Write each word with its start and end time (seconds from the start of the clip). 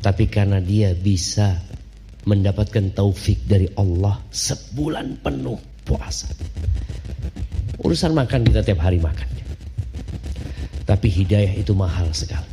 Tapi 0.00 0.24
karena 0.32 0.64
dia 0.64 0.96
bisa 0.96 1.60
mendapatkan 2.24 2.92
taufik 2.96 3.44
dari 3.44 3.68
Allah 3.76 4.16
sebulan 4.32 5.20
penuh 5.20 5.60
puasa. 5.84 6.28
Urusan 7.80 8.12
makan 8.12 8.44
kita 8.44 8.60
tiap 8.64 8.80
hari 8.80 9.00
makan. 9.00 9.28
Tapi 10.84 11.08
hidayah 11.08 11.52
itu 11.56 11.72
mahal 11.76 12.08
sekali. 12.12 12.48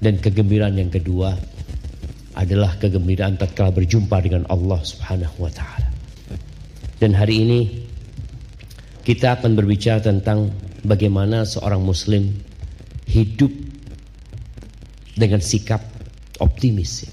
Dan 0.00 0.16
kegembiraan 0.16 0.80
yang 0.80 0.88
kedua 0.88 1.36
adalah 2.32 2.72
kegembiraan 2.80 3.36
tatkala 3.36 3.68
berjumpa 3.74 4.16
dengan 4.24 4.48
Allah 4.48 4.80
Subhanahu 4.80 5.44
wa 5.44 5.52
taala. 5.52 5.88
Dan 6.96 7.12
hari 7.16 7.44
ini 7.44 7.60
kita 9.04 9.40
akan 9.40 9.56
berbicara 9.56 10.00
tentang 10.00 10.52
bagaimana 10.84 11.44
seorang 11.44 11.84
muslim 11.84 12.32
hidup 13.08 13.52
dengan 15.16 15.42
sikap 15.42 15.89
optimis. 16.40 17.06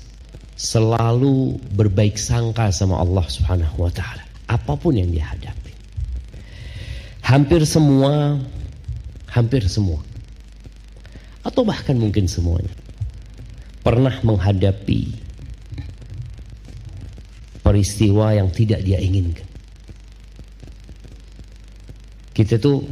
Selalu 0.57 1.61
berbaik 1.77 2.17
sangka 2.17 2.73
sama 2.73 2.97
Allah 2.97 3.27
Subhanahu 3.29 3.85
wa 3.85 3.91
taala. 3.93 4.25
Apa 4.49 4.73
pun 4.73 4.97
yang 4.97 5.13
dia 5.13 5.27
hadapi. 5.29 5.75
Hampir 7.21 7.61
semua 7.67 8.41
hampir 9.27 9.61
semua 9.69 10.01
atau 11.43 11.61
bahkan 11.61 11.93
mungkin 11.93 12.25
semuanya 12.25 12.73
pernah 13.85 14.17
menghadapi 14.25 15.13
peristiwa 17.61 18.31
yang 18.31 18.47
tidak 18.51 18.79
dia 18.83 18.97
inginkan. 18.97 19.45
Kita 22.31 22.55
tuh 22.57 22.83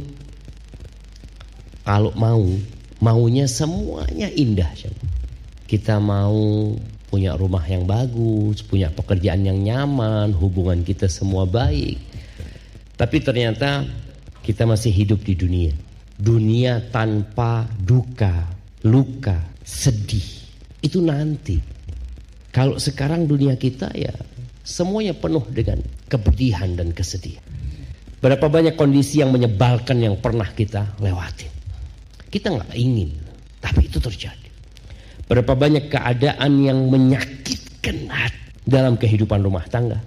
kalau 1.86 2.12
mau 2.18 2.44
maunya 3.00 3.48
semuanya 3.48 4.28
indah. 4.32 4.68
Kita 5.66 5.98
mau 5.98 6.70
punya 7.10 7.34
rumah 7.34 7.62
yang 7.66 7.86
bagus, 7.86 8.62
punya 8.62 8.90
pekerjaan 8.90 9.46
yang 9.46 9.58
nyaman, 9.62 10.34
hubungan 10.34 10.82
kita 10.86 11.10
semua 11.10 11.46
baik. 11.46 11.98
Tapi 12.96 13.16
ternyata 13.22 13.82
kita 14.46 14.62
masih 14.62 14.94
hidup 14.94 15.26
di 15.26 15.34
dunia. 15.34 15.74
Dunia 16.16 16.80
tanpa 16.94 17.66
duka, 17.82 18.46
luka, 18.86 19.36
sedih. 19.66 20.24
Itu 20.80 21.02
nanti. 21.02 21.58
Kalau 22.54 22.80
sekarang 22.80 23.28
dunia 23.28 23.58
kita 23.58 23.92
ya 23.92 24.14
semuanya 24.64 25.12
penuh 25.12 25.44
dengan 25.50 25.82
kepedihan 26.08 26.72
dan 26.78 26.94
kesedihan. 26.94 27.42
Berapa 28.22 28.48
banyak 28.48 28.74
kondisi 28.80 29.20
yang 29.20 29.30
menyebalkan 29.30 30.00
yang 30.00 30.16
pernah 30.18 30.48
kita 30.50 30.96
lewati. 30.98 31.46
Kita 32.32 32.48
nggak 32.54 32.72
ingin, 32.74 33.12
tapi 33.60 33.86
itu 33.86 34.00
terjadi. 34.00 34.45
Berapa 35.26 35.58
banyak 35.58 35.90
keadaan 35.90 36.62
yang 36.62 36.86
menyakitkan 36.86 38.06
hati 38.06 38.46
dalam 38.66 38.98
kehidupan 38.98 39.42
rumah 39.42 39.66
tangga. 39.66 40.02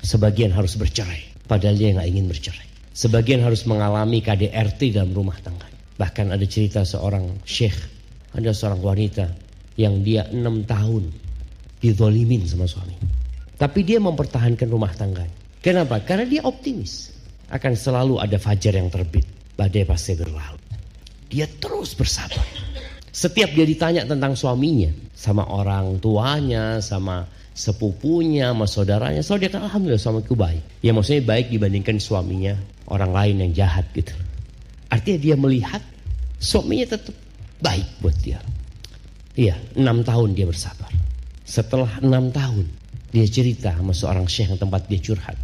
Sebagian 0.00 0.52
harus 0.52 0.76
bercerai, 0.80 1.48
padahal 1.48 1.76
dia 1.76 1.92
nggak 1.96 2.08
ingin 2.08 2.26
bercerai. 2.28 2.66
Sebagian 2.96 3.40
harus 3.44 3.64
mengalami 3.64 4.20
KDRT 4.24 4.96
dalam 4.96 5.12
rumah 5.16 5.36
tangga. 5.40 5.68
Bahkan 6.00 6.32
ada 6.32 6.44
cerita 6.48 6.84
seorang 6.84 7.44
syekh, 7.44 7.76
ada 8.36 8.52
seorang 8.52 8.80
wanita 8.80 9.28
yang 9.76 10.00
dia 10.04 10.28
enam 10.32 10.64
tahun 10.64 11.12
dizolimin 11.80 12.44
sama 12.44 12.68
suami. 12.68 12.96
Tapi 13.56 13.80
dia 13.84 14.00
mempertahankan 14.00 14.68
rumah 14.68 14.92
tangganya. 14.96 15.36
Kenapa? 15.60 16.00
Karena 16.00 16.24
dia 16.24 16.40
optimis. 16.44 17.12
Akan 17.52 17.76
selalu 17.76 18.16
ada 18.16 18.40
fajar 18.40 18.72
yang 18.72 18.88
terbit. 18.88 19.28
Badai 19.56 19.84
pasti 19.84 20.16
berlalu. 20.16 20.56
Dia 21.28 21.44
terus 21.60 21.92
bersabar. 21.92 22.69
Setiap 23.10 23.50
dia 23.54 23.66
ditanya 23.66 24.06
tentang 24.06 24.38
suaminya. 24.38 24.90
Sama 25.14 25.42
orang 25.50 25.98
tuanya, 25.98 26.78
sama 26.78 27.26
sepupunya, 27.52 28.54
sama 28.54 28.66
saudaranya. 28.70 29.20
Selalu 29.20 29.40
dia 29.46 29.50
kata, 29.50 29.66
Alhamdulillah 29.66 30.02
suamiku 30.02 30.34
baik. 30.38 30.62
Ya 30.80 30.94
maksudnya 30.94 31.26
baik 31.26 31.50
dibandingkan 31.50 31.98
suaminya 31.98 32.54
orang 32.86 33.10
lain 33.10 33.36
yang 33.42 33.52
jahat 33.66 33.86
gitu. 33.92 34.14
Artinya 34.90 35.18
dia 35.18 35.34
melihat 35.38 35.82
suaminya 36.38 36.94
tetap 36.94 37.14
baik 37.62 37.86
buat 38.02 38.16
dia. 38.22 38.38
Iya, 39.38 39.54
enam 39.78 40.02
tahun 40.02 40.34
dia 40.34 40.46
bersabar. 40.46 40.90
Setelah 41.46 42.02
enam 42.02 42.30
tahun, 42.30 42.66
dia 43.10 43.26
cerita 43.26 43.74
sama 43.74 43.94
seorang 43.94 44.26
syekh 44.30 44.54
yang 44.54 44.60
tempat 44.62 44.86
dia 44.86 45.02
curhat. 45.02 45.38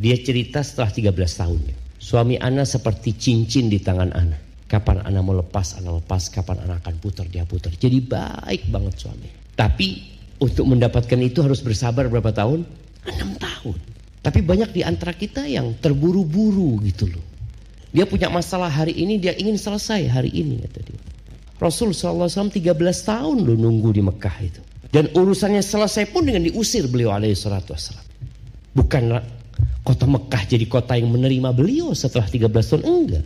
Dia 0.00 0.16
cerita 0.16 0.64
setelah 0.64 0.88
13 1.12 1.12
tahunnya. 1.12 1.76
Suami 2.00 2.40
Ana 2.40 2.64
seperti 2.64 3.12
cincin 3.12 3.68
di 3.68 3.76
tangan 3.76 4.10
Ana. 4.16 4.49
Kapan 4.70 5.02
Ana 5.02 5.18
mau 5.18 5.34
lepas, 5.34 5.74
Ana 5.74 5.98
lepas. 5.98 6.30
Kapan 6.30 6.62
Ana 6.62 6.78
akan 6.78 6.94
putar, 7.02 7.26
dia 7.26 7.42
putar. 7.42 7.74
Jadi 7.74 7.98
baik 7.98 8.70
banget 8.70 9.02
suami. 9.02 9.26
Tapi 9.58 10.06
untuk 10.38 10.70
mendapatkan 10.70 11.18
itu 11.18 11.42
harus 11.42 11.58
bersabar 11.58 12.06
berapa 12.06 12.30
tahun? 12.30 12.62
6 13.02 13.34
tahun. 13.42 13.76
Tapi 14.22 14.38
banyak 14.46 14.70
di 14.70 14.86
antara 14.86 15.10
kita 15.10 15.42
yang 15.50 15.74
terburu-buru 15.82 16.78
gitu 16.86 17.10
loh. 17.10 17.24
Dia 17.90 18.06
punya 18.06 18.30
masalah 18.30 18.70
hari 18.70 18.94
ini, 18.94 19.18
dia 19.18 19.34
ingin 19.34 19.58
selesai 19.58 20.06
hari 20.06 20.30
ini 20.30 20.62
kata 20.62 20.80
dia. 20.86 21.00
Rasul 21.58 21.90
SAW 21.90 22.30
13 22.30 22.72
tahun 23.04 23.36
loh 23.42 23.56
nunggu 23.58 23.90
di 23.90 24.00
Mekah 24.06 24.36
itu. 24.38 24.62
Dan 24.90 25.10
urusannya 25.10 25.60
selesai 25.60 26.14
pun 26.14 26.24
dengan 26.24 26.46
diusir 26.46 26.86
beliau 26.86 27.10
alaihi 27.10 27.34
salatu 27.34 27.74
wassalam. 27.74 28.06
Bukan 28.78 29.18
kota 29.82 30.06
Mekah 30.06 30.42
jadi 30.46 30.66
kota 30.70 30.94
yang 30.94 31.10
menerima 31.10 31.50
beliau 31.50 31.90
setelah 31.90 32.30
13 32.30 32.46
tahun 32.48 32.82
enggak. 32.86 33.24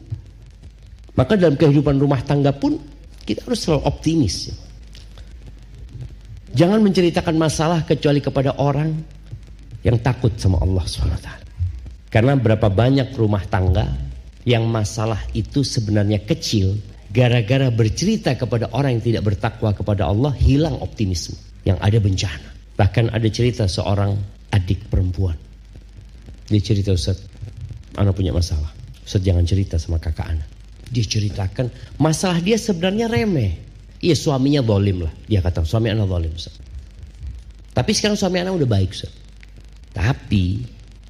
Maka 1.14 1.38
dalam 1.38 1.54
kehidupan 1.54 1.98
rumah 1.98 2.20
tangga 2.26 2.50
pun 2.50 2.75
kita 3.22 3.47
harus 3.47 3.62
selalu 3.62 3.82
optimis. 3.86 4.50
Jangan 6.54 6.82
menceritakan 6.82 7.34
masalah 7.34 7.82
kecuali 7.86 8.22
kepada 8.22 8.58
orang 8.62 8.94
yang 9.82 9.98
takut 10.02 10.34
sama 10.38 10.62
Allah 10.62 10.82
SWT. 10.86 11.28
Karena 12.10 12.38
berapa 12.38 12.70
banyak 12.70 13.10
rumah 13.19 13.42
tangga 13.47 13.91
yang 14.47 14.66
masalah 14.70 15.19
itu 15.34 15.66
sebenarnya 15.66 16.22
kecil 16.22 16.78
gara-gara 17.10 17.70
bercerita 17.75 18.34
kepada 18.38 18.70
orang 18.75 18.98
yang 18.98 19.04
tidak 19.14 19.22
bertakwa 19.34 19.75
kepada 19.75 20.06
Allah 20.06 20.31
hilang 20.38 20.78
optimisme 20.78 21.34
yang 21.66 21.78
ada 21.82 21.98
bencana. 21.98 22.54
Bahkan 22.75 23.10
ada 23.10 23.28
cerita 23.31 23.66
seorang 23.66 24.14
adik 24.54 24.86
perempuan 24.91 25.34
dia 26.44 26.60
cerita 26.60 26.92
Ustaz, 26.92 27.25
anak 27.96 28.12
punya 28.12 28.32
masalah. 28.32 28.69
Ustaz 29.00 29.25
jangan 29.25 29.44
cerita 29.48 29.81
sama 29.81 29.96
kakak 29.96 30.36
anak. 30.36 30.48
Dia 30.91 31.05
ceritakan 31.05 31.69
masalah 32.00 32.41
dia 32.41 32.56
sebenarnya 32.56 33.09
remeh. 33.09 33.56
Iya 34.05 34.17
suaminya 34.17 34.61
zalim 34.61 35.05
lah. 35.05 35.12
Dia 35.28 35.41
kata 35.41 35.65
suami 35.65 35.89
anak 35.89 36.06
zalim 36.09 36.33
Ustaz. 36.37 36.55
Tapi 37.75 37.91
sekarang 37.97 38.19
suami 38.19 38.43
anak 38.45 38.55
udah 38.61 38.69
baik 38.69 38.91
Ustaz. 38.93 39.12
Tapi 39.94 40.65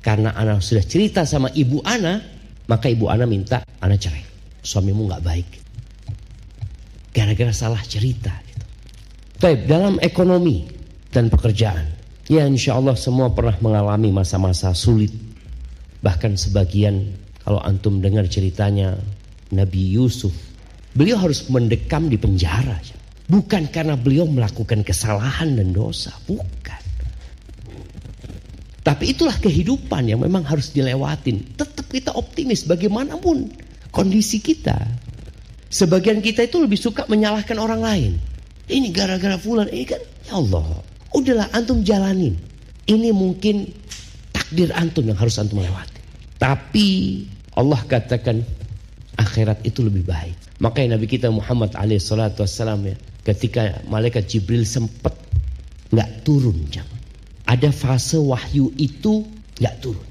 karena 0.05 0.37
anak 0.37 0.61
sudah 0.61 0.85
cerita 0.85 1.25
sama 1.25 1.51
ibu 1.57 1.81
anak, 1.83 2.23
maka 2.71 2.87
ibu 2.93 3.11
anak 3.11 3.27
minta 3.27 3.59
anak 3.83 3.99
cerai. 3.99 4.25
Suamimu 4.63 5.11
nggak 5.11 5.25
baik. 5.25 5.49
Gara-gara 7.15 7.53
salah 7.55 7.83
cerita. 7.85 8.33
Gitu. 8.47 8.65
Tapi 9.39 9.55
dalam 9.67 9.99
ekonomi 10.01 10.67
dan 11.11 11.29
pekerjaan, 11.31 11.85
ya 12.31 12.47
insya 12.47 12.79
Allah 12.79 12.97
semua 12.97 13.31
pernah 13.31 13.55
mengalami 13.61 14.11
masa-masa 14.11 14.73
sulit 14.73 15.13
Bahkan 16.05 16.37
sebagian 16.37 17.17
kalau 17.41 17.65
antum 17.65 18.05
dengar 18.05 18.29
ceritanya 18.29 18.93
Nabi 19.55 19.95
Yusuf, 19.95 20.35
beliau 20.93 21.19
harus 21.23 21.47
mendekam 21.47 22.11
di 22.11 22.19
penjara. 22.19 22.83
Bukan 23.25 23.73
karena 23.73 23.97
beliau 23.97 24.29
melakukan 24.29 24.85
kesalahan 24.85 25.57
dan 25.57 25.73
dosa, 25.73 26.13
bukan. 26.29 26.83
Tapi 28.85 29.17
itulah 29.17 29.33
kehidupan 29.41 30.13
yang 30.13 30.21
memang 30.21 30.45
harus 30.45 30.69
dilewatin. 30.77 31.57
Tetap 31.57 31.89
kita 31.89 32.13
optimis 32.13 32.69
bagaimanapun 32.69 33.49
kondisi 33.89 34.45
kita. 34.45 34.77
Sebagian 35.73 36.21
kita 36.21 36.45
itu 36.45 36.61
lebih 36.61 36.77
suka 36.77 37.09
menyalahkan 37.09 37.57
orang 37.57 37.81
lain. 37.81 38.13
Ini 38.69 38.93
gara-gara 38.93 39.41
fulan, 39.41 39.73
ini 39.73 39.89
kan 39.89 40.03
ya 40.29 40.37
Allah. 40.37 40.85
Udahlah 41.17 41.49
antum 41.57 41.81
jalanin. 41.81 42.37
Ini 42.85 43.09
mungkin 43.17 43.73
takdir 44.37 44.69
antum 44.77 45.09
yang 45.09 45.17
harus 45.17 45.41
antum 45.41 45.65
lewati. 45.65 46.01
Tapi 46.37 46.89
Allah 47.57 47.81
katakan 47.89 48.45
akhirat 49.25 49.65
itu 49.65 49.81
lebih 49.83 50.05
baik. 50.05 50.37
Makanya 50.61 51.01
Nabi 51.01 51.09
kita 51.09 51.33
Muhammad 51.33 51.73
alaihissalam 51.75 52.81
ya, 52.85 52.97
ketika 53.25 53.81
malaikat 53.89 54.29
Jibril 54.29 54.69
sempat 54.69 55.17
nggak 55.91 56.23
turun 56.23 56.55
jangan. 56.69 57.01
Ada 57.49 57.73
fase 57.73 58.21
wahyu 58.21 58.71
itu 58.77 59.25
nggak 59.61 59.75
turun. 59.81 60.07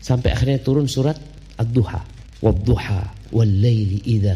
Sampai 0.00 0.32
akhirnya 0.32 0.60
turun 0.60 0.88
surat 0.88 1.16
Ad-Duha. 1.56 2.16
Wadduha 2.44 3.16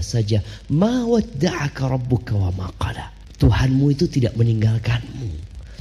saja 0.00 0.40
ma 0.72 1.04
wadda'aka 1.04 1.84
rabbuka 1.84 2.32
wa. 2.32 2.50
Tuhanmu 3.36 3.92
itu 3.92 4.08
tidak 4.08 4.36
meninggalkanmu. 4.40 5.30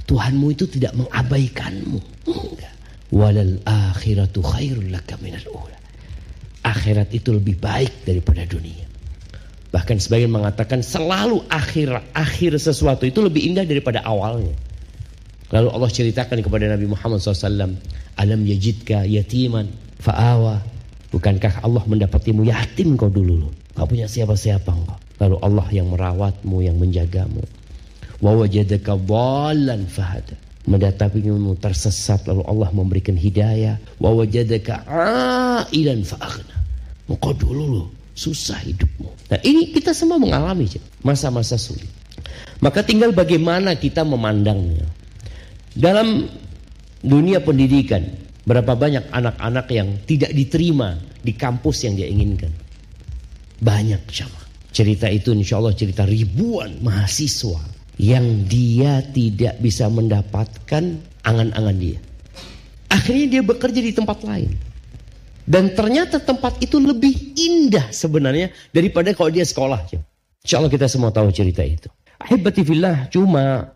Tuhanmu 0.04 0.48
itu 0.52 0.68
tidak 0.68 0.96
mengabaikanmu. 1.00 2.00
Enggak. 2.28 2.76
Walal 3.16 3.64
akhiratu 3.64 4.44
khairul 4.44 4.92
laka 4.92 5.16
ula. 5.20 5.79
Akhirat 6.64 7.12
itu 7.16 7.32
lebih 7.32 7.56
baik 7.60 8.04
daripada 8.04 8.44
dunia. 8.44 8.90
Bahkan 9.70 10.02
sebagian 10.02 10.34
mengatakan 10.34 10.82
selalu 10.82 11.46
akhir 11.46 11.94
akhir 12.18 12.58
sesuatu 12.58 13.06
itu 13.06 13.22
lebih 13.22 13.54
indah 13.54 13.64
daripada 13.64 14.02
awalnya. 14.02 14.58
Lalu 15.50 15.70
Allah 15.74 15.90
ceritakan 15.90 16.46
kepada 16.46 16.70
Nabi 16.70 16.86
Muhammad 16.90 17.22
SAW, 17.22 17.78
Alam 18.18 18.42
yajidka 18.46 19.06
yatiman 19.06 19.70
fa'awa. 20.02 20.62
Bukankah 21.10 21.66
Allah 21.66 21.82
mendapatimu 21.90 22.46
yatim 22.46 22.94
kau 22.94 23.10
dulu? 23.10 23.50
Kau 23.74 23.90
punya 23.90 24.06
siapa-siapa 24.06 24.70
engkau. 24.70 24.98
Lalu 25.18 25.36
Allah 25.42 25.68
yang 25.74 25.88
merawatmu, 25.90 26.58
yang 26.62 26.78
menjagamu. 26.78 27.42
Wa 28.22 28.38
wajadaka 28.38 28.94
dhalan. 28.94 29.90
Mendatapimu 30.68 31.56
tersesat 31.62 32.28
lalu 32.28 32.44
Allah 32.44 32.70
memberikan 32.76 33.16
hidayah. 33.16 33.80
Wa 34.02 34.12
wajadaka 34.12 34.84
ailan 35.72 36.04
fa'aghna. 36.04 36.56
Engkau 37.10 37.34
dulu 37.34 37.66
loh 37.68 37.88
susah 38.20 38.60
hidupmu. 38.68 39.32
Nah 39.32 39.40
ini 39.48 39.72
kita 39.72 39.96
semua 39.96 40.20
mengalami 40.20 40.68
masa-masa 41.00 41.56
sulit. 41.56 41.88
Maka 42.60 42.84
tinggal 42.84 43.16
bagaimana 43.16 43.80
kita 43.80 44.04
memandangnya. 44.04 44.84
Dalam 45.72 46.28
dunia 47.00 47.40
pendidikan, 47.40 48.04
berapa 48.44 48.76
banyak 48.76 49.08
anak-anak 49.16 49.68
yang 49.72 49.96
tidak 50.04 50.36
diterima 50.36 51.00
di 51.24 51.32
kampus 51.32 51.88
yang 51.88 51.96
dia 51.96 52.12
inginkan. 52.12 52.52
Banyak 53.64 54.04
sama. 54.12 54.42
Cerita 54.76 55.08
itu 55.08 55.32
insya 55.32 55.58
Allah 55.58 55.74
cerita 55.74 56.04
ribuan 56.04 56.84
mahasiswa 56.84 57.64
yang 58.00 58.48
dia 58.48 59.04
tidak 59.12 59.60
bisa 59.60 59.92
mendapatkan 59.92 61.04
angan-angan 61.28 61.78
dia. 61.78 62.00
Akhirnya 62.88 63.28
dia 63.28 63.42
bekerja 63.44 63.84
di 63.84 63.92
tempat 63.92 64.24
lain. 64.24 64.56
Dan 65.44 65.76
ternyata 65.76 66.24
tempat 66.24 66.64
itu 66.64 66.80
lebih 66.80 67.36
indah 67.36 67.92
sebenarnya 67.92 68.56
daripada 68.72 69.12
kalau 69.12 69.34
dia 69.34 69.44
sekolah. 69.44 69.84
Insya 70.40 70.64
Allah 70.64 70.72
kita 70.72 70.88
semua 70.88 71.12
tahu 71.12 71.28
cerita 71.36 71.60
itu. 71.60 71.92
Ahibati 72.24 72.64
cuma 73.12 73.76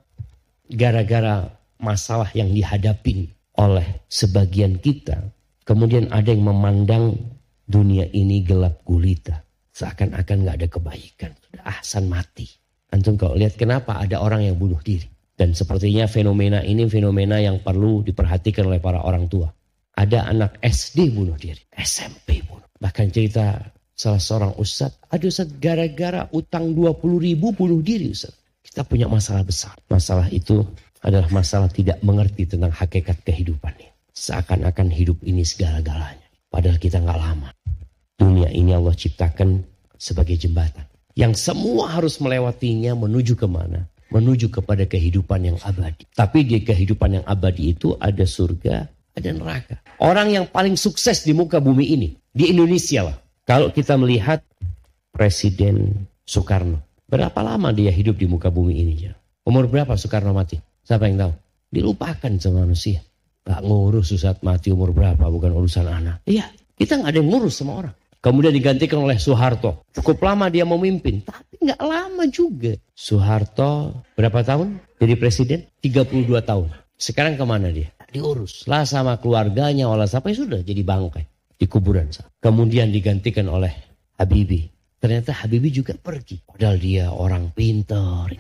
gara-gara 0.72 1.52
masalah 1.81 2.31
yang 2.31 2.48
dihadapi 2.56 3.28
oleh 3.60 4.06
sebagian 4.08 4.80
kita. 4.80 5.20
Kemudian 5.68 6.08
ada 6.16 6.31
yang 6.31 6.48
memandang 6.48 7.20
dunia 7.68 8.08
ini 8.16 8.40
gelap 8.46 8.86
gulita. 8.88 9.44
Seakan-akan 9.74 10.46
gak 10.46 10.58
ada 10.62 10.68
kebaikan. 10.70 11.31
Ahsan 11.66 12.08
mati. 12.08 12.62
Antum 12.94 13.18
kalau 13.18 13.34
lihat 13.34 13.57
kenapa 13.57 13.98
ada 13.98 14.22
orang 14.22 14.45
yang 14.45 14.54
bunuh 14.54 14.78
diri. 14.86 15.10
Dan 15.34 15.57
sepertinya 15.57 16.06
fenomena 16.06 16.62
ini 16.62 16.86
fenomena 16.86 17.42
yang 17.42 17.57
perlu 17.66 18.06
diperhatikan 18.06 18.69
oleh 18.69 18.78
para 18.78 19.01
orang 19.01 19.25
tua. 19.25 19.50
Ada 19.98 20.30
anak 20.30 20.62
SD 20.62 21.10
bunuh 21.10 21.34
diri. 21.34 21.57
SMP 21.74 22.45
bunuh. 22.45 22.69
Bahkan 22.78 23.10
cerita 23.10 23.57
salah 23.98 24.22
seorang 24.22 24.54
ustadz. 24.62 25.10
Ada 25.10 25.25
ustadz 25.25 25.57
gara-gara 25.57 26.30
utang 26.38 26.78
20 26.78 27.01
ribu 27.18 27.50
bunuh 27.50 27.81
diri 27.81 28.13
ustadz. 28.13 28.62
Kita 28.62 28.86
punya 28.86 29.10
masalah 29.10 29.42
besar. 29.42 29.74
Masalah 29.89 30.30
itu 30.30 30.62
adalah 31.01 31.28
masalah 31.34 31.68
tidak 31.74 31.98
mengerti 32.06 32.46
tentang 32.46 32.69
hakikat 32.69 33.18
kehidupan 33.25 33.74
ini. 33.81 33.89
Seakan-akan 34.13 34.94
hidup 34.94 35.18
ini 35.25 35.42
segala-galanya. 35.42 36.30
Padahal 36.54 36.78
kita 36.78 37.01
nggak 37.01 37.18
lama. 37.18 37.50
Dunia 38.13 38.54
ini 38.54 38.78
Allah 38.78 38.94
ciptakan 38.94 39.66
sebagai 39.98 40.38
jembatan. 40.38 40.93
Yang 41.13 41.45
semua 41.45 41.94
harus 41.94 42.18
melewatinya 42.18 42.98
menuju 42.98 43.38
ke 43.38 43.45
mana? 43.45 43.86
Menuju 44.10 44.50
kepada 44.50 44.86
kehidupan 44.86 45.45
yang 45.45 45.57
abadi. 45.62 46.06
Tapi 46.13 46.45
di 46.45 46.62
kehidupan 46.62 47.21
yang 47.21 47.25
abadi 47.25 47.74
itu 47.74 47.94
ada 47.98 48.25
surga, 48.25 48.86
ada 49.13 49.30
neraka. 49.30 49.77
Orang 50.01 50.33
yang 50.33 50.45
paling 50.50 50.77
sukses 50.77 51.21
di 51.21 51.33
muka 51.33 51.62
bumi 51.62 51.86
ini. 51.94 52.10
Di 52.33 52.50
Indonesia 52.50 53.10
lah. 53.10 53.18
Kalau 53.45 53.69
kita 53.69 53.94
melihat 53.98 54.42
Presiden 55.13 56.10
Soekarno. 56.25 56.81
Berapa 57.06 57.45
lama 57.45 57.69
dia 57.69 57.94
hidup 57.94 58.18
di 58.18 58.25
muka 58.25 58.50
bumi 58.50 58.74
ini? 58.74 58.94
Ya? 59.06 59.13
Umur 59.45 59.69
berapa 59.69 59.94
Soekarno 59.94 60.33
mati? 60.33 60.57
Siapa 60.81 61.06
yang 61.06 61.18
tahu? 61.21 61.33
Dilupakan 61.69 62.31
sama 62.42 62.65
manusia. 62.65 63.06
Gak 63.44 63.62
ngurus 63.62 64.15
saat 64.18 64.42
mati 64.42 64.74
umur 64.74 64.95
berapa, 64.95 65.21
bukan 65.30 65.51
urusan 65.54 65.86
anak. 65.86 66.25
Iya, 66.25 66.50
kita 66.80 66.98
gak 67.04 67.13
ada 67.13 67.19
yang 67.21 67.30
ngurus 67.30 67.60
sama 67.60 67.86
orang. 67.86 67.95
Kemudian 68.24 68.56
digantikan 68.56 69.04
oleh 69.04 69.20
Soeharto. 69.20 69.84
Cukup 69.92 70.24
lama 70.24 70.48
dia 70.48 70.64
memimpin, 70.64 71.20
tapi 71.28 71.60
gak 71.60 71.81
lama 71.84 72.24
juga. 72.31 72.72
Soeharto 72.96 74.00
berapa 74.16 74.40
tahun 74.48 74.80
jadi 74.96 75.20
presiden? 75.20 75.68
32 75.84 76.31
tahun. 76.40 76.72
Sekarang 76.96 77.36
ke 77.36 77.44
mana 77.44 77.68
dia? 77.68 77.92
Diurus 78.16 78.64
lah 78.64 78.88
sama 78.88 79.20
keluarganya, 79.20 79.92
oleh 79.92 80.08
siapa 80.08 80.31
ya 80.31 80.40
sudah 80.40 80.64
jadi 80.64 80.80
bangkai 80.88 81.28
di 81.60 81.68
kuburan. 81.68 82.08
Kemudian 82.40 82.96
digantikan 82.96 83.52
oleh 83.52 83.75
Habibie. 84.16 84.72
Ternyata 85.04 85.36
Habibie 85.44 85.75
juga 85.75 85.92
pergi. 86.00 86.40
Padahal 86.48 86.80
dia 86.80 87.12
orang 87.12 87.52
pintar, 87.52 88.31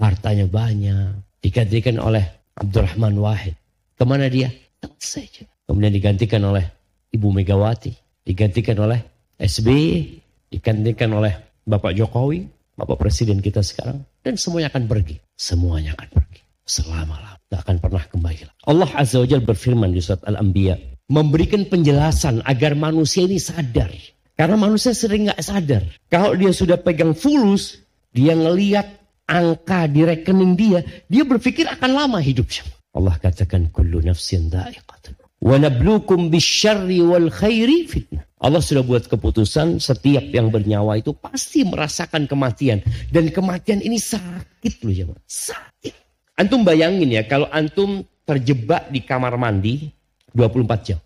hartanya 0.00 0.48
banyak, 0.48 1.44
digantikan 1.44 2.00
oleh 2.00 2.24
Abdurrahman 2.56 3.20
Wahid. 3.20 3.52
Ke 4.00 4.08
mana 4.08 4.32
dia? 4.32 4.48
Saja. 4.96 5.44
Kemudian 5.68 5.92
digantikan 5.92 6.40
oleh 6.40 6.64
Ibu 7.12 7.28
Megawati, 7.36 7.92
digantikan 8.30 8.78
oleh 8.78 9.02
SBY, 9.42 10.22
digantikan 10.54 11.10
oleh 11.10 11.34
Bapak 11.66 11.98
Jokowi, 11.98 12.46
Bapak 12.78 13.02
Presiden 13.02 13.42
kita 13.42 13.66
sekarang, 13.66 14.06
dan 14.22 14.38
semuanya 14.38 14.70
akan 14.70 14.86
pergi. 14.86 15.18
Semuanya 15.34 15.98
akan 15.98 16.08
pergi. 16.14 16.40
Selama-lama. 16.62 17.34
Tidak 17.50 17.66
akan 17.66 17.76
pernah 17.82 18.04
kembali. 18.06 18.62
Allah 18.70 18.90
Azza 18.94 19.18
wa 19.18 19.26
Jalla 19.26 19.42
berfirman 19.42 19.90
di 19.90 19.98
surat 19.98 20.22
Al-Anbiya. 20.22 20.78
Memberikan 21.10 21.66
penjelasan 21.66 22.46
agar 22.46 22.78
manusia 22.78 23.26
ini 23.26 23.42
sadar. 23.42 23.90
Karena 24.38 24.54
manusia 24.54 24.94
sering 24.94 25.26
nggak 25.26 25.42
sadar. 25.42 25.82
Kalau 26.06 26.38
dia 26.38 26.54
sudah 26.54 26.78
pegang 26.78 27.10
fulus, 27.10 27.82
dia 28.14 28.38
ngeliat 28.38 28.86
angka 29.26 29.90
di 29.90 30.06
rekening 30.06 30.54
dia, 30.54 30.80
dia 31.10 31.26
berpikir 31.26 31.66
akan 31.66 31.90
lama 31.90 32.18
hidupnya. 32.22 32.62
Allah 32.94 33.18
katakan 33.18 33.70
kullu 33.74 33.98
nafsin 33.98 34.46
dha'iqatun. 34.46 35.19
Wa 35.40 35.56
nabluukum 35.56 36.28
bisyarri 36.28 37.00
wal 37.00 37.32
khairi 37.32 37.88
fitnah. 37.88 38.28
Allah 38.40 38.60
sudah 38.60 38.80
buat 38.84 39.04
keputusan 39.08 39.80
setiap 39.80 40.24
yang 40.32 40.48
bernyawa 40.48 40.96
itu 40.96 41.12
pasti 41.12 41.64
merasakan 41.64 42.24
kematian 42.24 42.80
dan 43.12 43.28
kematian 43.28 43.84
ini 43.84 44.00
sakit 44.00 44.80
loh 44.84 44.92
jemaah. 44.92 45.20
Sakit. 45.28 45.92
Antum 46.40 46.64
bayangin 46.64 47.08
ya 47.08 47.24
kalau 47.28 47.48
antum 47.52 48.00
terjebak 48.24 48.88
di 48.88 49.04
kamar 49.04 49.36
mandi 49.36 49.92
24 50.32 50.86
jam. 50.88 51.00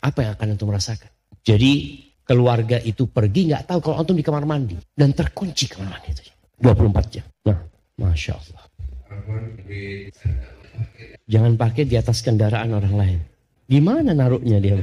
Apa 0.00 0.24
yang 0.24 0.32
akan 0.36 0.56
antum 0.56 0.72
rasakan? 0.72 1.08
Jadi 1.44 2.00
keluarga 2.24 2.80
itu 2.80 3.08
pergi 3.12 3.52
nggak 3.52 3.68
tahu 3.68 3.78
kalau 3.84 3.96
antum 4.00 4.16
di 4.16 4.24
kamar 4.24 4.48
mandi 4.48 4.76
dan 4.96 5.12
terkunci 5.12 5.68
kamar 5.68 6.00
mandi 6.00 6.16
itu. 6.16 6.32
24 6.64 7.12
jam. 7.12 7.24
Nah, 7.44 7.60
Masya 8.00 8.32
Allah. 8.40 8.64
Jangan 11.28 11.52
pakai 11.60 11.84
di 11.84 11.96
atas 12.00 12.24
kendaraan 12.24 12.72
orang 12.72 12.94
lain. 12.96 13.20
Gimana 13.64 14.12
naruhnya 14.12 14.60
dia? 14.60 14.76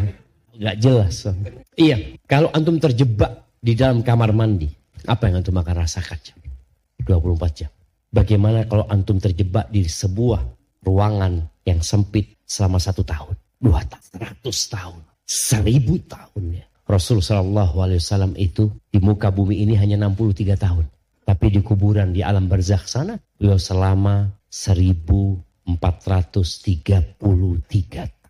Gak 0.58 0.78
jelas. 0.82 1.30
Iya, 1.78 2.18
kalau 2.26 2.50
antum 2.54 2.82
terjebak 2.82 3.46
di 3.62 3.78
dalam 3.78 4.02
kamar 4.02 4.34
mandi, 4.34 4.70
apa 5.06 5.30
yang 5.30 5.42
antum 5.42 5.58
akan 5.58 5.76
rasakan? 5.86 6.18
24 7.06 7.58
jam. 7.58 7.72
Bagaimana 8.12 8.68
kalau 8.68 8.86
antum 8.92 9.18
terjebak 9.18 9.72
di 9.72 9.88
sebuah 9.88 10.44
ruangan 10.84 11.48
yang 11.64 11.80
sempit 11.80 12.36
selama 12.44 12.82
satu 12.82 13.06
tahun, 13.06 13.36
dua 13.62 13.86
tahun, 13.88 14.04
seratus 14.12 14.58
tahun, 14.68 15.02
seribu 15.24 15.96
tahun 16.06 16.60
ya. 16.60 16.66
Rasul 16.92 17.24
Shallallahu 17.24 17.80
Alaihi 17.80 18.04
itu 18.36 18.68
di 18.92 19.00
muka 19.00 19.32
bumi 19.32 19.64
ini 19.64 19.80
hanya 19.80 19.96
63 20.12 20.60
tahun. 20.60 20.84
Tapi 21.24 21.48
di 21.48 21.64
kuburan 21.64 22.12
di 22.12 22.20
alam 22.20 22.52
barzakh 22.52 22.84
sana 22.84 23.16
beliau 23.40 23.56
selama 23.56 24.28
1433 24.52 27.16
tahun. 27.16 28.21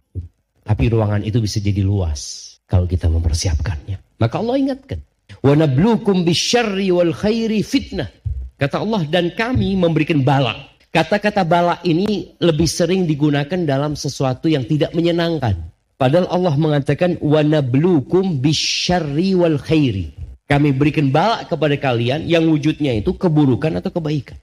Tapi 0.72 0.88
ruangan 0.88 1.20
itu 1.28 1.44
bisa 1.44 1.60
jadi 1.60 1.84
luas 1.84 2.56
kalau 2.64 2.88
kita 2.88 3.12
mempersiapkannya. 3.12 4.24
Maka 4.24 4.40
Allah 4.40 4.56
ingatkan, 4.56 5.04
"Wa 5.44 5.52
nabluukum 5.52 6.24
bisyarri 6.24 6.96
wal 6.96 7.12
khairi 7.12 7.60
fitnah." 7.60 8.08
Kata 8.56 8.80
Allah 8.80 9.04
dan 9.04 9.36
kami 9.36 9.76
memberikan 9.76 10.24
bala. 10.24 10.72
Kata-kata 10.96 11.44
bala 11.44 11.84
ini 11.84 12.40
lebih 12.40 12.72
sering 12.72 13.04
digunakan 13.04 13.60
dalam 13.68 14.00
sesuatu 14.00 14.48
yang 14.48 14.64
tidak 14.64 14.96
menyenangkan. 14.96 15.60
Padahal 16.00 16.32
Allah 16.32 16.56
mengatakan 16.56 17.20
wa 17.20 17.44
nabluukum 17.44 18.40
bisyarri 18.40 19.36
wal 19.36 19.60
khairi. 19.60 20.16
Kami 20.48 20.72
berikan 20.72 21.12
bala 21.12 21.44
kepada 21.52 21.76
kalian 21.76 22.32
yang 22.32 22.48
wujudnya 22.48 22.96
itu 22.96 23.12
keburukan 23.12 23.76
atau 23.76 23.92
kebaikan. 23.92 24.40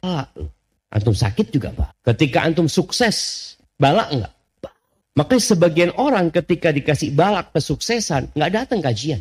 Antum 0.93 1.17
sakit 1.17 1.49
juga 1.49 1.73
Pak. 1.73 2.05
Ketika 2.05 2.45
antum 2.45 2.69
sukses, 2.69 3.17
bala 3.81 4.13
enggak? 4.13 4.38
Makanya 5.19 5.43
sebagian 5.43 5.91
orang 5.99 6.31
ketika 6.31 6.71
dikasih 6.71 7.11
balak 7.11 7.51
kesuksesan, 7.51 8.39
nggak 8.39 8.53
datang 8.55 8.79
kajian. 8.79 9.19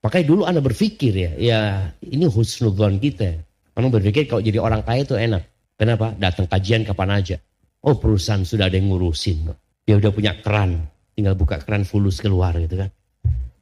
Makanya 0.00 0.24
dulu 0.24 0.42
anda 0.48 0.64
berpikir 0.64 1.12
ya, 1.12 1.32
ya 1.36 1.60
ini 2.00 2.24
husnudzon 2.24 2.96
kita. 2.96 3.36
Anda 3.76 3.92
berpikir 3.92 4.24
kalau 4.24 4.40
jadi 4.40 4.56
orang 4.56 4.80
kaya 4.80 5.04
itu 5.04 5.20
enak. 5.20 5.44
Kenapa? 5.76 6.16
Datang 6.16 6.48
kajian 6.48 6.88
kapan 6.88 7.20
aja. 7.20 7.36
Oh 7.84 8.00
perusahaan 8.00 8.40
sudah 8.40 8.72
ada 8.72 8.80
yang 8.80 8.88
ngurusin. 8.88 9.52
Dia 9.84 10.00
udah 10.00 10.10
punya 10.16 10.32
keran. 10.40 10.88
Tinggal 11.12 11.36
buka 11.36 11.60
keran 11.60 11.84
fulus 11.84 12.24
keluar 12.24 12.56
gitu 12.56 12.80
kan. 12.80 12.88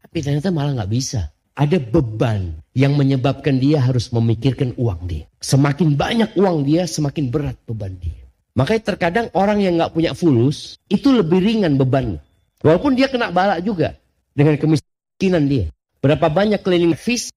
Tapi 0.07 0.23
ternyata 0.23 0.55
malah 0.55 0.85
nggak 0.85 0.93
bisa. 0.95 1.35
Ada 1.57 1.83
beban 1.83 2.63
yang 2.79 2.95
menyebabkan 2.95 3.59
dia 3.59 3.83
harus 3.83 4.15
memikirkan 4.15 4.77
uang 4.79 5.09
dia. 5.09 5.27
Semakin 5.43 5.99
banyak 5.99 6.37
uang 6.37 6.63
dia, 6.63 6.87
semakin 6.87 7.33
berat 7.33 7.59
beban 7.67 7.97
dia. 7.99 8.26
Makanya 8.57 8.83
terkadang 8.83 9.27
orang 9.37 9.61
yang 9.61 9.77
nggak 9.77 9.93
punya 9.93 10.17
fulus, 10.17 10.81
itu 10.89 11.13
lebih 11.13 11.45
ringan 11.45 11.77
bebannya. 11.77 12.25
Walaupun 12.65 12.97
dia 12.97 13.13
kena 13.13 13.29
balak 13.29 13.61
juga 13.61 14.01
dengan 14.33 14.57
kemiskinan 14.57 15.45
dia. 15.45 15.69
Berapa 16.01 16.33
banyak 16.33 16.65
cleaning 16.65 16.97
fees 16.97 17.29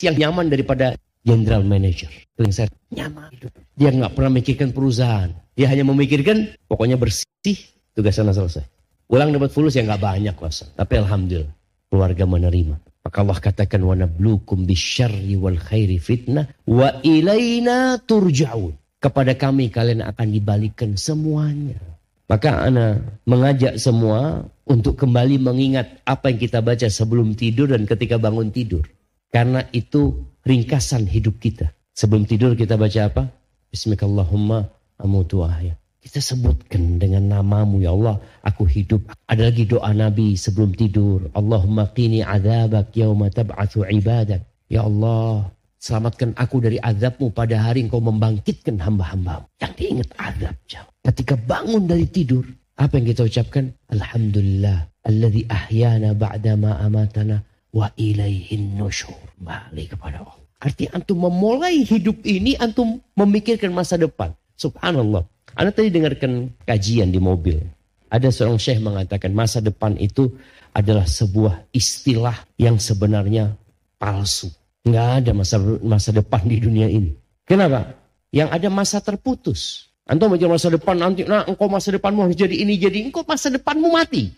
yang 0.00 0.16
nyaman 0.16 0.48
daripada 0.48 0.96
general 1.20 1.60
manager. 1.68 2.08
Cleaning 2.34 2.56
service 2.56 2.80
nyaman. 2.88 3.28
Dia 3.76 3.90
nggak 3.92 4.12
pernah 4.16 4.30
memikirkan 4.32 4.72
perusahaan. 4.72 5.30
Dia 5.52 5.68
hanya 5.68 5.84
memikirkan 5.84 6.56
pokoknya 6.64 6.96
bersih, 6.96 7.58
tugas 7.92 8.16
sana 8.16 8.32
selesai. 8.32 8.64
Ulang 9.12 9.36
dapat 9.36 9.52
fulus 9.52 9.76
ya 9.76 9.84
nggak 9.84 10.00
banyak 10.00 10.34
kuasa. 10.34 10.72
Tapi 10.72 10.96
alhamdulillah 10.96 11.52
keluarga 11.92 12.24
menerima. 12.24 12.76
Maka 13.04 13.20
Allah 13.20 13.36
katakan 13.36 13.84
wa 13.84 13.92
nablukum 13.92 14.64
bisyarri 14.64 15.36
wal 15.36 15.60
khairi 15.60 16.00
fitnah 16.00 16.48
wa 16.64 16.88
ilaina 17.04 18.00
turja'un. 18.00 18.72
Kepada 19.04 19.36
kami 19.36 19.68
kalian 19.68 20.00
akan 20.00 20.28
dibalikkan 20.32 20.96
semuanya. 20.96 21.76
Maka 22.24 22.72
ana 22.72 22.96
mengajak 23.28 23.76
semua 23.76 24.48
untuk 24.64 24.96
kembali 24.96 25.44
mengingat 25.44 26.00
apa 26.08 26.32
yang 26.32 26.40
kita 26.40 26.64
baca 26.64 26.88
sebelum 26.88 27.36
tidur 27.36 27.68
dan 27.68 27.84
ketika 27.84 28.16
bangun 28.16 28.48
tidur. 28.48 28.80
Karena 29.28 29.60
itu 29.76 30.24
ringkasan 30.48 31.04
hidup 31.04 31.36
kita. 31.36 31.68
Sebelum 31.92 32.24
tidur 32.24 32.56
kita 32.56 32.80
baca 32.80 33.12
apa? 33.12 33.28
Bismillahirrahmanirrahim. 33.68 35.76
Kita 36.04 36.20
sebutkan 36.24 36.96
dengan 36.96 37.28
namamu 37.28 37.84
ya 37.84 37.92
Allah. 37.92 38.16
Aku 38.40 38.64
hidup. 38.64 39.04
Ada 39.28 39.52
lagi 39.52 39.68
doa 39.68 39.92
Nabi 39.92 40.32
sebelum 40.36 40.72
tidur. 40.72 41.28
Allahumma 41.36 41.92
qini 41.92 42.24
azabak 42.24 42.96
yauma 42.96 43.28
tab'athu 43.28 43.84
ibadak. 43.88 44.48
Ya 44.72 44.88
Allah. 44.88 45.52
Selamatkan 45.84 46.32
aku 46.40 46.64
dari 46.64 46.80
azabmu 46.80 47.36
pada 47.36 47.60
hari 47.60 47.84
engkau 47.84 48.00
membangkitkan 48.00 48.80
hamba-hambamu. 48.80 49.44
Yang 49.60 49.72
diingat 49.76 50.10
azab. 50.16 50.56
Ketika 51.04 51.36
bangun 51.36 51.84
dari 51.84 52.08
tidur. 52.08 52.48
Apa 52.80 52.96
yang 52.96 53.12
kita 53.12 53.28
ucapkan? 53.28 53.68
Alhamdulillah. 53.92 54.88
Alladhi 55.04 55.44
ahyana 55.44 56.16
ba'dama 56.16 56.80
amatana. 56.80 57.44
Wa 57.68 57.92
ilaihin 58.00 58.80
nusyur. 58.80 59.12
Balik 59.36 59.92
kepada 59.92 60.24
Allah. 60.24 60.40
Artinya 60.64 60.96
antum 60.96 61.20
memulai 61.20 61.84
hidup 61.84 62.16
ini, 62.24 62.56
antum 62.56 63.04
memikirkan 63.12 63.68
masa 63.68 64.00
depan. 64.00 64.32
Subhanallah. 64.56 65.20
Anda 65.52 65.68
tadi 65.68 65.92
dengarkan 65.92 66.64
kajian 66.64 67.12
di 67.12 67.20
mobil. 67.20 67.60
Ada 68.08 68.32
seorang 68.32 68.56
syekh 68.56 68.80
mengatakan 68.80 69.36
masa 69.36 69.60
depan 69.60 70.00
itu 70.00 70.32
adalah 70.72 71.04
sebuah 71.04 71.68
istilah 71.76 72.40
yang 72.56 72.80
sebenarnya 72.80 73.52
palsu. 74.00 74.48
Nggak 74.84 75.08
ada 75.24 75.30
masa 75.32 75.56
masa 75.80 76.10
depan 76.12 76.44
di 76.44 76.60
dunia 76.60 76.86
ini. 76.92 77.16
Kenapa? 77.48 77.96
Yang 78.28 78.48
ada 78.52 78.68
masa 78.68 78.98
terputus. 79.00 79.88
Antum 80.04 80.28
mikir 80.28 80.44
masa 80.44 80.68
depan 80.68 81.00
nanti, 81.00 81.24
nah 81.24 81.48
engkau 81.48 81.64
masa 81.64 81.88
depanmu 81.88 82.28
harus 82.28 82.36
jadi 82.36 82.52
ini, 82.52 82.76
jadi 82.76 83.08
engkau 83.08 83.24
masa 83.24 83.48
depanmu 83.48 83.88
mati. 83.88 84.28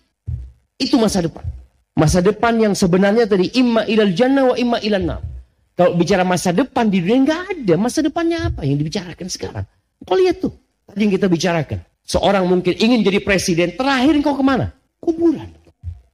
Itu 0.78 0.94
masa 1.02 1.26
depan. 1.26 1.42
Masa 1.98 2.22
depan 2.22 2.54
yang 2.60 2.74
sebenarnya 2.78 3.26
tadi 3.26 3.50
imma 3.58 3.82
ilal 3.90 4.14
jannah 4.14 4.52
wa 4.52 4.54
imma 4.54 4.78
ilal 4.78 5.02
nar. 5.02 5.20
Kalau 5.74 5.98
bicara 5.98 6.22
masa 6.22 6.54
depan 6.54 6.86
di 6.86 7.02
dunia 7.02 7.26
nggak 7.26 7.42
ada. 7.50 7.74
Masa 7.74 8.04
depannya 8.04 8.46
apa 8.46 8.62
yang 8.62 8.78
dibicarakan 8.78 9.26
sekarang? 9.26 9.66
Kau 10.06 10.14
lihat 10.14 10.38
tuh. 10.38 10.54
Tadi 10.86 11.00
yang 11.02 11.12
kita 11.18 11.26
bicarakan. 11.26 11.82
Seorang 12.06 12.46
mungkin 12.46 12.78
ingin 12.78 13.02
jadi 13.02 13.18
presiden, 13.18 13.74
terakhir 13.74 14.14
kau 14.22 14.38
ke 14.38 14.44
mana? 14.46 14.70
Kuburan. 15.02 15.50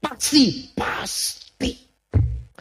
Pasti, 0.00 0.72
pasti. 0.72 1.41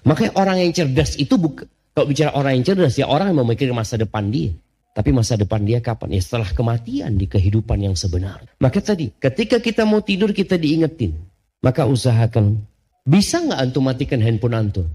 Makanya 0.01 0.33
orang 0.33 0.57
yang 0.61 0.71
cerdas 0.73 1.13
itu 1.17 1.37
bukan, 1.37 1.69
kalau 1.93 2.07
bicara 2.09 2.31
orang 2.33 2.57
yang 2.57 2.65
cerdas 2.65 2.95
ya 2.97 3.05
orang 3.05 3.33
yang 3.33 3.45
memikirkan 3.45 3.77
masa 3.77 3.99
depan 3.99 4.31
dia. 4.33 4.53
Tapi 4.91 5.15
masa 5.15 5.39
depan 5.39 5.63
dia 5.63 5.79
kapan? 5.79 6.19
Ya 6.19 6.19
setelah 6.19 6.51
kematian 6.51 7.15
di 7.15 7.23
kehidupan 7.23 7.79
yang 7.79 7.95
sebenar. 7.95 8.43
Maka 8.59 8.83
tadi, 8.83 9.07
ketika 9.23 9.63
kita 9.63 9.87
mau 9.87 10.03
tidur 10.03 10.35
kita 10.35 10.59
diingetin. 10.59 11.15
Maka 11.63 11.87
usahakan, 11.87 12.59
bisa 13.07 13.39
nggak 13.39 13.59
antum 13.61 13.87
matikan 13.87 14.19
handphone 14.19 14.57
antum 14.57 14.85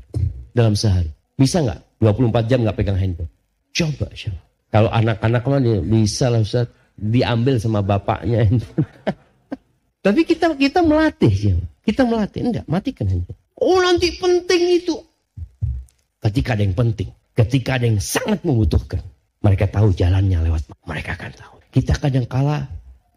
dalam 0.53 0.77
sehari? 0.77 1.09
Bisa 1.39 1.65
nggak? 1.65 1.81
24 2.05 2.51
jam 2.51 2.61
nggak 2.61 2.77
pegang 2.77 2.99
handphone? 3.01 3.31
Coba, 3.73 4.13
coba. 4.13 4.41
Kalau 4.69 4.91
anak-anak 4.93 5.43
mana 5.49 5.81
bisa 5.81 6.29
lah 6.29 6.45
Ustaz 6.45 6.69
diambil 6.99 7.57
sama 7.57 7.81
bapaknya. 7.81 8.45
Tapi 10.05 10.21
kita 10.29 10.53
kita 10.61 10.85
melatih 10.85 11.33
ya. 11.33 11.57
Kita 11.87 12.05
melatih 12.05 12.41
enggak 12.53 12.67
matikan 12.69 13.09
handphone. 13.09 13.41
Oh 13.57 13.81
nanti 13.81 14.13
penting 14.17 14.63
itu. 14.85 14.97
Ketika 16.21 16.59
ada 16.59 16.63
yang 16.65 16.77
penting, 16.77 17.09
ketika 17.33 17.81
ada 17.81 17.89
yang 17.89 18.03
sangat 18.03 18.45
membutuhkan, 18.45 19.01
mereka 19.41 19.71
tahu 19.71 19.97
jalannya 19.97 20.43
lewat. 20.45 20.69
Mereka 20.85 21.17
akan 21.17 21.33
tahu. 21.33 21.55
Kita 21.73 21.97
kadang 21.97 22.29
kala 22.29 22.69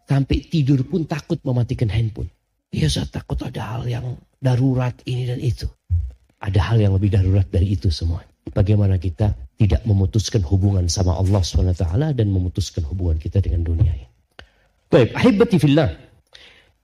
sampai 0.08 0.46
tidur 0.48 0.84
pun 0.86 1.04
takut 1.04 1.40
mematikan 1.44 1.92
handphone. 1.92 2.30
Ya 2.70 2.86
saya 2.86 3.10
takut 3.10 3.40
ada 3.42 3.76
hal 3.76 3.82
yang 3.90 4.16
darurat 4.38 4.94
ini 5.04 5.26
dan 5.26 5.40
itu. 5.42 5.66
Ada 6.40 6.72
hal 6.72 6.78
yang 6.80 6.92
lebih 6.96 7.12
darurat 7.12 7.44
dari 7.50 7.76
itu 7.76 7.92
semua. 7.92 8.24
Bagaimana 8.50 8.96
kita 8.96 9.36
tidak 9.60 9.84
memutuskan 9.84 10.40
hubungan 10.40 10.88
sama 10.88 11.12
Allah 11.18 11.44
SWT 11.44 11.84
dan 12.16 12.26
memutuskan 12.32 12.86
hubungan 12.88 13.20
kita 13.20 13.44
dengan 13.44 13.60
dunia 13.60 13.92
ini. 13.92 14.08
Baik, 14.88 15.14
ahibati 15.14 15.56
fillah. 15.60 15.90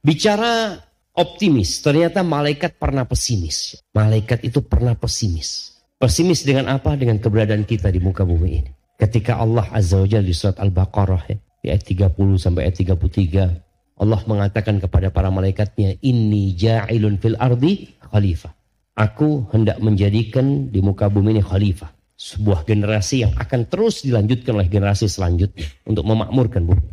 Bicara 0.04 0.78
optimis, 1.16 1.80
ternyata 1.80 2.20
malaikat 2.20 2.76
pernah 2.76 3.08
pesimis. 3.08 3.80
Malaikat 3.96 4.44
itu 4.44 4.60
pernah 4.60 4.92
pesimis. 4.92 5.80
Pesimis 5.96 6.44
dengan 6.44 6.68
apa? 6.76 6.92
Dengan 6.92 7.16
keberadaan 7.16 7.64
kita 7.64 7.88
di 7.88 7.98
muka 7.98 8.22
bumi 8.22 8.48
ini. 8.60 8.70
Ketika 9.00 9.40
Allah 9.40 9.64
Azza 9.72 10.00
wa 10.00 10.06
di 10.06 10.32
surat 10.36 10.60
Al-Baqarah 10.60 11.22
ya, 11.32 11.36
di 11.64 11.66
ayat 11.72 11.84
30 11.88 12.36
sampai 12.36 12.68
ayat 12.68 12.76
33, 12.76 13.96
Allah 13.96 14.20
mengatakan 14.28 14.76
kepada 14.76 15.08
para 15.08 15.32
malaikatnya, 15.32 15.96
"Inni 16.04 16.52
ja'ilun 16.52 17.16
fil 17.16 17.36
ardi 17.40 17.96
khalifah." 18.12 18.52
Aku 18.96 19.48
hendak 19.52 19.80
menjadikan 19.80 20.72
di 20.72 20.80
muka 20.80 21.08
bumi 21.12 21.36
ini 21.36 21.42
khalifah 21.44 21.92
sebuah 22.16 22.64
generasi 22.64 23.28
yang 23.28 23.32
akan 23.36 23.68
terus 23.68 24.00
dilanjutkan 24.04 24.56
oleh 24.56 24.68
generasi 24.72 25.04
selanjutnya 25.04 25.68
untuk 25.84 26.04
memakmurkan 26.08 26.64
bumi. 26.64 26.84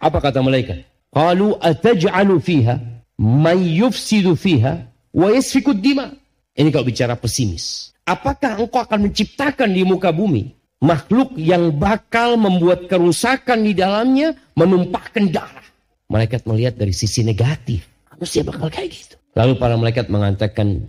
Apa 0.00 0.18
kata 0.24 0.40
malaikat? 0.40 0.88
Qalu 1.12 1.60
ataj'alu 1.60 2.40
fiha 2.40 2.91
may 3.18 3.80
yufsidu 3.80 4.36
fiha 4.36 4.88
wa 5.12 5.28
yasfiku 5.32 5.72
dima. 5.76 6.12
Ini 6.52 6.68
kalau 6.68 6.86
bicara 6.86 7.16
pesimis. 7.16 7.96
Apakah 8.04 8.60
engkau 8.60 8.82
akan 8.82 9.08
menciptakan 9.08 9.72
di 9.72 9.86
muka 9.86 10.10
bumi 10.10 10.52
makhluk 10.82 11.32
yang 11.38 11.70
bakal 11.72 12.34
membuat 12.34 12.90
kerusakan 12.90 13.62
di 13.62 13.72
dalamnya, 13.72 14.34
menumpahkan 14.58 15.30
darah? 15.30 15.66
Malaikat 16.10 16.44
melihat 16.44 16.76
dari 16.76 16.92
sisi 16.92 17.24
negatif. 17.24 17.88
Manusia 18.12 18.44
bakal 18.44 18.68
kayak 18.68 18.90
gitu. 18.90 19.14
Lalu 19.32 19.56
para 19.56 19.80
malaikat 19.80 20.12
mengatakan, 20.12 20.84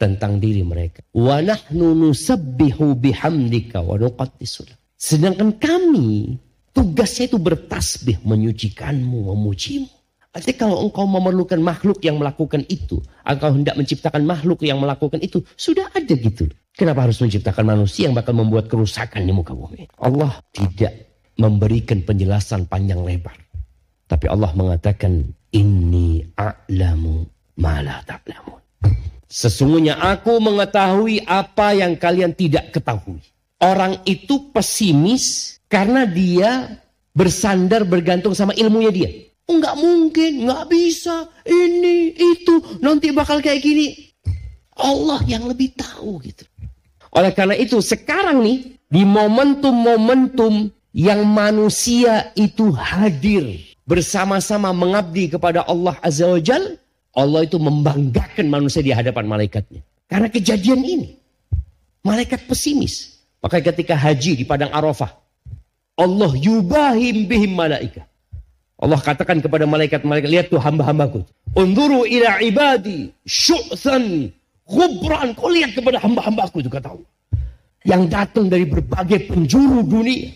tentang 0.00 0.40
diri 0.40 0.64
mereka. 0.64 1.04
Wa 1.12 1.44
nahnu 1.44 1.92
nusabbihu 1.92 2.96
bihamdika 2.96 3.84
wa 3.84 4.00
Sedangkan 4.96 5.60
kami 5.60 6.40
tugasnya 6.72 7.28
itu 7.28 7.36
bertasbih 7.36 8.24
menyucikanmu, 8.24 9.28
memujimu. 9.28 9.92
Artinya 10.30 10.56
kalau 10.62 10.86
engkau 10.86 11.10
memerlukan 11.10 11.58
makhluk 11.58 11.98
yang 12.06 12.14
melakukan 12.14 12.62
itu, 12.70 13.02
engkau 13.26 13.50
hendak 13.50 13.74
menciptakan 13.74 14.22
makhluk 14.22 14.62
yang 14.62 14.78
melakukan 14.78 15.18
itu, 15.18 15.42
sudah 15.58 15.90
ada 15.90 16.14
gitu. 16.14 16.46
Kenapa 16.78 17.02
harus 17.10 17.18
menciptakan 17.18 17.66
manusia 17.66 18.06
yang 18.06 18.14
bakal 18.14 18.38
membuat 18.38 18.70
kerusakan 18.70 19.26
di 19.26 19.34
muka 19.34 19.50
bumi? 19.50 19.90
Allah 19.98 20.38
tidak 20.54 21.10
memberikan 21.34 22.06
penjelasan 22.06 22.70
panjang 22.70 23.02
lebar. 23.02 23.34
Tapi 24.06 24.30
Allah 24.30 24.54
mengatakan, 24.54 25.26
Inni 25.50 26.22
a'lamu 26.38 27.26
ma 27.58 27.82
la 27.82 27.98
ta'lamun. 28.06 28.62
Sesungguhnya 29.26 29.98
aku 29.98 30.38
mengetahui 30.38 31.26
apa 31.26 31.74
yang 31.74 31.98
kalian 31.98 32.34
tidak 32.38 32.70
ketahui. 32.70 33.18
Orang 33.58 33.98
itu 34.06 34.50
pesimis 34.54 35.58
karena 35.66 36.06
dia 36.06 36.78
bersandar 37.14 37.82
bergantung 37.82 38.34
sama 38.34 38.54
ilmunya 38.54 38.94
dia. 38.94 39.10
Enggak 39.50 39.74
mungkin, 39.74 40.46
enggak 40.46 40.70
bisa, 40.70 41.26
ini, 41.42 42.14
itu, 42.14 42.78
nanti 42.78 43.10
bakal 43.10 43.42
kayak 43.42 43.58
gini. 43.58 44.14
Allah 44.78 45.18
yang 45.26 45.50
lebih 45.50 45.74
tahu 45.74 46.22
gitu. 46.22 46.46
Oleh 47.10 47.34
karena 47.34 47.58
itu 47.58 47.82
sekarang 47.82 48.46
nih 48.46 48.78
di 48.86 49.02
momentum-momentum 49.02 50.70
yang 50.94 51.26
manusia 51.26 52.30
itu 52.38 52.70
hadir 52.70 53.58
bersama-sama 53.82 54.70
mengabdi 54.70 55.26
kepada 55.34 55.66
Allah 55.66 55.98
Azza 55.98 56.30
wa 56.30 56.38
Jalla 56.38 56.78
Allah 57.14 57.42
itu 57.42 57.58
membanggakan 57.58 58.46
manusia 58.46 58.82
di 58.86 58.94
hadapan 58.94 59.26
malaikatnya. 59.26 59.82
Karena 60.06 60.30
kejadian 60.30 60.82
ini. 60.82 61.08
Malaikat 62.06 62.46
pesimis. 62.46 63.18
Maka 63.42 63.58
ketika 63.58 63.98
haji 63.98 64.38
di 64.38 64.44
padang 64.46 64.70
Arafah. 64.70 65.10
Allah 65.98 66.32
yubahim 66.38 67.26
bihim 67.26 67.52
malaika. 67.58 68.06
Allah 68.80 68.96
katakan 68.96 69.44
kepada 69.44 69.68
malaikat-malaikat, 69.68 70.28
lihat 70.28 70.46
tuh 70.48 70.56
hamba-hambaku. 70.56 71.20
Unduru 71.52 72.08
ila 72.08 72.40
ibadi 72.40 73.12
syu'than 73.28 74.32
Ghubran, 74.70 75.34
kau 75.34 75.50
lihat 75.50 75.74
kepada 75.74 75.98
hamba-hambaku 75.98 76.62
itu 76.62 76.70
kata 76.70 76.94
Allah. 76.94 77.10
Yang 77.82 78.02
datang 78.06 78.46
dari 78.46 78.64
berbagai 78.70 79.26
penjuru 79.26 79.82
dunia. 79.82 80.30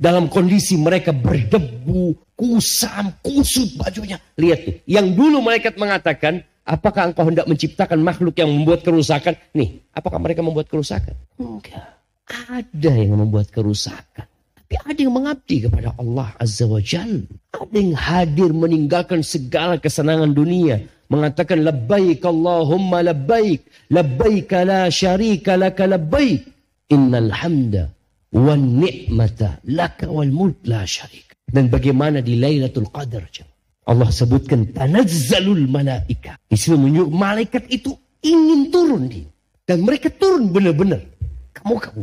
Dalam 0.00 0.32
kondisi 0.32 0.80
mereka 0.80 1.12
berdebu, 1.12 2.16
kusam, 2.32 3.12
kusut 3.20 3.76
bajunya. 3.76 4.16
Lihat 4.40 4.58
tuh, 4.64 4.74
yang 4.88 5.12
dulu 5.12 5.44
malaikat 5.44 5.76
mengatakan, 5.76 6.40
apakah 6.64 7.12
engkau 7.12 7.28
hendak 7.28 7.44
menciptakan 7.44 8.00
makhluk 8.00 8.32
yang 8.40 8.48
membuat 8.48 8.80
kerusakan? 8.80 9.36
Nih, 9.52 9.84
apakah 9.92 10.16
mereka 10.16 10.40
membuat 10.40 10.72
kerusakan? 10.72 11.12
Enggak. 11.36 12.00
Ada 12.48 12.92
yang 12.96 13.18
membuat 13.18 13.52
kerusakan. 13.52 14.29
Tapi 14.70 14.86
ada 14.86 15.00
yang 15.02 15.18
mengabdi 15.18 15.66
kepada 15.66 15.90
Allah 15.98 16.30
Azza 16.38 16.62
wa 16.70 16.78
Jal. 16.78 17.26
Ada 17.50 17.74
yang 17.74 17.98
hadir 17.98 18.54
meninggalkan 18.54 19.26
segala 19.26 19.82
kesenangan 19.82 20.30
dunia. 20.30 20.78
Mengatakan 21.10 21.66
labbaik 21.66 22.22
Allahumma 22.22 23.02
labbaik 23.02 23.66
labbaik 23.90 24.54
la 24.62 24.86
syarika 24.86 25.58
laka 25.58 25.90
labbaik. 25.90 26.46
Innal 26.94 27.34
hamda 27.34 27.90
wan 28.30 28.78
ni'mata 28.78 29.58
laka 29.66 30.06
wal 30.06 30.30
mulk 30.30 30.62
la 30.62 30.86
syarika. 30.86 31.34
Dan 31.50 31.66
bagaimana 31.66 32.22
di 32.22 32.38
Lailatul 32.38 32.94
Qadar 32.94 33.26
Allah 33.90 34.06
sebutkan 34.06 34.70
tanazzalul 34.70 35.66
malaika. 35.66 36.38
Istilah 36.46 36.78
menunjuk 36.78 37.10
malaikat 37.10 37.66
itu 37.74 37.90
ingin 38.22 38.70
turun 38.70 39.10
di 39.10 39.26
dan 39.66 39.86
mereka 39.86 40.10
turun 40.10 40.50
benar-benar 40.50 40.98
kamu 41.54 41.78
kamu 41.78 42.02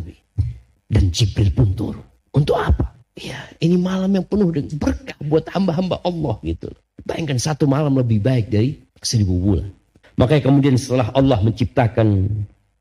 dan 0.87 1.03
Jibril 1.11 1.51
pun 1.51 1.69
turun 1.75 2.06
untuk 2.37 2.61
apa 2.61 2.93
ya 3.17 3.41
ini 3.57 3.81
malam 3.81 4.13
yang 4.13 4.25
penuh 4.29 4.53
dengan 4.53 4.77
berkah 4.77 5.17
buat 5.25 5.49
hamba-hamba 5.49 5.97
Allah 6.05 6.37
gitu 6.45 6.69
bayangkan 7.07 7.41
satu 7.41 7.65
malam 7.65 7.97
lebih 7.97 8.19
baik 8.21 8.51
dari 8.51 8.77
seribu 9.01 9.39
bulan. 9.39 9.69
Makanya 10.17 10.49
kemudian 10.49 10.75
setelah 10.75 11.13
Allah 11.13 11.39
menciptakan 11.45 12.27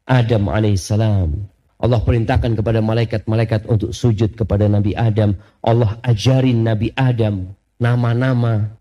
Adam 0.08 0.42
alaihissalam, 0.48 1.30
Allah 1.78 2.00
perintahkan 2.00 2.56
kepada 2.56 2.80
malaikat-malaikat 2.80 3.68
untuk 3.68 3.92
sujud 3.92 4.32
kepada 4.32 4.66
Nabi 4.66 4.96
Adam. 4.96 5.36
Allah 5.60 6.00
ajarin 6.02 6.64
Nabi 6.64 6.90
Adam 6.96 7.52
nama-nama. 7.76 8.72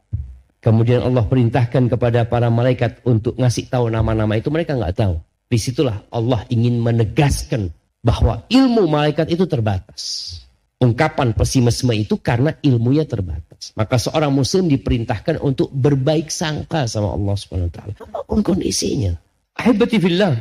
Kemudian 0.63 1.05
Allah 1.05 1.21
perintahkan 1.27 1.93
kepada 1.93 2.25
para 2.25 2.49
malaikat 2.49 3.03
untuk 3.05 3.37
ngasih 3.37 3.69
tahu 3.69 3.91
nama-nama 3.91 4.33
itu 4.39 4.49
mereka 4.49 4.73
nggak 4.73 4.97
tahu. 4.97 5.21
Di 5.45 5.61
situlah 5.61 6.01
Allah 6.09 6.41
ingin 6.49 6.81
menegaskan 6.81 7.69
bahwa 8.01 8.41
ilmu 8.49 8.89
malaikat 8.89 9.29
itu 9.29 9.45
terbatas 9.45 10.33
ungkapan 10.79 11.31
pesimisme 11.31 11.95
itu 11.95 12.19
karena 12.19 12.51
ilmunya 12.59 13.07
terbatas. 13.07 13.71
Maka 13.79 13.95
seorang 13.95 14.31
muslim 14.31 14.67
diperintahkan 14.67 15.39
untuk 15.39 15.71
berbaik 15.71 16.27
sangka 16.27 16.87
sama 16.89 17.15
Allah 17.15 17.35
Subhanahu 17.39 17.69
wa 17.71 17.73
taala. 17.73 17.93
Apa 17.99 18.19
pun 18.27 18.39
kondisinya. 18.43 19.15
Ahibati 19.55 19.97
fillah. 19.99 20.35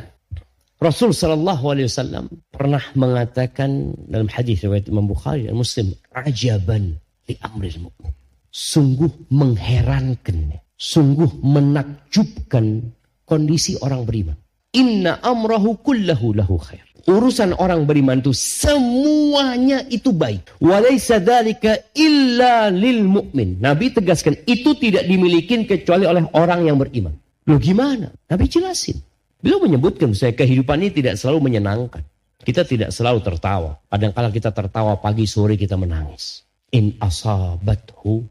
Rasul 0.75 1.15
sallallahu 1.15 1.71
alaihi 1.71 1.87
wasallam 1.87 2.27
pernah 2.51 2.83
mengatakan 2.99 3.95
dalam 4.11 4.27
hadis 4.27 4.59
riwayat 4.59 4.91
Imam 4.91 5.07
Bukhari 5.07 5.47
dan 5.47 5.55
Muslim, 5.55 5.95
"Ajaban 6.11 6.99
li 7.31 7.35
amril 7.39 7.79
mu'min." 7.79 8.13
Sungguh 8.51 9.11
mengherankan, 9.31 10.59
sungguh 10.75 11.31
menakjubkan 11.43 12.91
kondisi 13.23 13.79
orang 13.79 14.03
beriman. 14.03 14.37
Inna 14.75 15.23
amrahu 15.23 15.79
kullahu 15.79 16.35
lahu 16.35 16.59
khair 16.59 16.84
urusan 17.05 17.53
orang 17.61 17.85
beriman 17.85 18.19
itu 18.19 18.33
semuanya 18.33 19.85
itu 19.87 20.09
baik. 20.09 20.57
Walaysa 20.57 21.21
dzalika 21.21 21.93
illa 21.93 22.73
lil 22.73 23.05
mu'min. 23.05 23.61
Nabi 23.61 23.93
tegaskan 23.93 24.35
itu 24.49 24.73
tidak 24.77 25.05
dimiliki 25.05 25.65
kecuali 25.65 26.09
oleh 26.09 26.25
orang 26.33 26.65
yang 26.65 26.77
beriman. 26.81 27.13
Loh 27.45 27.61
gimana? 27.61 28.09
Nabi 28.27 28.49
jelasin. 28.49 28.97
Beliau 29.39 29.61
menyebutkan 29.61 30.09
saya 30.17 30.33
kehidupan 30.33 30.81
ini 30.81 30.91
tidak 30.91 31.21
selalu 31.21 31.53
menyenangkan. 31.53 32.01
Kita 32.41 32.65
tidak 32.65 32.89
selalu 32.89 33.21
tertawa. 33.21 33.77
Kadang-kala 33.89 34.33
kita 34.33 34.49
tertawa 34.49 34.97
pagi 34.97 35.29
sore 35.29 35.53
kita 35.53 35.77
menangis. 35.77 36.41
In 36.73 36.97
asabathu 36.97 38.25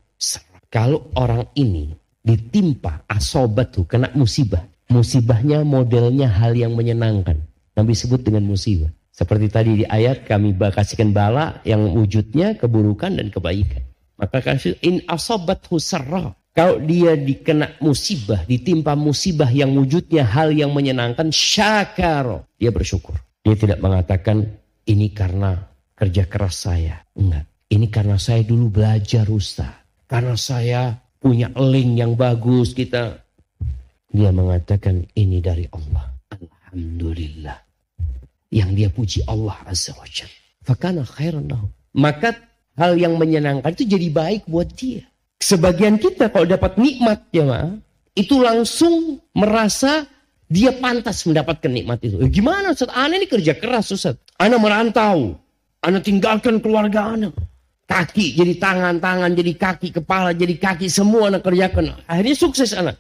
Kalau 0.75 1.15
orang 1.15 1.47
ini 1.55 1.95
ditimpa 2.19 3.07
asobathu 3.07 3.87
kena 3.87 4.11
musibah. 4.19 4.67
Musibahnya 4.91 5.63
modelnya 5.63 6.29
hal 6.29 6.53
yang 6.53 6.75
menyenangkan 6.77 7.41
Nabi 7.75 7.93
sebut 7.95 8.23
dengan 8.23 8.47
musibah. 8.47 8.91
Seperti 9.15 9.47
tadi 9.47 9.71
di 9.83 9.85
ayat 9.87 10.27
kami 10.27 10.59
kasihkan 10.59 11.15
bala 11.15 11.63
yang 11.63 11.87
wujudnya 11.95 12.59
keburukan 12.59 13.15
dan 13.15 13.31
kebaikan. 13.31 13.83
Maka 14.19 14.43
kasih 14.43 14.75
in 14.83 15.07
asobat 15.07 15.63
husarra. 15.71 16.35
Kalau 16.55 16.79
dia 16.79 17.19
dikena 17.19 17.79
musibah, 17.83 18.47
ditimpa 18.47 18.95
musibah 18.95 19.51
yang 19.51 19.75
wujudnya 19.75 20.23
hal 20.23 20.55
yang 20.55 20.71
menyenangkan, 20.71 21.35
syakar. 21.35 22.47
Dia 22.59 22.71
bersyukur. 22.71 23.19
Dia 23.43 23.59
tidak 23.59 23.83
mengatakan 23.83 24.47
ini 24.87 25.11
karena 25.11 25.63
kerja 25.99 26.31
keras 26.31 26.71
saya. 26.71 27.03
Enggak. 27.19 27.51
Ini 27.71 27.87
karena 27.91 28.19
saya 28.23 28.47
dulu 28.47 28.71
belajar 28.71 29.27
Ustaz. 29.31 29.83
Karena 30.07 30.39
saya 30.39 30.95
punya 31.19 31.51
link 31.59 31.99
yang 31.99 32.15
bagus 32.15 32.71
kita. 32.71 33.19
Dia 34.15 34.31
mengatakan 34.31 35.11
ini 35.19 35.43
dari 35.43 35.67
Allah. 35.75 36.15
Alhamdulillah 36.71 37.64
yang 38.55 38.71
dia 38.71 38.87
puji 38.87 39.27
Allah 39.27 39.59
Azza 39.67 39.91
wa 39.99 40.07
Jalla. 40.07 40.39
Fakana 40.63 41.03
khairan. 41.03 41.51
Maka 41.99 42.39
hal 42.79 42.95
yang 42.95 43.19
menyenangkan 43.19 43.75
itu 43.75 43.85
jadi 43.91 44.09
baik 44.15 44.47
buat 44.47 44.71
dia. 44.79 45.03
Sebagian 45.43 45.99
kita 45.99 46.31
kalau 46.31 46.47
dapat 46.47 46.79
nikmat 46.79 47.27
ya 47.35 47.45
ma, 47.45 47.75
itu 48.15 48.39
langsung 48.39 49.19
merasa 49.35 50.07
dia 50.47 50.71
pantas 50.79 51.27
mendapatkan 51.27 51.69
nikmat 51.69 51.99
itu. 52.07 52.17
Eh, 52.23 52.31
gimana 52.31 52.71
Ustaz? 52.73 52.95
Ana 52.95 53.19
ini 53.19 53.27
kerja 53.27 53.59
keras 53.59 53.91
Ustaz. 53.91 54.17
Ana 54.39 54.57
merantau. 54.63 55.35
Ana 55.83 55.99
tinggalkan 55.99 56.63
keluarga 56.63 57.19
ana. 57.19 57.29
Kaki 57.85 58.41
jadi 58.41 58.57
tangan, 58.57 58.97
tangan 58.97 59.37
jadi 59.37 59.53
kaki, 59.61 59.93
kepala 60.01 60.33
jadi 60.33 60.57
kaki, 60.57 60.89
semua 60.89 61.29
anak 61.29 61.45
kerjakan. 61.45 61.93
Akhirnya 62.09 62.33
sukses 62.33 62.73
anak. 62.73 62.97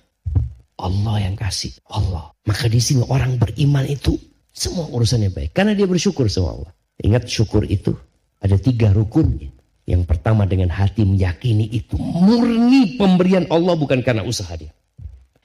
Allah 0.76 1.16
yang 1.24 1.38
kasih. 1.38 1.72
Allah. 1.88 2.28
Maka 2.44 2.68
di 2.68 2.82
sini 2.82 3.00
orang 3.08 3.40
beriman 3.40 3.88
itu 3.88 4.18
semua 4.54 4.86
urusannya 4.86 5.34
baik. 5.34 5.50
Karena 5.50 5.74
dia 5.74 5.90
bersyukur 5.90 6.30
sama 6.30 6.54
Allah. 6.54 6.72
Ingat 7.02 7.26
syukur 7.26 7.66
itu 7.66 7.90
ada 8.38 8.54
tiga 8.54 8.94
rukunnya. 8.94 9.50
Yang 9.84 10.08
pertama 10.08 10.48
dengan 10.48 10.72
hati 10.72 11.04
meyakini 11.04 11.68
itu 11.68 12.00
murni 12.00 12.96
pemberian 12.96 13.44
Allah 13.52 13.76
bukan 13.76 14.00
karena 14.00 14.24
usaha 14.24 14.54
dia. 14.56 14.72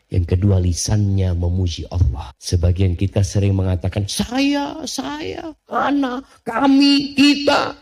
Yang 0.09 0.37
kedua 0.37 0.61
lisannya 0.63 1.35
memuji 1.35 1.89
Allah. 1.91 2.31
Sebagian 2.39 2.95
kita 2.95 3.25
sering 3.25 3.53
mengatakan 3.57 4.07
saya, 4.07 4.79
saya, 4.87 5.53
anak, 5.69 6.23
kami, 6.47 7.13
kita. 7.13 7.75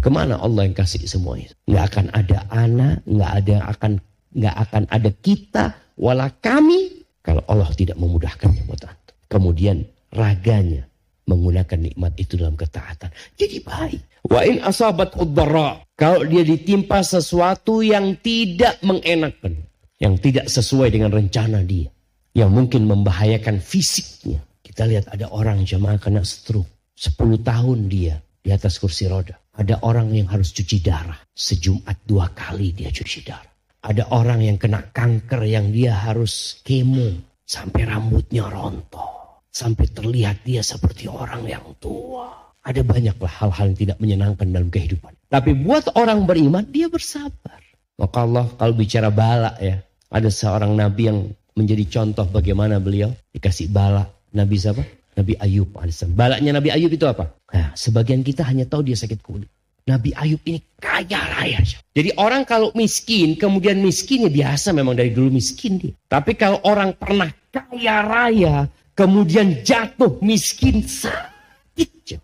Ke 0.00 0.08
mana 0.08 0.40
Allah 0.40 0.66
yang 0.66 0.76
kasih 0.76 1.04
semua 1.06 1.40
itu? 1.40 1.52
Nggak 1.68 1.84
akan 1.94 2.06
ada 2.12 2.38
anak, 2.52 2.96
nggak 3.04 3.32
ada 3.44 3.56
akan 3.70 3.92
nggak 4.30 4.56
akan 4.68 4.82
ada 4.88 5.10
kita, 5.24 5.64
wala 5.98 6.30
kami 6.38 7.04
kalau 7.20 7.42
Allah 7.50 7.70
tidak 7.74 7.98
memudahkannya 7.98 8.62
buat 8.64 8.82
anda. 8.86 9.12
Kemudian 9.30 9.84
raganya 10.14 10.90
menggunakan 11.30 11.78
nikmat 11.78 12.12
itu 12.18 12.34
dalam 12.34 12.58
ketaatan. 12.58 13.10
Jadi 13.38 13.62
baik. 13.62 14.02
Wa 14.26 14.42
in 14.42 14.58
asabat 14.58 15.14
udara. 15.14 15.78
Kalau 15.94 16.26
dia 16.26 16.42
ditimpa 16.42 17.06
sesuatu 17.06 17.86
yang 17.86 18.18
tidak 18.18 18.82
mengenakan. 18.82 19.62
Yang 20.02 20.14
tidak 20.26 20.46
sesuai 20.50 20.90
dengan 20.90 21.14
rencana 21.14 21.62
dia. 21.62 21.86
Yang 22.34 22.50
mungkin 22.50 22.82
membahayakan 22.90 23.62
fisiknya. 23.62 24.42
Kita 24.64 24.90
lihat 24.90 25.12
ada 25.14 25.30
orang 25.30 25.62
jamaah 25.62 26.00
kena 26.02 26.26
stroke. 26.26 26.68
10 26.98 27.16
tahun 27.40 27.78
dia 27.88 28.18
di 28.42 28.50
atas 28.50 28.76
kursi 28.82 29.06
roda. 29.06 29.38
Ada 29.56 29.84
orang 29.84 30.12
yang 30.12 30.28
harus 30.28 30.56
cuci 30.56 30.80
darah. 30.80 31.20
Sejumat 31.36 32.00
dua 32.08 32.32
kali 32.32 32.72
dia 32.72 32.88
cuci 32.88 33.20
darah. 33.24 33.50
Ada 33.80 34.12
orang 34.12 34.44
yang 34.44 34.56
kena 34.60 34.88
kanker 34.92 35.44
yang 35.44 35.68
dia 35.72 35.96
harus 35.96 36.60
kemo. 36.64 37.28
Sampai 37.44 37.82
rambutnya 37.82 38.46
rontok 38.46 39.19
Sampai 39.50 39.90
terlihat 39.90 40.46
dia 40.46 40.62
seperti 40.62 41.10
orang 41.10 41.42
yang 41.46 41.74
tua. 41.82 42.54
Ada 42.62 42.86
banyaklah 42.86 43.30
hal-hal 43.30 43.74
yang 43.74 43.78
tidak 43.78 43.98
menyenangkan 43.98 44.46
dalam 44.46 44.70
kehidupan. 44.70 45.10
Tapi 45.26 45.58
buat 45.58 45.90
orang 45.98 46.22
beriman, 46.22 46.62
dia 46.70 46.86
bersabar. 46.86 47.58
Maka 47.98 48.18
Allah 48.22 48.46
kalau 48.56 48.74
bicara 48.78 49.10
bala 49.10 49.58
ya. 49.58 49.82
Ada 50.10 50.26
seorang 50.26 50.74
nabi 50.74 51.06
yang 51.06 51.18
menjadi 51.54 51.84
contoh 51.86 52.26
bagaimana 52.26 52.82
beliau 52.82 53.10
dikasih 53.34 53.70
bala. 53.70 54.06
Nabi 54.34 54.56
siapa? 54.58 54.82
Nabi 55.18 55.34
Ayub. 55.38 55.74
Balanya 56.14 56.56
Nabi 56.56 56.70
Ayub 56.70 56.90
itu 56.90 57.06
apa? 57.06 57.34
Nah, 57.50 57.74
sebagian 57.74 58.22
kita 58.22 58.46
hanya 58.46 58.64
tahu 58.66 58.86
dia 58.86 58.96
sakit 58.96 59.20
kulit. 59.20 59.50
Nabi 59.90 60.14
Ayub 60.14 60.38
ini 60.46 60.62
kaya 60.78 61.18
raya. 61.18 61.58
Jadi 61.92 62.14
orang 62.14 62.46
kalau 62.46 62.70
miskin, 62.78 63.34
kemudian 63.34 63.82
miskinnya 63.82 64.30
biasa 64.30 64.70
memang 64.70 64.94
dari 64.94 65.10
dulu 65.10 65.34
miskin 65.34 65.82
dia. 65.82 65.92
Tapi 66.06 66.38
kalau 66.38 66.62
orang 66.62 66.94
pernah 66.94 67.26
kaya 67.50 68.06
raya, 68.06 68.70
kemudian 69.00 69.64
jatuh 69.64 70.20
miskin 70.20 70.84
sakit. 70.84 72.20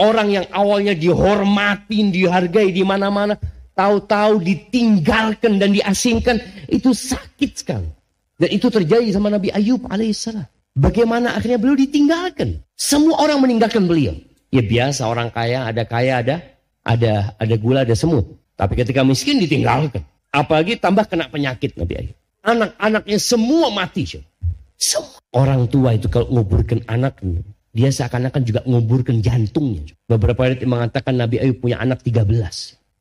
Orang 0.00 0.32
yang 0.32 0.48
awalnya 0.48 0.96
dihormatin, 0.96 2.08
dihargai 2.08 2.72
di 2.72 2.80
mana-mana, 2.82 3.36
tahu-tahu 3.76 4.40
ditinggalkan 4.40 5.60
dan 5.60 5.76
diasingkan, 5.76 6.40
itu 6.72 6.90
sakit 6.90 7.50
sekali. 7.52 7.86
Dan 8.34 8.48
itu 8.50 8.66
terjadi 8.66 9.06
sama 9.12 9.30
Nabi 9.30 9.52
Ayub 9.52 9.86
alaihissalam. 9.86 10.48
Bagaimana 10.74 11.38
akhirnya 11.38 11.60
beliau 11.62 11.78
ditinggalkan. 11.78 12.58
Semua 12.74 13.22
orang 13.22 13.38
meninggalkan 13.38 13.86
beliau. 13.86 14.18
Ya 14.50 14.64
biasa 14.64 15.06
orang 15.06 15.30
kaya 15.30 15.70
ada 15.70 15.86
kaya 15.86 16.18
ada 16.18 16.42
ada 16.82 17.38
ada 17.38 17.54
gula 17.54 17.86
ada 17.86 17.94
semut. 17.94 18.26
Tapi 18.58 18.74
ketika 18.74 19.06
miskin 19.06 19.38
ditinggalkan. 19.38 20.02
Apalagi 20.34 20.74
tambah 20.82 21.06
kena 21.06 21.30
penyakit 21.30 21.78
Nabi 21.78 21.94
Ayub. 22.02 22.16
Anak-anaknya 22.42 23.18
semua 23.22 23.70
mati. 23.70 24.18
Orang 25.34 25.66
tua 25.66 25.98
itu 25.98 26.06
kalau 26.06 26.30
nguburkan 26.30 26.86
anaknya. 26.86 27.42
Dia 27.74 27.90
seakan-akan 27.90 28.42
juga 28.46 28.60
nguburkan 28.62 29.18
jantungnya. 29.18 29.82
Beberapa 30.06 30.46
ayat 30.46 30.62
mengatakan 30.62 31.18
Nabi 31.18 31.42
Ayub 31.42 31.58
punya 31.58 31.82
anak 31.82 32.06
13. 32.06 32.22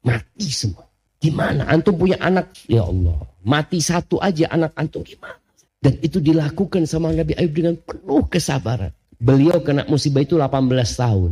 Mati 0.01 0.49
semua. 0.49 0.89
Gimana? 1.21 1.69
Antum 1.69 1.93
punya 1.93 2.17
anak. 2.17 2.49
Ya 2.65 2.81
Allah. 2.81 3.21
Mati 3.45 3.77
satu 3.85 4.17
aja 4.17 4.49
anak 4.49 4.73
antum 4.73 5.05
gimana? 5.05 5.37
Dan 5.77 6.01
itu 6.01 6.17
dilakukan 6.17 6.89
sama 6.89 7.13
Nabi 7.13 7.37
Ayub 7.37 7.53
dengan 7.53 7.77
penuh 7.77 8.25
kesabaran. 8.25 8.89
Beliau 9.21 9.61
kena 9.61 9.85
musibah 9.85 10.25
itu 10.25 10.41
18 10.41 10.73
tahun. 10.97 11.31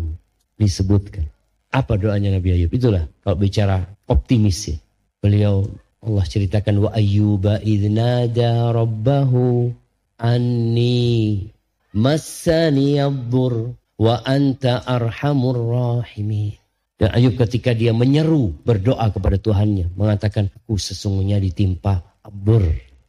Disebutkan. 0.61 1.25
Apa 1.73 1.97
doanya 1.97 2.37
Nabi 2.37 2.61
Ayub? 2.61 2.69
Itulah 2.69 3.09
kalau 3.25 3.41
bicara 3.41 3.81
optimis 4.05 4.69
ya. 4.69 4.77
Beliau 5.17 5.65
Allah 6.01 6.25
ceritakan 6.29 6.87
wa 6.87 6.89
ayyuba 6.93 7.57
idnada 7.65 8.69
rabbahu 8.69 9.73
anni 10.21 11.49
massani 11.97 13.01
yadur 13.01 13.73
wa 13.97 14.21
anta 14.21 14.85
arhamur 14.85 15.57
rahimin. 15.57 16.55
Dan 17.01 17.17
Ayub 17.17 17.33
ketika 17.33 17.73
dia 17.73 17.97
menyeru 17.97 18.53
berdoa 18.61 19.09
kepada 19.09 19.41
Tuhannya 19.41 19.89
mengatakan 19.97 20.53
aku 20.53 20.77
sesungguhnya 20.77 21.41
ditimpa 21.41 22.21
abur 22.21 22.61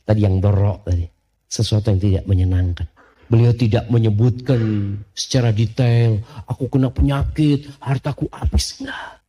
tadi 0.08 0.24
yang 0.24 0.40
dorok 0.40 0.88
tadi 0.88 1.04
sesuatu 1.44 1.92
yang 1.92 2.00
tidak 2.00 2.24
menyenangkan. 2.24 2.88
Beliau 3.28 3.52
tidak 3.52 3.88
menyebutkan 3.92 4.60
secara 5.12 5.52
detail 5.52 6.24
aku 6.48 6.72
kena 6.72 6.88
penyakit, 6.88 7.68
hartaku 7.84 8.28
habis 8.32 8.80
enggak. 8.80 9.20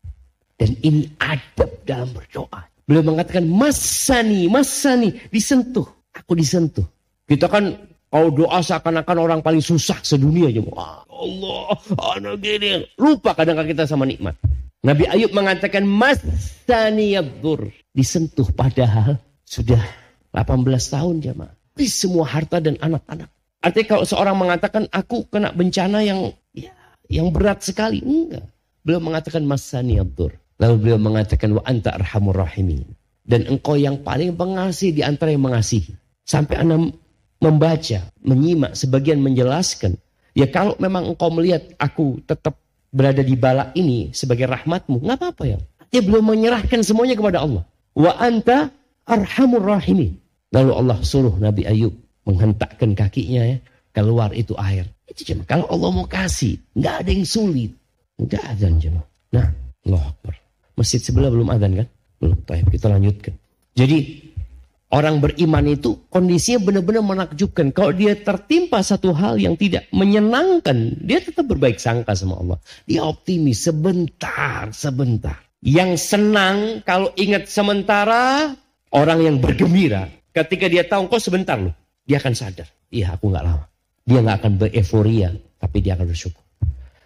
Dan 0.55 0.71
ini 0.79 1.11
adab 1.19 1.71
dalam 1.83 2.11
berdoa. 2.15 2.63
Beliau 2.87 3.03
mengatakan 3.03 3.43
masani, 3.47 4.47
masani, 4.47 5.11
disentuh. 5.27 5.87
Aku 6.15 6.35
disentuh. 6.39 6.83
Kita 7.33 7.49
kan 7.49 7.73
kalau 8.13 8.29
doa 8.29 8.61
seakan-akan 8.61 9.17
orang 9.17 9.39
paling 9.41 9.57
susah 9.57 9.97
sedunia 10.05 10.53
aja. 10.53 10.61
Wah, 10.69 11.01
Allah, 11.09 11.73
anak 12.13 12.45
gini. 12.45 12.85
Lupa 13.01 13.33
kadang-kadang 13.33 13.73
kita 13.73 13.89
sama 13.89 14.05
nikmat. 14.05 14.37
Nabi 14.85 15.09
Ayub 15.09 15.33
mengatakan 15.33 15.81
masani 15.81 17.17
yabdur. 17.17 17.73
Disentuh 17.89 18.45
padahal 18.53 19.17
sudah 19.41 19.81
18 20.29 20.93
tahun 20.93 21.25
jemaah. 21.25 21.57
Di 21.73 21.89
semua 21.89 22.29
harta 22.29 22.61
dan 22.61 22.77
anak-anak. 22.77 23.33
Artinya 23.65 23.97
kalau 23.97 24.05
seorang 24.05 24.37
mengatakan 24.37 24.85
aku 24.93 25.25
kena 25.33 25.49
bencana 25.49 26.05
yang 26.05 26.29
ya, 26.53 26.69
yang 27.09 27.33
berat 27.33 27.65
sekali. 27.65 28.05
Enggak. 28.05 28.45
Beliau 28.85 29.01
mengatakan 29.01 29.41
masani 29.41 29.97
yabdur. 29.97 30.37
Lalu 30.61 30.75
beliau 30.85 30.99
mengatakan 31.01 31.49
wa 31.57 31.65
anta 31.65 31.97
arhamur 31.97 32.45
rahimin. 32.45 32.85
Dan 33.25 33.49
engkau 33.49 33.73
yang 33.73 34.05
paling 34.05 34.37
pengasih 34.37 34.93
di 34.93 35.01
antara 35.01 35.33
yang 35.33 35.41
mengasihi. 35.41 35.97
Sampai 36.27 36.61
anak 36.61 37.02
membaca, 37.43 37.99
menyimak, 38.23 38.71
sebagian 38.79 39.19
menjelaskan. 39.19 39.99
Ya 40.31 40.47
kalau 40.47 40.79
memang 40.79 41.11
engkau 41.11 41.29
melihat 41.29 41.67
aku 41.75 42.23
tetap 42.23 42.55
berada 42.89 43.19
di 43.19 43.35
bala 43.35 43.75
ini 43.75 44.15
sebagai 44.15 44.47
rahmatmu, 44.47 45.03
nggak 45.03 45.17
apa-apa 45.19 45.43
ya. 45.43 45.57
Dia 45.91 46.01
belum 46.01 46.25
menyerahkan 46.33 46.81
semuanya 46.81 47.19
kepada 47.19 47.43
Allah. 47.43 47.67
Wa 47.93 48.17
anta 48.17 48.71
arhamur 49.05 49.61
rahimin. 49.61 50.17
Lalu 50.55 50.71
Allah 50.73 50.97
suruh 51.03 51.35
Nabi 51.37 51.67
Ayub 51.67 51.93
menghentakkan 52.23 52.95
kakinya 52.95 53.43
ya, 53.45 53.57
keluar 53.91 54.31
itu 54.33 54.55
air. 54.57 54.87
Itu 55.05 55.27
cuma 55.27 55.43
kalau 55.45 55.67
Allah 55.69 55.89
mau 55.91 56.07
kasih, 56.07 56.57
nggak 56.73 56.95
ada 57.05 57.09
yang 57.11 57.27
sulit. 57.27 57.71
Nggak 58.17 58.43
ada 58.57 58.65
jemaah. 58.77 59.07
Nah, 59.33 59.47
Allah 59.89 60.03
Akbar. 60.13 60.33
Masjid 60.73 61.01
sebelah 61.01 61.29
belum 61.29 61.49
adzan 61.53 61.77
kan? 61.77 61.87
Belum. 62.21 62.37
Kita 62.45 62.87
lanjutkan. 62.89 63.33
Jadi 63.73 63.97
orang 64.93 65.17
beriman 65.17 65.65
itu 65.65 66.05
kondisinya 66.13 66.69
benar-benar 66.69 67.01
menakjubkan. 67.01 67.73
Kalau 67.73 67.89
dia 67.89 68.13
tertimpa 68.13 68.85
satu 68.85 69.09
hal 69.11 69.41
yang 69.41 69.57
tidak 69.57 69.89
menyenangkan, 69.89 71.01
dia 71.01 71.17
tetap 71.17 71.49
berbaik 71.49 71.81
sangka 71.81 72.13
sama 72.13 72.37
Allah. 72.37 72.57
Dia 72.85 73.01
optimis 73.01 73.65
sebentar, 73.65 74.69
sebentar. 74.69 75.41
Yang 75.65 76.13
senang 76.13 76.85
kalau 76.85 77.09
ingat 77.17 77.49
sementara, 77.49 78.53
orang 78.93 79.19
yang 79.25 79.35
bergembira. 79.41 80.13
Ketika 80.29 80.69
dia 80.69 80.85
tahu 80.85 81.09
kok 81.09 81.21
sebentar 81.21 81.57
loh, 81.57 81.73
dia 82.05 82.21
akan 82.21 82.33
sadar. 82.37 82.69
Iya 82.93 83.17
aku 83.17 83.33
nggak 83.33 83.45
lama. 83.45 83.65
Dia 84.05 84.19
nggak 84.21 84.37
akan 84.45 84.53
bereforia, 84.61 85.29
tapi 85.57 85.81
dia 85.81 85.97
akan 85.97 86.05
bersyukur. 86.09 86.43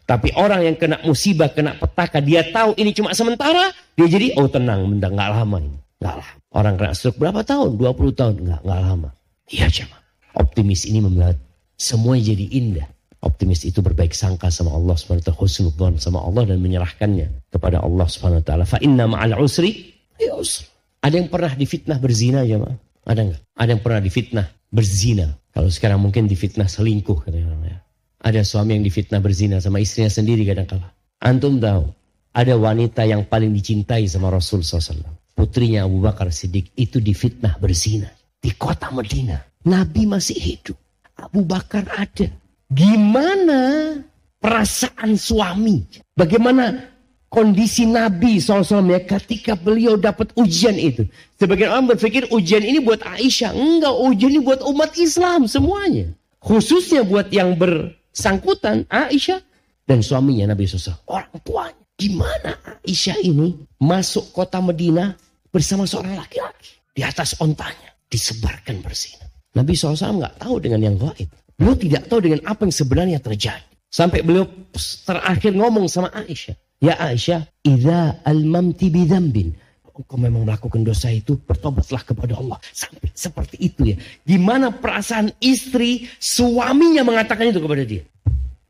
Tapi 0.08 0.32
orang 0.40 0.64
yang 0.64 0.76
kena 0.80 1.04
musibah, 1.04 1.52
kena 1.52 1.76
petaka, 1.76 2.24
dia 2.24 2.40
tahu 2.48 2.80
ini 2.80 2.96
cuma 2.96 3.12
sementara, 3.12 3.76
dia 4.00 4.08
jadi, 4.08 4.40
oh 4.40 4.48
tenang, 4.48 4.88
benda 4.88 5.12
nggak 5.12 5.30
lama 5.36 5.58
ini. 5.60 5.80
Nggak 5.98 6.16
lama. 6.22 6.34
Orang 6.54 6.74
kena 6.78 6.94
stroke 6.94 7.18
berapa 7.18 7.42
tahun? 7.42 7.78
20 7.78 8.20
tahun. 8.20 8.36
Nggak, 8.46 8.62
nggak 8.66 8.82
lama. 8.82 9.10
Iya 9.50 9.68
cuma. 9.72 9.98
Optimis 10.38 10.86
ini 10.86 11.00
membuat 11.02 11.38
semuanya 11.78 12.34
jadi 12.34 12.46
indah. 12.54 12.88
Optimis 13.26 13.66
itu 13.66 13.82
berbaik 13.82 14.14
sangka 14.14 14.54
sama 14.54 14.78
Allah 14.78 14.94
SWT. 14.94 15.34
Husnudhan 15.34 15.98
sama 15.98 16.22
Allah 16.22 16.54
dan 16.54 16.62
menyerahkannya 16.62 17.50
kepada 17.50 17.82
Allah 17.82 18.06
SWT. 18.06 18.52
Fa 18.70 18.78
inna 18.78 19.10
ma'al 19.10 19.34
usri, 19.42 19.98
ya 20.22 20.38
usri. 20.38 20.70
Ada 21.02 21.18
yang 21.18 21.30
pernah 21.30 21.54
difitnah 21.54 21.98
berzina 22.02 22.42
ya 22.46 22.58
Ada 23.06 23.22
nggak? 23.26 23.42
Ada 23.58 23.70
yang 23.74 23.82
pernah 23.82 24.02
difitnah 24.02 24.46
berzina. 24.70 25.28
Kalau 25.50 25.70
sekarang 25.74 25.98
mungkin 25.98 26.30
difitnah 26.30 26.70
selingkuh 26.70 27.26
katanya 27.26 27.58
ya. 27.66 27.78
Ada 28.22 28.46
suami 28.46 28.78
yang 28.78 28.86
difitnah 28.86 29.22
berzina 29.22 29.58
sama 29.58 29.82
istrinya 29.82 30.10
sendiri 30.14 30.46
kadang-kala. 30.46 30.94
Antum 31.18 31.58
tahu, 31.58 31.90
ada 32.38 32.54
wanita 32.54 33.02
yang 33.10 33.26
paling 33.26 33.50
dicintai 33.50 34.06
sama 34.06 34.30
Rasul 34.30 34.62
SAW. 34.62 35.17
Putrinya 35.38 35.86
Abu 35.86 36.02
Bakar 36.02 36.34
Siddiq 36.34 36.74
itu 36.74 36.98
difitnah 36.98 37.62
berzina. 37.62 38.10
Di 38.42 38.58
kota 38.58 38.90
Medina. 38.90 39.38
Nabi 39.70 40.10
masih 40.10 40.34
hidup. 40.34 40.74
Abu 41.14 41.46
Bakar 41.46 41.86
ada. 41.94 42.26
Gimana 42.74 43.94
perasaan 44.42 45.14
suami? 45.14 45.86
Bagaimana 46.18 46.90
kondisi 47.30 47.86
Nabi 47.86 48.42
SAW 48.42 48.90
ya 48.90 48.98
ketika 49.06 49.54
beliau 49.54 49.94
dapat 49.94 50.34
ujian 50.34 50.74
itu. 50.74 51.06
Sebagian 51.38 51.70
orang 51.70 51.94
berpikir 51.94 52.26
ujian 52.34 52.66
ini 52.66 52.82
buat 52.82 53.06
Aisyah. 53.06 53.54
Enggak, 53.54 53.94
ujian 53.94 54.34
ini 54.34 54.42
buat 54.42 54.66
umat 54.66 54.98
Islam 54.98 55.46
semuanya. 55.46 56.18
Khususnya 56.42 57.06
buat 57.06 57.30
yang 57.30 57.54
ber, 57.54 57.94
sangkutan 58.10 58.90
Aisyah 58.90 59.38
dan 59.86 60.02
suaminya 60.02 60.50
Nabi 60.58 60.66
SAW. 60.66 60.98
Orang 61.06 61.38
tuanya. 61.46 61.78
Gimana 61.98 62.54
Aisyah 62.86 63.22
ini 63.26 63.58
masuk 63.82 64.30
kota 64.30 64.62
Medina 64.62 65.18
bersama 65.52 65.88
seorang 65.88 66.18
laki-laki. 66.18 66.78
Di 66.94 67.06
atas 67.06 67.38
ontanya. 67.40 67.94
Disebarkan 68.08 68.80
bersih. 68.80 69.20
Nabi 69.58 69.76
SAW 69.76 70.22
nggak 70.22 70.36
tahu 70.40 70.56
dengan 70.64 70.80
yang 70.80 70.96
gaib. 70.96 71.28
Beliau 71.58 71.76
tidak 71.76 72.04
tahu 72.08 72.20
dengan 72.24 72.40
apa 72.46 72.64
yang 72.64 72.76
sebenarnya 72.76 73.20
terjadi. 73.20 73.66
Sampai 73.88 74.22
beliau 74.22 74.46
terakhir 75.08 75.56
ngomong 75.58 75.90
sama 75.90 76.14
Aisyah. 76.14 76.56
Ya 76.78 76.94
Aisyah, 77.02 77.50
Iza 77.66 78.22
al-mamti 78.22 78.94
bidambin. 78.94 79.58
Engkau 79.98 80.22
memang 80.22 80.46
melakukan 80.46 80.86
dosa 80.86 81.10
itu, 81.10 81.42
bertobatlah 81.42 82.06
kepada 82.06 82.38
Allah. 82.38 82.62
Sampai 82.70 83.10
seperti 83.18 83.58
itu 83.58 83.82
ya. 83.92 83.98
Gimana 84.30 84.70
perasaan 84.70 85.34
istri, 85.42 86.06
suaminya 86.22 87.02
mengatakan 87.02 87.50
itu 87.50 87.58
kepada 87.58 87.82
dia. 87.82 88.06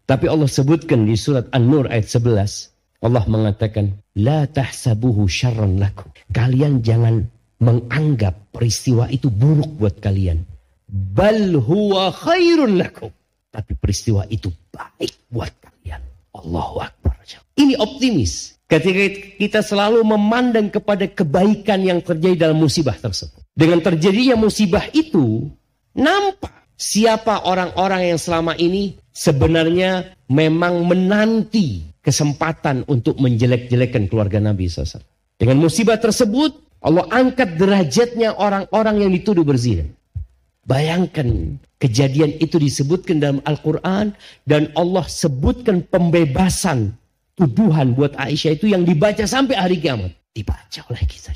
Tapi 0.07 0.25
Allah 0.31 0.47
sebutkan 0.47 1.03
di 1.03 1.19
surat 1.19 1.51
An-Nur 1.51 1.91
ayat 1.91 2.07
11. 2.07 2.76
Allah 3.01 3.23
mengatakan, 3.29 3.93
La 4.17 4.49
tahsabuhu 4.49 5.29
syarran 5.29 5.77
lakum. 5.77 6.09
Kalian 6.33 6.81
jangan 6.81 7.29
menganggap 7.61 8.53
peristiwa 8.53 9.05
itu 9.13 9.29
buruk 9.29 9.69
buat 9.77 10.01
kalian. 10.01 10.41
Bal 10.89 11.53
huwa 11.61 12.09
khairun 12.09 12.81
lakum. 12.81 13.13
Tapi 13.53 13.73
peristiwa 13.77 14.25
itu 14.29 14.49
baik 14.73 15.13
buat 15.29 15.53
kalian. 15.61 16.01
Allahu 16.33 16.81
Akbar. 16.81 17.17
Ini 17.57 17.73
optimis. 17.81 18.57
Ketika 18.67 19.05
kita 19.39 19.59
selalu 19.63 20.03
memandang 20.03 20.67
kepada 20.67 21.07
kebaikan 21.07 21.81
yang 21.81 22.03
terjadi 22.03 22.49
dalam 22.49 22.59
musibah 22.59 22.93
tersebut. 22.93 23.41
Dengan 23.57 23.81
terjadinya 23.81 24.37
musibah 24.37 24.85
itu, 24.93 25.49
nampak 25.95 26.53
siapa 26.77 27.47
orang-orang 27.47 28.13
yang 28.13 28.19
selama 28.21 28.53
ini 28.59 28.99
sebenarnya 29.09 30.13
memang 30.29 30.85
menanti 30.85 31.81
kesempatan 32.07 32.87
untuk 32.87 33.19
menjelek-jelekan 33.19 34.07
keluarga 34.07 34.39
Nabi 34.39 34.71
SAW. 34.71 35.03
Dengan 35.35 35.59
musibah 35.59 35.99
tersebut, 35.99 36.55
Allah 36.79 37.03
angkat 37.11 37.59
derajatnya 37.59 38.31
orang-orang 38.39 39.03
yang 39.03 39.11
dituduh 39.11 39.43
berzina. 39.43 39.83
Bayangkan 40.63 41.59
kejadian 41.83 42.39
itu 42.39 42.55
disebutkan 42.55 43.19
dalam 43.19 43.39
Al-Quran 43.43 44.15
dan 44.47 44.71
Allah 44.79 45.03
sebutkan 45.03 45.83
pembebasan 45.83 46.95
tuduhan 47.35 47.91
buat 47.91 48.15
Aisyah 48.15 48.55
itu 48.55 48.71
yang 48.71 48.87
dibaca 48.87 49.27
sampai 49.27 49.59
hari 49.59 49.77
kiamat. 49.83 50.15
Dibaca 50.31 50.79
oleh 50.87 51.03
kita. 51.03 51.35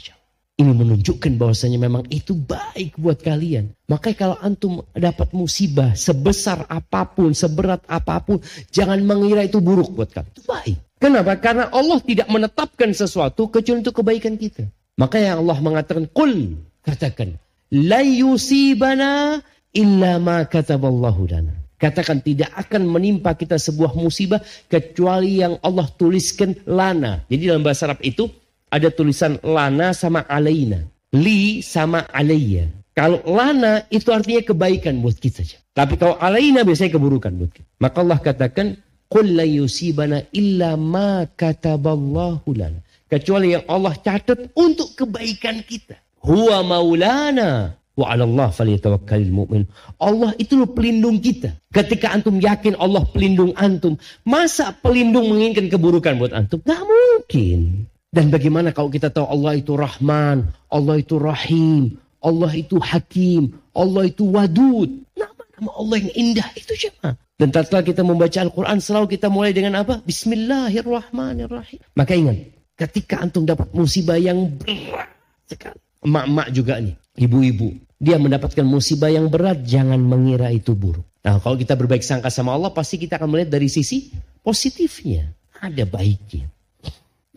Ini 0.62 0.78
menunjukkan 0.78 1.42
bahwasanya 1.42 1.82
memang 1.82 2.06
itu 2.14 2.38
baik 2.38 2.94
buat 3.02 3.18
kalian. 3.18 3.74
Makanya 3.90 4.18
kalau 4.22 4.38
antum 4.38 4.86
dapat 4.94 5.34
musibah 5.34 5.98
sebesar 5.98 6.70
apa 6.70 7.02
pun, 7.10 7.34
seberat 7.34 7.82
apa 7.90 8.22
pun, 8.22 8.38
jangan 8.70 9.02
mengira 9.02 9.42
itu 9.42 9.58
buruk 9.58 9.90
buat 9.90 10.14
kalian. 10.14 10.30
Itu 10.38 10.46
baik. 10.46 10.78
Kenapa? 11.02 11.34
Karena 11.42 11.66
Allah 11.74 11.98
tidak 12.06 12.30
menetapkan 12.30 12.94
sesuatu 12.94 13.50
kecuali 13.50 13.82
untuk 13.82 14.06
kebaikan 14.06 14.38
kita. 14.38 14.70
Makanya 15.02 15.42
Allah 15.42 15.58
mengatakan, 15.58 16.06
Qul, 16.14 16.62
katakan, 16.86 17.42
La 17.74 18.06
yusibana 18.06 19.42
illa 19.74 20.22
ma 20.22 20.46
kataballahu 20.46 21.26
lana. 21.26 21.58
Katakan 21.82 22.22
tidak 22.22 22.54
akan 22.54 22.86
menimpa 22.86 23.34
kita 23.34 23.58
sebuah 23.58 23.98
musibah 23.98 24.38
kecuali 24.70 25.42
yang 25.42 25.58
Allah 25.66 25.90
tuliskan 25.98 26.54
lana. 26.70 27.26
Jadi 27.26 27.50
dalam 27.50 27.66
bahasa 27.66 27.90
Arab 27.90 28.06
itu 28.06 28.30
ada 28.72 28.88
tulisan 28.90 29.36
lana 29.44 29.92
sama 29.92 30.24
alaina. 30.32 30.88
Li 31.12 31.60
sama 31.60 32.08
alayya. 32.16 32.72
Kalau 32.96 33.20
lana 33.28 33.84
itu 33.92 34.08
artinya 34.16 34.40
kebaikan 34.48 35.04
buat 35.04 35.20
kita 35.20 35.44
saja. 35.44 35.60
Tapi 35.76 36.00
kalau 36.00 36.16
alaina 36.20 36.64
biasanya 36.64 36.96
keburukan 36.96 37.32
buat 37.36 37.52
kita. 37.52 37.68
Maka 37.84 37.98
Allah 38.00 38.20
katakan, 38.20 38.68
Qul 39.12 39.36
la 39.36 39.44
yusibana 39.44 40.24
illa 40.32 40.80
ma 40.80 41.28
kataballahu 41.28 42.48
lana. 42.56 42.80
Kecuali 43.12 43.60
yang 43.60 43.68
Allah 43.68 43.92
catat 44.00 44.56
untuk 44.56 44.96
kebaikan 44.96 45.60
kita. 45.68 46.00
Huwa 46.24 46.64
maulana. 46.64 47.76
Wa 47.92 48.16
Allah 48.16 48.56
falyatawakkalul 48.56 49.36
mu'min. 49.36 49.68
Allah 50.00 50.32
itu 50.40 50.64
pelindung 50.72 51.20
kita. 51.20 51.60
Ketika 51.76 52.16
antum 52.16 52.40
yakin 52.40 52.80
Allah 52.80 53.04
pelindung 53.04 53.52
antum, 53.60 54.00
masa 54.24 54.72
pelindung 54.72 55.28
menginginkan 55.28 55.68
keburukan 55.68 56.16
buat 56.16 56.32
antum? 56.32 56.64
Gak 56.64 56.80
mungkin. 56.80 57.91
Dan 58.12 58.28
bagaimana 58.28 58.76
kalau 58.76 58.92
kita 58.92 59.08
tahu 59.08 59.24
Allah 59.24 59.56
itu 59.56 59.72
Rahman, 59.80 60.52
Allah 60.68 61.00
itu 61.00 61.16
Rahim, 61.16 61.96
Allah 62.20 62.52
itu 62.52 62.76
Hakim, 62.76 63.56
Allah 63.72 64.12
itu 64.12 64.28
Wadud. 64.28 65.08
Nama-nama 65.16 65.72
Allah 65.80 65.96
yang 66.04 66.12
indah 66.20 66.50
itu 66.60 66.76
siapa? 66.76 67.16
Dan 67.40 67.56
tatkala 67.56 67.88
kita 67.88 68.04
membaca 68.04 68.36
Al-Quran 68.36 68.84
selalu 68.84 69.16
kita 69.16 69.32
mulai 69.32 69.56
dengan 69.56 69.80
apa? 69.80 70.04
Bismillahirrahmanirrahim. 70.04 71.80
Maka 71.96 72.12
ingat, 72.12 72.52
ketika 72.76 73.24
antum 73.24 73.48
dapat 73.48 73.72
musibah 73.72 74.20
yang 74.20 74.60
berat 74.60 75.08
sekali. 75.48 75.80
Emak-emak 76.04 76.48
juga 76.52 76.84
nih, 76.84 76.96
ibu-ibu. 77.16 77.80
Dia 77.96 78.20
mendapatkan 78.20 78.68
musibah 78.68 79.08
yang 79.08 79.32
berat, 79.32 79.64
jangan 79.64 80.04
mengira 80.04 80.52
itu 80.52 80.76
buruk. 80.76 81.08
Nah 81.24 81.40
kalau 81.40 81.56
kita 81.56 81.80
berbaik 81.80 82.04
sangka 82.04 82.28
sama 82.28 82.60
Allah, 82.60 82.76
pasti 82.76 83.00
kita 83.00 83.16
akan 83.16 83.32
melihat 83.32 83.56
dari 83.56 83.72
sisi 83.72 84.12
positifnya. 84.44 85.32
Ada 85.64 85.88
baiknya. 85.88 86.52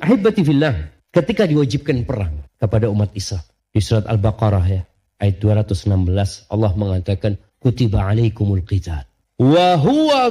Ahibati 0.05 0.45
fillah, 0.45 0.77
ketika 1.09 1.49
diwajibkan 1.49 2.05
perang 2.05 2.45
kepada 2.61 2.93
umat 2.93 3.09
Islam 3.17 3.41
di 3.73 3.81
surat 3.81 4.05
Al-Baqarah 4.05 4.67
ya, 4.69 4.85
ayat 5.17 5.41
216 5.41 6.53
Allah 6.53 6.73
mengatakan 6.77 7.41
kutiba 7.57 8.05
alaikumul 8.05 8.61
qital 8.69 9.09
wa 9.41 9.81
huwa. 9.81 10.29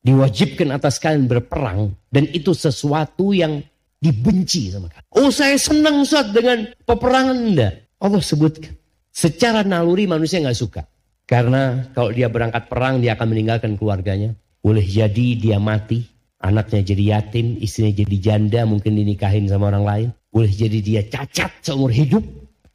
Diwajibkan 0.00 0.70
atas 0.70 1.02
kalian 1.02 1.26
berperang 1.26 1.92
dan 2.08 2.24
itu 2.30 2.54
sesuatu 2.54 3.34
yang 3.34 3.66
dibenci 3.98 4.70
sama 4.70 4.88
kalian. 4.88 5.10
Oh 5.10 5.34
saya 5.34 5.58
senang 5.58 6.06
Ustaz 6.06 6.30
dengan 6.30 6.70
peperangan 6.86 7.34
Anda. 7.34 7.82
Allah 7.98 8.22
sebutkan. 8.22 8.78
Secara 9.10 9.66
naluri 9.66 10.06
manusia 10.06 10.38
nggak 10.38 10.56
suka. 10.56 10.86
Karena 11.26 11.90
kalau 11.92 12.14
dia 12.14 12.30
berangkat 12.30 12.70
perang 12.70 13.02
dia 13.02 13.18
akan 13.18 13.26
meninggalkan 13.26 13.74
keluarganya. 13.74 14.38
Boleh 14.62 14.86
jadi 14.86 15.34
dia 15.36 15.58
mati 15.58 16.19
Anaknya 16.40 16.80
jadi 16.80 17.20
yatim, 17.20 17.60
istrinya 17.60 18.00
jadi 18.00 18.16
janda, 18.16 18.64
mungkin 18.64 18.96
dinikahin 18.96 19.44
sama 19.44 19.68
orang 19.68 19.84
lain. 19.84 20.08
Boleh 20.32 20.48
jadi 20.48 20.78
dia 20.80 21.02
cacat 21.04 21.52
seumur 21.60 21.92
hidup. 21.92 22.24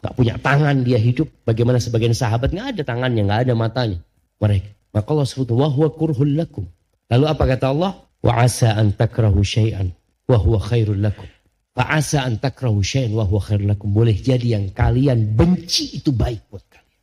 Gak 0.05 0.13
punya 0.13 0.37
tangan 0.37 0.85
dia 0.85 1.01
hidup. 1.01 1.25
Bagaimana 1.49 1.81
sebagian 1.81 2.13
sahabat 2.13 2.53
gak 2.53 2.77
ada 2.77 2.81
tangannya, 2.85 3.25
gak 3.25 3.49
ada 3.49 3.53
matanya. 3.57 3.97
Mereka. 4.37 4.69
Maka 4.93 5.07
Allah 5.11 5.25
sebut, 5.25 5.49
wahwa 5.57 5.89
kurhul 5.97 6.37
lakum. 6.37 6.69
Lalu 7.09 7.25
apa 7.25 7.43
kata 7.49 7.73
Allah? 7.73 7.91
Wa 8.21 8.45
asa 8.45 8.77
an 8.77 8.93
takrahu 8.93 9.41
syai'an 9.41 9.89
wahwa 10.29 10.61
khairul 10.61 11.01
lakum. 11.01 11.25
Wa 11.73 11.89
asa 11.97 12.21
an 12.21 12.37
takrahu 12.37 12.85
syai'an 12.85 13.17
wahwa 13.17 13.41
khairul 13.41 13.65
lakum. 13.65 13.89
Boleh 13.89 14.13
jadi 14.13 14.61
yang 14.61 14.69
kalian 14.69 15.33
benci 15.33 15.97
itu 15.97 16.13
baik 16.13 16.53
buat 16.53 16.61
kalian. 16.69 17.01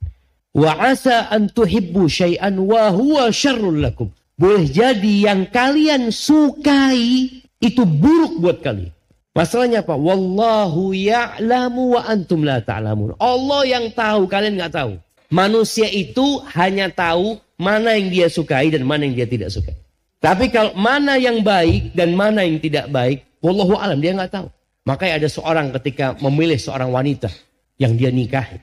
Wa 0.55 0.95
asa 0.95 1.27
an 1.27 1.51
tuhibbu 1.51 2.07
syai'an 2.07 2.55
wahwa 2.55 3.35
syarrul 3.35 3.83
lakum. 3.83 4.15
Boleh 4.43 4.67
jadi 4.67 5.31
yang 5.31 5.47
kalian 5.47 6.11
sukai 6.11 7.31
itu 7.63 7.83
buruk 7.87 8.43
buat 8.43 8.59
kalian. 8.59 8.91
Masalahnya 9.39 9.87
apa? 9.87 9.95
Wallahu 9.95 10.91
ya'lamu 10.91 11.95
wa 11.95 12.03
antum 12.03 12.43
la 12.43 12.59
ta'lamun. 12.59 13.15
Allah 13.23 13.63
yang 13.71 13.95
tahu, 13.95 14.27
kalian 14.27 14.59
nggak 14.59 14.75
tahu. 14.75 14.99
Manusia 15.31 15.87
itu 15.87 16.43
hanya 16.59 16.91
tahu 16.91 17.39
mana 17.55 17.95
yang 17.95 18.11
dia 18.11 18.27
sukai 18.27 18.75
dan 18.75 18.83
mana 18.83 19.07
yang 19.07 19.15
dia 19.15 19.31
tidak 19.31 19.55
sukai. 19.55 19.79
Tapi 20.19 20.51
kalau 20.51 20.75
mana 20.75 21.23
yang 21.23 21.47
baik 21.47 21.95
dan 21.95 22.11
mana 22.19 22.43
yang 22.43 22.59
tidak 22.59 22.91
baik, 22.91 23.23
wallahu 23.39 23.79
alam 23.79 24.03
dia 24.03 24.11
nggak 24.11 24.43
tahu. 24.43 24.51
Makanya 24.91 25.23
ada 25.23 25.29
seorang 25.31 25.71
ketika 25.79 26.19
memilih 26.19 26.59
seorang 26.59 26.91
wanita 26.91 27.31
yang 27.79 27.95
dia 27.95 28.11
nikahi. 28.11 28.59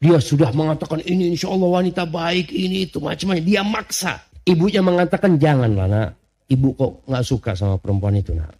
Dia 0.00 0.16
sudah 0.16 0.48
mengatakan 0.56 1.04
ini 1.04 1.36
insya 1.36 1.52
Allah 1.52 1.68
wanita 1.68 2.08
baik 2.08 2.56
ini 2.56 2.88
itu 2.88 3.04
macam-macam. 3.04 3.44
Dia 3.44 3.60
maksa. 3.60 4.29
Ibunya 4.46 4.80
mengatakan 4.80 5.36
janganlah 5.36 5.86
nak. 5.86 6.10
Ibu 6.50 6.68
kok 6.74 6.92
nggak 7.06 7.24
suka 7.24 7.50
sama 7.54 7.78
perempuan 7.78 8.18
itu 8.18 8.34
nak. 8.34 8.50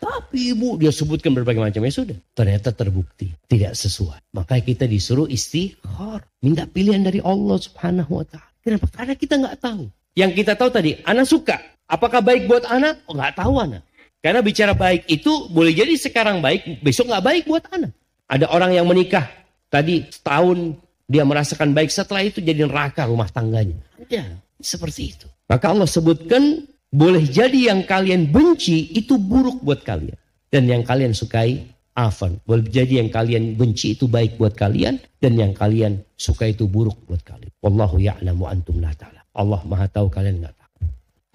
Tapi 0.00 0.56
ibu 0.56 0.80
dia 0.80 0.88
sebutkan 0.88 1.36
berbagai 1.36 1.60
macam 1.60 1.84
ya 1.84 1.92
sudah. 1.92 2.16
Ternyata 2.32 2.72
terbukti 2.72 3.28
tidak 3.50 3.76
sesuai. 3.76 4.32
Makanya 4.32 4.62
kita 4.64 4.84
disuruh 4.88 5.28
istighfar. 5.28 6.24
Minta 6.40 6.64
pilihan 6.64 7.04
dari 7.04 7.20
Allah 7.20 7.58
subhanahu 7.60 8.22
wa 8.22 8.24
ta'ala. 8.24 8.48
Kenapa? 8.64 8.86
Karena 8.88 9.14
kita 9.18 9.34
nggak 9.36 9.56
tahu. 9.60 9.84
Yang 10.16 10.30
kita 10.42 10.52
tahu 10.56 10.70
tadi, 10.72 10.96
anak 11.04 11.26
suka. 11.28 11.60
Apakah 11.90 12.22
baik 12.24 12.48
buat 12.48 12.64
anak? 12.70 13.04
Oh 13.10 13.14
nggak 13.18 13.36
tahu 13.36 13.54
anak. 13.60 13.82
Karena 14.20 14.40
bicara 14.44 14.72
baik 14.76 15.08
itu 15.08 15.48
boleh 15.48 15.72
jadi 15.72 15.96
sekarang 15.96 16.44
baik, 16.44 16.84
besok 16.84 17.08
nggak 17.08 17.24
baik 17.24 17.42
buat 17.48 17.64
anak. 17.72 17.92
Ada 18.30 18.46
orang 18.52 18.76
yang 18.76 18.86
menikah 18.86 19.26
tadi 19.72 20.06
setahun 20.12 20.76
dia 21.10 21.26
merasakan 21.26 21.74
baik 21.74 21.90
setelah 21.90 22.22
itu 22.22 22.38
jadi 22.38 22.68
neraka 22.68 23.08
rumah 23.08 23.26
tangganya. 23.26 23.80
Ada. 23.98 24.38
Seperti 24.60 25.16
itu. 25.16 25.26
Maka 25.50 25.72
Allah 25.72 25.88
sebutkan 25.88 26.64
boleh 26.90 27.26
jadi 27.26 27.74
yang 27.74 27.82
kalian 27.86 28.30
benci 28.30 28.94
itu 28.94 29.18
buruk 29.18 29.64
buat 29.64 29.82
kalian. 29.82 30.16
Dan 30.50 30.66
yang 30.66 30.82
kalian 30.82 31.14
sukai 31.14 31.62
afan. 31.94 32.38
Boleh 32.42 32.66
jadi 32.66 33.02
yang 33.02 33.10
kalian 33.10 33.54
benci 33.54 33.94
itu 33.94 34.06
baik 34.06 34.38
buat 34.38 34.54
kalian. 34.54 34.98
Dan 35.18 35.38
yang 35.38 35.52
kalian 35.54 36.02
suka 36.18 36.50
itu 36.50 36.66
buruk 36.66 36.98
buat 37.06 37.22
kalian. 37.22 37.50
Wallahu 37.62 38.02
ya'lamu 38.02 38.46
antum 38.50 38.78
la 38.82 38.90
ta'ala. 38.94 39.22
Allah 39.34 39.60
maha 39.66 39.86
tahu 39.86 40.10
kalian 40.10 40.42
nggak 40.42 40.54
tahu. 40.54 40.72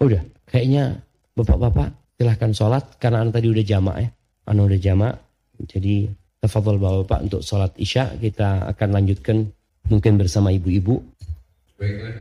Udah, 0.04 0.22
kayaknya 0.48 1.00
bapak-bapak 1.32 1.88
silahkan 2.20 2.52
sholat. 2.52 2.84
Karena 3.00 3.24
anak 3.24 3.40
tadi 3.40 3.48
udah 3.48 3.64
jamak 3.64 3.96
ya. 4.00 4.08
Anu 4.52 4.68
udah 4.68 4.80
jamak. 4.80 5.14
Jadi 5.64 6.12
tafadhol 6.44 6.76
bapak-bapak 6.76 7.18
untuk 7.32 7.40
sholat 7.40 7.72
isya. 7.80 8.12
Kita 8.20 8.68
akan 8.76 8.88
lanjutkan 8.92 9.48
mungkin 9.88 10.20
bersama 10.20 10.52
ibu-ibu. 10.52 11.00
Baiklah, 11.76 12.12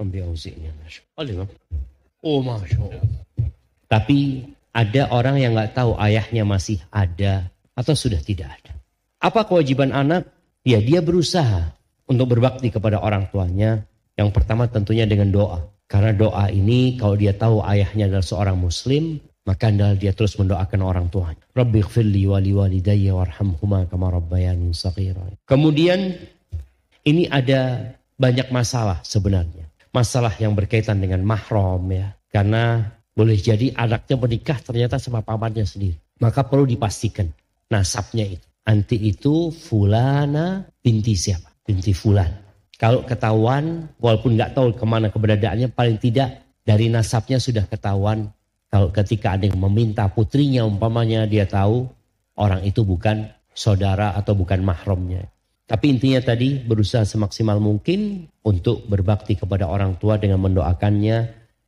Ambil 0.00 0.22
ausiknya. 0.26 0.72
Oh 2.24 2.40
Masya 2.40 2.78
Allah. 2.80 3.04
Tapi 3.86 4.48
ada 4.72 5.02
orang 5.12 5.36
yang 5.36 5.52
nggak 5.52 5.76
tahu 5.76 5.92
ayahnya 6.00 6.48
masih 6.48 6.80
ada 6.88 7.52
atau 7.76 7.92
sudah 7.92 8.18
tidak 8.24 8.56
ada. 8.58 8.72
Apa 9.20 9.44
kewajiban 9.44 9.92
anak? 9.92 10.26
Ya 10.64 10.80
dia 10.80 11.04
berusaha 11.04 11.74
untuk 12.08 12.32
berbakti 12.32 12.72
kepada 12.72 12.98
orang 13.02 13.28
tuanya. 13.28 13.84
Yang 14.16 14.30
pertama 14.32 14.70
tentunya 14.70 15.04
dengan 15.04 15.28
doa. 15.28 15.60
Karena 15.84 16.16
doa 16.16 16.48
ini 16.48 16.96
kalau 16.96 17.20
dia 17.20 17.36
tahu 17.36 17.60
ayahnya 17.60 18.08
adalah 18.08 18.24
seorang 18.24 18.56
muslim, 18.56 19.20
maka 19.42 19.74
adalah 19.74 19.98
dia 19.98 20.14
terus 20.14 20.38
mendoakan 20.38 20.80
orang 20.82 21.06
tuanya. 21.10 21.42
Rabbi 21.54 21.82
wali 22.26 22.52
walidayya 22.54 23.12
warhamhuma 23.14 23.90
kama 23.90 24.14
rabbayani 24.14 24.70
Kemudian 25.46 26.14
ini 27.02 27.26
ada 27.26 27.92
banyak 28.14 28.54
masalah 28.54 29.02
sebenarnya. 29.02 29.66
Masalah 29.90 30.32
yang 30.38 30.54
berkaitan 30.54 31.02
dengan 31.02 31.26
mahram 31.26 31.82
ya. 31.90 32.14
Karena 32.30 32.86
boleh 33.12 33.36
jadi 33.36 33.74
anaknya 33.76 34.16
menikah 34.16 34.58
ternyata 34.62 34.96
sama 34.96 35.20
pamannya 35.20 35.66
sendiri. 35.66 35.98
Maka 36.22 36.46
perlu 36.46 36.64
dipastikan 36.64 37.28
nasabnya 37.68 38.24
itu. 38.24 38.46
Anti 38.62 38.94
itu 38.94 39.50
fulana 39.50 40.62
binti 40.78 41.18
siapa? 41.18 41.50
Binti 41.66 41.90
fulan. 41.90 42.30
Kalau 42.78 43.02
ketahuan, 43.02 43.90
walaupun 43.98 44.38
nggak 44.38 44.54
tahu 44.54 44.74
ke 44.74 44.84
mana 44.86 45.10
keberadaannya, 45.10 45.70
paling 45.74 45.98
tidak 45.98 46.42
dari 46.62 46.86
nasabnya 46.86 47.42
sudah 47.42 47.66
ketahuan. 47.66 48.30
Kalau 48.72 48.88
ketika 48.88 49.36
ada 49.36 49.44
yang 49.44 49.60
meminta 49.60 50.08
putrinya, 50.08 50.64
umpamanya 50.64 51.28
dia 51.28 51.44
tahu 51.44 51.84
orang 52.40 52.64
itu 52.64 52.80
bukan 52.88 53.28
saudara 53.52 54.16
atau 54.16 54.32
bukan 54.32 54.64
mahramnya. 54.64 55.28
Tapi 55.68 55.92
intinya 55.92 56.24
tadi 56.24 56.56
berusaha 56.56 57.04
semaksimal 57.04 57.60
mungkin 57.60 58.24
untuk 58.40 58.88
berbakti 58.88 59.36
kepada 59.36 59.68
orang 59.68 60.00
tua 60.00 60.16
dengan 60.16 60.40
mendoakannya, 60.40 61.18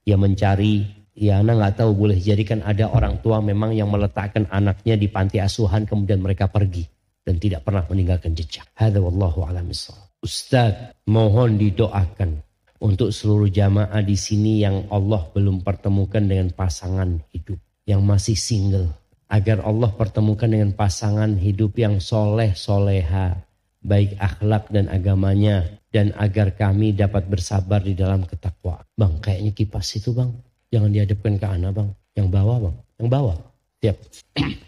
ya 0.09 0.17
mencari 0.17 1.05
Ya, 1.15 1.39
anak 1.39 1.55
nggak 1.63 1.75
tahu 1.79 1.95
boleh 1.95 2.19
jadi 2.19 2.43
kan 2.43 2.61
ada 2.67 2.91
orang 2.91 3.23
tua 3.23 3.39
memang 3.39 3.71
yang 3.71 3.87
meletakkan 3.87 4.51
anaknya 4.51 4.99
di 4.99 5.07
panti 5.07 5.39
asuhan 5.39 5.87
kemudian 5.87 6.19
mereka 6.19 6.51
pergi 6.51 6.83
dan 7.23 7.39
tidak 7.39 7.63
pernah 7.63 7.87
meninggalkan 7.87 8.35
jejak. 8.35 8.67
Hada 8.75 8.99
wallahu 8.99 9.47
a'lam 9.47 9.71
Ustaz, 9.71 10.75
mohon 11.07 11.55
didoakan 11.55 12.43
untuk 12.85 13.09
seluruh 13.09 13.49
jamaah 13.49 14.05
di 14.05 14.13
sini 14.13 14.61
yang 14.61 14.85
Allah 14.93 15.25
belum 15.33 15.65
pertemukan 15.65 16.21
dengan 16.21 16.53
pasangan 16.53 17.25
hidup 17.33 17.57
yang 17.89 18.05
masih 18.05 18.37
single 18.37 18.93
agar 19.33 19.65
Allah 19.65 19.89
pertemukan 19.97 20.47
dengan 20.47 20.77
pasangan 20.77 21.33
hidup 21.41 21.81
yang 21.81 21.97
soleh 21.97 22.53
soleha 22.53 23.41
baik 23.81 24.21
akhlak 24.21 24.69
dan 24.69 24.93
agamanya 24.93 25.81
dan 25.89 26.11
agar 26.19 26.53
kami 26.53 26.93
dapat 26.93 27.29
bersabar 27.31 27.79
di 27.79 27.95
dalam 27.95 28.27
ketakwaan. 28.27 28.83
Bang, 28.99 29.23
kayaknya 29.23 29.55
kipas 29.55 29.95
itu 29.95 30.11
bang 30.11 30.33
Jangan 30.75 30.91
dihadapkan 30.91 31.39
ke 31.39 31.47
anak 31.47 31.71
bang. 31.71 31.89
Yang 32.19 32.29
bawah 32.35 32.57
bang. 32.67 32.77
Yang 32.99 33.09
bawah. 33.15 33.37
Siap. 33.79 33.97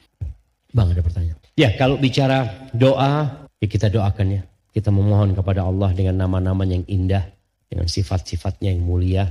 bang 0.77 0.89
ada 0.95 1.03
pertanyaan. 1.03 1.39
Ya 1.59 1.69
kalau 1.75 1.99
bicara 1.99 2.71
doa. 2.71 3.43
Ya 3.59 3.67
kita 3.67 3.91
doakan 3.91 4.39
ya. 4.39 4.43
Kita 4.71 4.95
memohon 4.95 5.35
kepada 5.35 5.67
Allah 5.67 5.91
dengan 5.97 6.23
nama-nama 6.23 6.63
yang 6.63 6.87
indah. 6.87 7.27
Dengan 7.67 7.91
sifat-sifatnya 7.91 8.71
yang 8.73 8.87
mulia. 8.87 9.25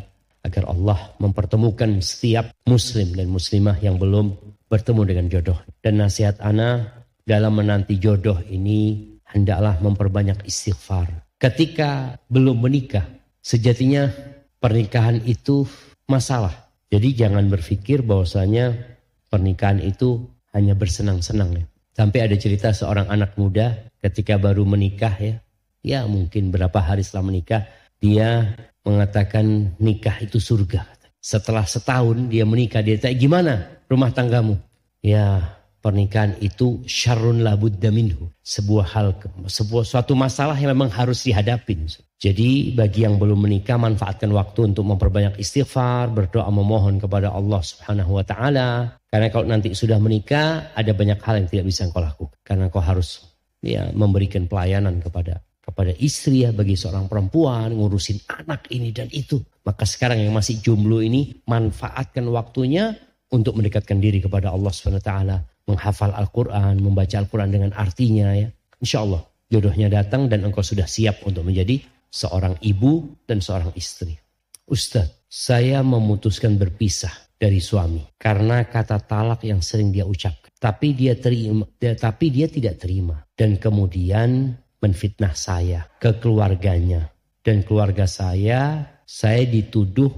Agar 0.45 0.69
Allah 0.69 1.17
mempertemukan 1.17 1.89
setiap 2.05 2.53
muslim 2.69 3.17
dan 3.17 3.33
muslimah 3.33 3.81
yang 3.81 3.97
belum 3.97 4.37
bertemu 4.69 5.01
dengan 5.07 5.25
jodoh. 5.31 5.57
Dan 5.81 5.97
nasihat 5.97 6.37
ana 6.37 7.01
dalam 7.25 7.57
menanti 7.57 7.97
jodoh 7.97 8.37
ini 8.45 9.09
hendaklah 9.25 9.81
memperbanyak 9.81 10.45
istighfar. 10.45 11.25
Ketika 11.41 12.21
belum 12.29 12.61
menikah, 12.61 13.03
sejatinya 13.41 14.07
pernikahan 14.61 15.19
itu 15.25 15.65
masalah. 16.07 16.53
Jadi 16.93 17.17
jangan 17.17 17.49
berpikir 17.49 18.05
bahwasanya 18.05 18.77
pernikahan 19.27 19.81
itu 19.81 20.23
hanya 20.55 20.77
bersenang-senang 20.77 21.51
ya. 21.59 21.65
Sampai 21.95 22.23
ada 22.23 22.35
cerita 22.39 22.71
seorang 22.71 23.11
anak 23.11 23.35
muda 23.35 23.91
ketika 23.99 24.39
baru 24.39 24.63
menikah 24.63 25.15
ya. 25.19 25.35
Ya 25.85 25.99
mungkin 26.09 26.49
berapa 26.49 26.81
hari 26.81 27.05
setelah 27.05 27.29
menikah 27.29 27.61
dia 27.99 28.55
mengatakan 28.85 29.75
nikah 29.81 30.15
itu 30.21 30.37
surga. 30.37 30.85
Setelah 31.17 31.65
setahun 31.65 32.29
dia 32.29 32.45
menikah 32.45 32.85
dia 32.85 33.01
tanya 33.01 33.17
gimana 33.17 33.53
rumah 33.89 34.13
tanggamu? 34.13 34.61
Ya 35.01 35.57
pernikahan 35.85 36.33
itu 36.41 36.81
syarrun 36.89 37.45
labudda 37.45 37.93
minhu. 37.93 38.25
Sebuah 38.41 38.85
hal, 38.89 39.07
sebuah 39.45 39.85
suatu 39.85 40.17
masalah 40.17 40.57
yang 40.57 40.73
memang 40.73 40.89
harus 40.89 41.21
dihadapin. 41.21 41.85
Jadi 42.17 42.73
bagi 42.73 43.05
yang 43.05 43.21
belum 43.21 43.45
menikah 43.45 43.77
manfaatkan 43.77 44.33
waktu 44.33 44.73
untuk 44.73 44.81
memperbanyak 44.81 45.37
istighfar, 45.37 46.09
berdoa 46.09 46.49
memohon 46.49 46.97
kepada 46.97 47.29
Allah 47.29 47.61
Subhanahu 47.61 48.17
wa 48.17 48.25
taala. 48.25 48.97
Karena 49.09 49.29
kalau 49.29 49.45
nanti 49.45 49.77
sudah 49.77 50.01
menikah 50.01 50.73
ada 50.73 50.89
banyak 50.93 51.21
hal 51.21 51.45
yang 51.45 51.47
tidak 51.53 51.65
bisa 51.69 51.85
engkau 51.85 52.01
lakukan. 52.01 52.37
Karena 52.41 52.65
engkau 52.65 52.81
harus 52.81 53.21
ya 53.61 53.89
memberikan 53.93 54.49
pelayanan 54.49 55.01
kepada 55.01 55.45
kepada 55.65 55.91
istri 55.97 56.45
ya 56.45 56.53
bagi 56.53 56.77
seorang 56.77 57.09
perempuan 57.09 57.73
ngurusin 57.73 58.21
anak 58.29 58.69
ini 58.69 58.93
dan 58.93 59.09
itu. 59.09 59.41
Maka 59.65 59.89
sekarang 59.89 60.21
yang 60.21 60.37
masih 60.37 60.61
jomblo 60.61 61.01
ini 61.01 61.41
manfaatkan 61.49 62.21
waktunya 62.29 62.93
untuk 63.33 63.57
mendekatkan 63.57 63.97
diri 63.97 64.21
kepada 64.21 64.53
Allah 64.53 64.69
Subhanahu 64.69 65.01
taala 65.01 65.41
menghafal 65.65 66.13
Al-Quran, 66.13 66.77
membaca 66.77 67.17
Al-Quran 67.17 67.49
dengan 67.49 67.71
artinya 67.73 68.37
ya. 68.37 68.45
Insya 68.77 69.01
Allah 69.01 69.25
jodohnya 69.49 69.89
datang 69.89 70.29
dan 70.29 70.45
engkau 70.45 70.61
sudah 70.61 70.85
siap 70.85 71.25
untuk 71.25 71.41
menjadi 71.41 71.81
seorang 72.13 72.61
ibu 72.61 73.17
dan 73.25 73.41
seorang 73.41 73.73
istri. 73.73 74.13
Ustadz, 74.69 75.25
saya 75.25 75.81
memutuskan 75.81 76.61
berpisah 76.61 77.11
dari 77.35 77.59
suami 77.59 78.01
karena 78.21 78.63
kata 78.69 79.01
talak 79.03 79.41
yang 79.43 79.59
sering 79.65 79.89
dia 79.89 80.05
ucapkan. 80.05 80.53
Tapi 80.55 80.97
dia 80.97 81.13
terima, 81.17 81.67
tapi 81.77 82.33
dia 82.33 82.49
tidak 82.49 82.81
terima 82.81 83.21
dan 83.37 83.57
kemudian 83.59 84.55
menfitnah 84.85 85.33
saya 85.33 85.89
ke 85.97 86.13
keluarganya 86.21 87.09
dan 87.41 87.65
keluarga 87.65 88.05
saya 88.05 88.85
saya 89.05 89.41
dituduh 89.45 90.13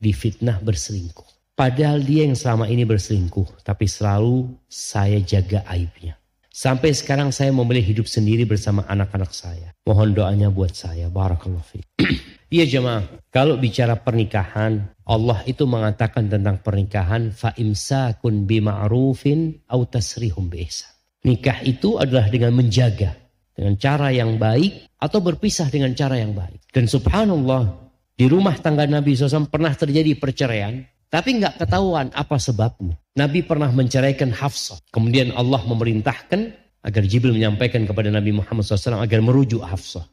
difitnah 0.00 0.60
berselingkuh. 0.60 1.28
Padahal 1.56 2.00
dia 2.00 2.24
yang 2.24 2.36
selama 2.36 2.68
ini 2.72 2.88
berselingkuh, 2.88 3.64
tapi 3.64 3.84
selalu 3.84 4.48
saya 4.64 5.20
jaga 5.20 5.60
aibnya. 5.68 6.16
Sampai 6.48 6.96
sekarang 6.96 7.32
saya 7.36 7.52
memilih 7.52 7.84
hidup 7.84 8.08
sendiri 8.08 8.48
bersama 8.48 8.84
anak-anak 8.88 9.32
saya. 9.32 9.76
Mohon 9.84 10.16
doanya 10.16 10.48
buat 10.48 10.72
saya. 10.72 11.08
Barakallahu 11.08 11.64
fiik. 11.64 11.88
Iya 12.50 12.66
jemaah, 12.66 13.06
kalau 13.30 13.54
bicara 13.62 13.94
pernikahan, 13.94 14.90
Allah 15.06 15.38
itu 15.46 15.70
mengatakan 15.70 16.26
tentang 16.26 16.58
pernikahan 16.58 17.30
fa 17.30 17.54
imsakun 17.54 18.42
bima'rufin 18.42 19.62
au 19.70 19.86
tasrihum 19.86 20.50
biihsan. 20.50 20.90
Nikah 21.22 21.62
itu 21.62 22.02
adalah 22.02 22.26
dengan 22.26 22.58
menjaga 22.58 23.14
dengan 23.54 23.74
cara 23.76 24.14
yang 24.14 24.36
baik 24.40 24.90
atau 25.00 25.18
berpisah 25.20 25.68
dengan 25.68 25.92
cara 25.96 26.20
yang 26.20 26.32
baik. 26.32 26.60
Dan 26.70 26.86
subhanallah, 26.86 27.90
di 28.14 28.28
rumah 28.28 28.56
tangga 28.60 28.84
Nabi 28.84 29.16
SAW 29.16 29.48
pernah 29.48 29.72
terjadi 29.72 30.12
perceraian 30.16 30.84
tapi 31.10 31.42
nggak 31.42 31.58
ketahuan 31.58 32.14
apa 32.14 32.38
sebabnya. 32.38 32.94
Nabi 33.18 33.42
pernah 33.42 33.68
menceraikan 33.74 34.30
Hafsah. 34.30 34.78
Kemudian 34.94 35.34
Allah 35.34 35.58
memerintahkan 35.66 36.40
agar 36.86 37.02
Jibril 37.04 37.34
menyampaikan 37.34 37.82
kepada 37.84 38.08
Nabi 38.14 38.30
Muhammad 38.30 38.62
SAW 38.62 39.02
agar 39.02 39.18
merujuk 39.20 39.60
Hafsah. 39.60 40.06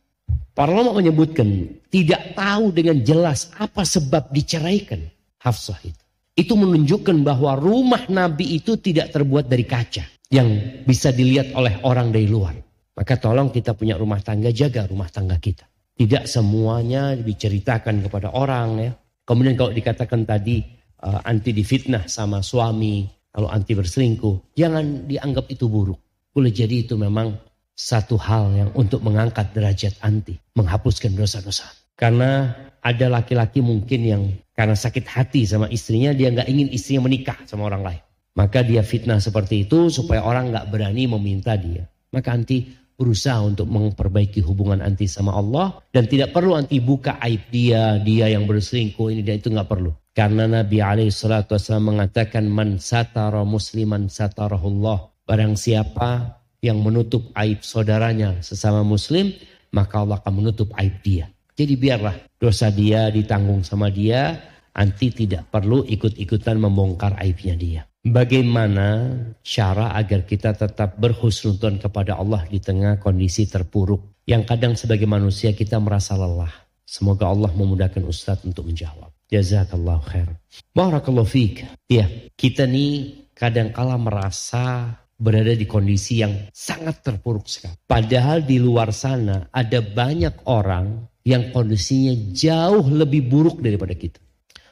Para 0.57 0.73
ulama 0.73 0.97
menyebutkan 0.97 1.69
tidak 1.93 2.33
tahu 2.33 2.73
dengan 2.73 2.97
jelas 3.05 3.53
apa 3.61 3.85
sebab 3.85 4.33
diceraikan 4.33 5.05
Hafsah 5.37 5.77
itu. 5.85 6.03
Itu 6.33 6.57
menunjukkan 6.57 7.21
bahwa 7.21 7.53
rumah 7.57 8.09
Nabi 8.09 8.57
itu 8.57 8.77
tidak 8.81 9.13
terbuat 9.13 9.45
dari 9.45 9.69
kaca 9.69 10.01
yang 10.33 10.81
bisa 10.81 11.13
dilihat 11.13 11.53
oleh 11.53 11.77
orang 11.85 12.09
dari 12.09 12.25
luar. 12.25 12.57
Maka 12.97 13.13
tolong 13.21 13.53
kita 13.53 13.77
punya 13.77 13.93
rumah 13.93 14.17
tangga, 14.25 14.49
jaga 14.49 14.89
rumah 14.89 15.05
tangga 15.13 15.37
kita. 15.37 15.69
Tidak 15.97 16.25
semuanya 16.25 17.13
diceritakan 17.13 18.01
kepada 18.09 18.33
orang 18.33 18.69
ya. 18.81 18.91
Kemudian 19.21 19.53
kalau 19.53 19.69
dikatakan 19.69 20.25
tadi 20.25 20.65
uh, 21.05 21.21
anti 21.21 21.53
difitnah 21.53 22.09
sama 22.09 22.41
suami, 22.41 23.05
kalau 23.29 23.53
anti 23.53 23.77
berselingkuh, 23.77 24.57
jangan 24.57 25.05
dianggap 25.05 25.45
itu 25.53 25.69
buruk. 25.69 26.01
Boleh 26.33 26.49
jadi 26.49 26.85
itu 26.85 26.97
memang 26.97 27.37
satu 27.77 28.17
hal 28.17 28.49
yang 28.57 28.69
untuk 28.73 29.05
mengangkat 29.05 29.53
derajat 29.53 30.01
anti, 30.01 30.33
menghapuskan 30.57 31.13
dosa-dosa. 31.13 31.69
Karena 31.93 32.49
ada 32.81 33.05
laki-laki 33.09 33.61
mungkin 33.61 34.01
yang 34.01 34.23
karena 34.57 34.73
sakit 34.73 35.05
hati 35.05 35.45
sama 35.45 35.69
istrinya, 35.69 36.13
dia 36.17 36.33
nggak 36.33 36.49
ingin 36.49 36.73
istrinya 36.73 37.05
menikah 37.05 37.37
sama 37.45 37.69
orang 37.69 37.85
lain. 37.85 38.01
Maka 38.37 38.65
dia 38.65 38.81
fitnah 38.81 39.21
seperti 39.21 39.69
itu 39.69 39.89
supaya 39.93 40.25
orang 40.25 40.49
nggak 40.49 40.69
berani 40.73 41.05
meminta 41.05 41.53
dia. 41.57 41.85
Maka 42.13 42.33
anti 42.33 42.65
berusaha 42.97 43.45
untuk 43.45 43.69
memperbaiki 43.69 44.41
hubungan 44.41 44.81
anti 44.81 45.05
sama 45.05 45.37
Allah 45.37 45.77
dan 45.93 46.09
tidak 46.09 46.33
perlu 46.33 46.57
anti 46.57 46.81
buka 46.81 47.21
aib 47.21 47.45
dia, 47.53 48.01
dia 48.01 48.33
yang 48.33 48.49
berselingkuh 48.49 49.13
ini 49.13 49.21
dan 49.21 49.37
itu 49.37 49.53
nggak 49.53 49.69
perlu. 49.69 49.93
Karena 50.17 50.49
Nabi 50.49 50.81
alaihi 50.81 51.13
salatu 51.13 51.53
wasallam 51.53 51.93
mengatakan 51.93 52.49
man 52.49 52.81
satara 52.81 53.45
musliman 53.45 54.09
satarahullah. 54.09 55.13
Barang 55.29 55.53
siapa 55.53 56.41
yang 56.65 56.81
menutup 56.81 57.29
aib 57.37 57.61
saudaranya 57.61 58.41
sesama 58.41 58.81
muslim, 58.81 59.29
maka 59.69 60.01
Allah 60.01 60.17
akan 60.17 60.33
menutup 60.41 60.73
aib 60.81 60.97
dia. 61.05 61.29
Jadi 61.53 61.77
biarlah 61.77 62.17
dosa 62.41 62.73
dia 62.73 63.13
ditanggung 63.13 63.61
sama 63.61 63.93
dia, 63.93 64.41
anti 64.73 65.13
tidak 65.13 65.49
perlu 65.53 65.85
ikut-ikutan 65.85 66.57
membongkar 66.57 67.13
aibnya 67.21 67.53
dia. 67.53 67.81
Bagaimana 68.05 69.09
cara 69.41 69.97
agar 69.97 70.23
kita 70.29 70.53
tetap 70.53 70.95
berhusnudon 71.01 71.81
kepada 71.81 72.19
Allah 72.19 72.45
di 72.45 72.61
tengah 72.61 73.01
kondisi 73.01 73.49
terpuruk 73.49 74.21
yang 74.27 74.45
kadang 74.45 74.75
sebagai 74.75 75.09
manusia 75.09 75.55
kita 75.55 75.79
merasa 75.81 76.13
lelah. 76.13 76.51
Semoga 76.87 77.27
Allah 77.27 77.51
memudahkan 77.51 78.03
Ustadz 78.05 78.47
untuk 78.47 78.69
menjawab. 78.69 79.11
Jazakallah 79.27 79.99
khair. 80.07 80.29
Barakallahu 80.71 81.27
fiik. 81.27 81.67
Ya, 81.91 82.07
kita 82.39 82.63
nih 82.63 83.27
kadang 83.35 83.75
kala 83.75 83.99
merasa 83.99 84.95
berada 85.17 85.51
di 85.51 85.67
kondisi 85.67 86.23
yang 86.23 86.47
sangat 86.55 87.03
terpuruk 87.03 87.49
sekali. 87.49 87.75
Padahal 87.83 88.45
di 88.45 88.61
luar 88.61 88.95
sana 88.95 89.51
ada 89.51 89.83
banyak 89.83 90.47
orang 90.47 91.11
yang 91.27 91.51
kondisinya 91.51 92.15
jauh 92.31 92.87
lebih 92.87 93.27
buruk 93.27 93.59
daripada 93.59 93.91
kita. 93.97 94.21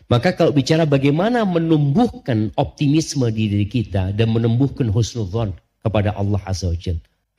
Maka 0.06 0.38
kalau 0.38 0.54
bicara 0.54 0.86
bagaimana 0.86 1.42
menumbuhkan 1.50 2.54
optimisme 2.54 3.26
di 3.34 3.50
diri 3.50 3.66
kita 3.66 4.14
dan 4.14 4.30
menumbuhkan 4.30 4.94
husnudzon 4.94 5.58
kepada 5.82 6.14
Allah 6.14 6.42
Azza 6.46 6.70
wa 6.70 6.78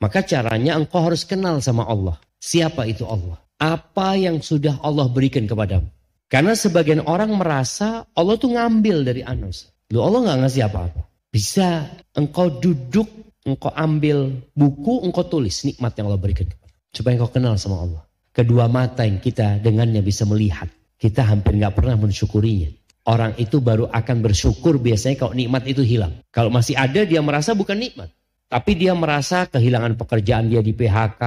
Maka 0.03 0.19
caranya 0.27 0.75
engkau 0.75 0.99
harus 0.99 1.23
kenal 1.23 1.63
sama 1.63 1.87
Allah. 1.87 2.19
Siapa 2.43 2.83
itu 2.85 3.07
Allah? 3.07 3.39
Apa 3.57 4.19
yang 4.19 4.43
sudah 4.43 4.77
Allah 4.83 5.07
berikan 5.09 5.47
kepadamu? 5.47 5.87
Karena 6.27 6.53
sebagian 6.53 7.07
orang 7.07 7.31
merasa 7.39 8.03
Allah 8.11 8.35
tuh 8.35 8.51
ngambil 8.51 9.07
dari 9.07 9.23
Anas. 9.23 9.71
Lu 9.95 10.03
Allah 10.03 10.27
nggak 10.27 10.39
ngasih 10.43 10.63
apa-apa. 10.67 11.01
Bisa 11.31 11.87
engkau 12.13 12.51
duduk, 12.51 13.07
engkau 13.47 13.71
ambil 13.71 14.43
buku, 14.51 15.07
engkau 15.07 15.23
tulis 15.23 15.63
nikmat 15.63 15.95
yang 15.95 16.11
Allah 16.11 16.19
berikan. 16.19 16.51
Supaya 16.91 17.15
engkau 17.15 17.31
kenal 17.31 17.55
sama 17.55 17.79
Allah. 17.79 18.03
Kedua 18.35 18.67
mata 18.67 19.07
yang 19.07 19.23
kita 19.23 19.63
dengannya 19.63 20.03
bisa 20.03 20.27
melihat. 20.27 20.67
Kita 20.97 21.21
hampir 21.29 21.53
nggak 21.57 21.77
pernah 21.77 21.95
mensyukurinya. 21.97 22.73
orang 23.07 23.39
itu 23.39 23.63
baru 23.63 23.87
akan 23.87 24.17
bersyukur 24.19 24.77
biasanya 24.83 25.15
kalau 25.15 25.33
nikmat 25.33 25.63
itu 25.63 25.79
hilang. 25.79 26.19
Kalau 26.27 26.51
masih 26.51 26.75
ada 26.75 27.07
dia 27.07 27.23
merasa 27.23 27.55
bukan 27.55 27.79
nikmat. 27.79 28.11
Tapi 28.47 28.79
dia 28.79 28.95
merasa 28.95 29.47
kehilangan 29.47 29.95
pekerjaan 29.99 30.47
dia 30.51 30.63
di 30.63 30.71
PHK, 30.71 31.23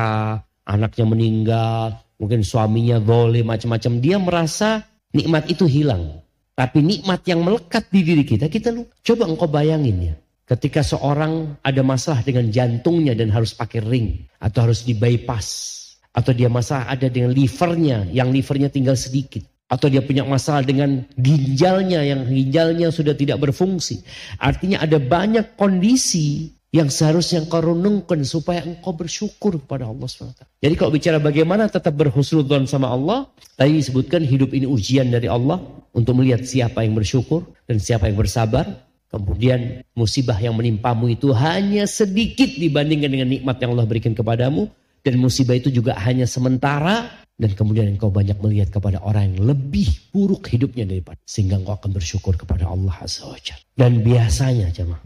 anaknya 0.64 1.04
meninggal, 1.04 2.00
mungkin 2.16 2.40
suaminya 2.40 2.96
boleh 3.00 3.44
macam-macam. 3.44 3.92
Dia 4.00 4.16
merasa 4.16 4.84
nikmat 5.12 5.48
itu 5.52 5.68
hilang. 5.68 6.20
Tapi 6.56 6.84
nikmat 6.84 7.24
yang 7.24 7.40
melekat 7.44 7.88
di 7.88 8.00
diri 8.04 8.24
kita, 8.24 8.48
kita 8.52 8.72
lupa. 8.72 8.92
Coba 9.00 9.24
engkau 9.28 9.48
bayangin 9.48 10.12
ya. 10.12 10.14
Ketika 10.44 10.84
seorang 10.84 11.60
ada 11.64 11.80
masalah 11.80 12.20
dengan 12.20 12.52
jantungnya 12.52 13.16
dan 13.16 13.32
harus 13.32 13.56
pakai 13.56 13.80
ring. 13.80 14.28
Atau 14.40 14.68
harus 14.68 14.84
di 14.84 14.92
bypass. 14.92 15.76
Atau 16.12 16.36
dia 16.36 16.48
masalah 16.52 16.88
ada 16.88 17.06
dengan 17.06 17.32
livernya, 17.32 18.08
yang 18.12 18.32
livernya 18.32 18.68
tinggal 18.72 18.96
sedikit. 18.96 19.46
Atau 19.70 19.86
dia 19.86 20.02
punya 20.02 20.26
masalah 20.26 20.66
dengan 20.66 21.06
ginjalnya, 21.14 22.02
yang 22.02 22.26
ginjalnya 22.26 22.90
sudah 22.90 23.14
tidak 23.14 23.38
berfungsi. 23.38 24.02
Artinya 24.42 24.82
ada 24.82 24.98
banyak 24.98 25.54
kondisi 25.54 26.50
yang 26.70 26.86
seharusnya 26.86 27.42
engkau 27.42 27.62
renungkan 27.74 28.22
supaya 28.22 28.62
engkau 28.62 28.94
bersyukur 28.94 29.58
kepada 29.58 29.90
Allah 29.90 30.06
SWT. 30.06 30.42
Jadi 30.62 30.74
kalau 30.78 30.90
bicara 30.94 31.18
bagaimana 31.18 31.66
tetap 31.66 31.98
berhusnudzon 31.98 32.70
sama 32.70 32.94
Allah, 32.94 33.26
tadi 33.58 33.78
disebutkan 33.78 34.22
hidup 34.22 34.54
ini 34.54 34.70
ujian 34.70 35.10
dari 35.10 35.26
Allah 35.26 35.58
untuk 35.90 36.22
melihat 36.22 36.46
siapa 36.46 36.86
yang 36.86 36.94
bersyukur 36.94 37.42
dan 37.66 37.82
siapa 37.82 38.06
yang 38.06 38.18
bersabar. 38.18 38.66
Kemudian 39.10 39.82
musibah 39.98 40.38
yang 40.38 40.54
menimpamu 40.54 41.10
itu 41.10 41.34
hanya 41.34 41.82
sedikit 41.90 42.46
dibandingkan 42.46 43.10
dengan 43.10 43.26
nikmat 43.26 43.58
yang 43.58 43.74
Allah 43.74 43.86
berikan 43.90 44.14
kepadamu. 44.14 44.70
Dan 45.02 45.18
musibah 45.18 45.58
itu 45.58 45.74
juga 45.74 45.98
hanya 45.98 46.28
sementara. 46.28 47.26
Dan 47.40 47.56
kemudian 47.56 47.88
engkau 47.88 48.12
banyak 48.12 48.36
melihat 48.44 48.68
kepada 48.68 49.00
orang 49.00 49.32
yang 49.32 49.56
lebih 49.56 49.88
buruk 50.12 50.52
hidupnya 50.52 50.84
daripada. 50.84 51.16
Sehingga 51.24 51.56
engkau 51.56 51.80
akan 51.80 51.96
bersyukur 51.96 52.36
kepada 52.36 52.68
Allah 52.68 52.92
Azza 53.00 53.24
wa 53.24 53.40
Dan 53.72 54.04
biasanya 54.04 54.68
jemaah. 54.68 55.00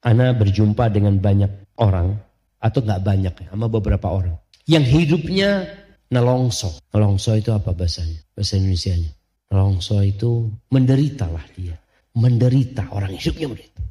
Ana 0.00 0.32
berjumpa 0.32 0.88
dengan 0.88 1.20
banyak 1.20 1.76
orang. 1.76 2.16
Atau 2.56 2.80
nggak 2.80 3.04
banyak 3.04 3.34
ya, 3.36 3.48
sama 3.52 3.68
beberapa 3.68 4.08
orang. 4.08 4.40
Yang 4.64 4.84
hidupnya 4.96 5.68
nelongso. 6.08 6.80
Nelongso 6.96 7.36
itu 7.36 7.52
apa 7.52 7.76
bahasanya? 7.76 8.24
Bahasa 8.32 8.56
Indonesia-nya. 8.56 9.12
Nelongso 9.52 10.00
itu 10.00 10.48
menderita 10.72 11.28
lah 11.28 11.44
dia. 11.52 11.76
Menderita, 12.16 12.88
orang 12.96 13.12
hidupnya 13.12 13.52
menderita. 13.52 13.82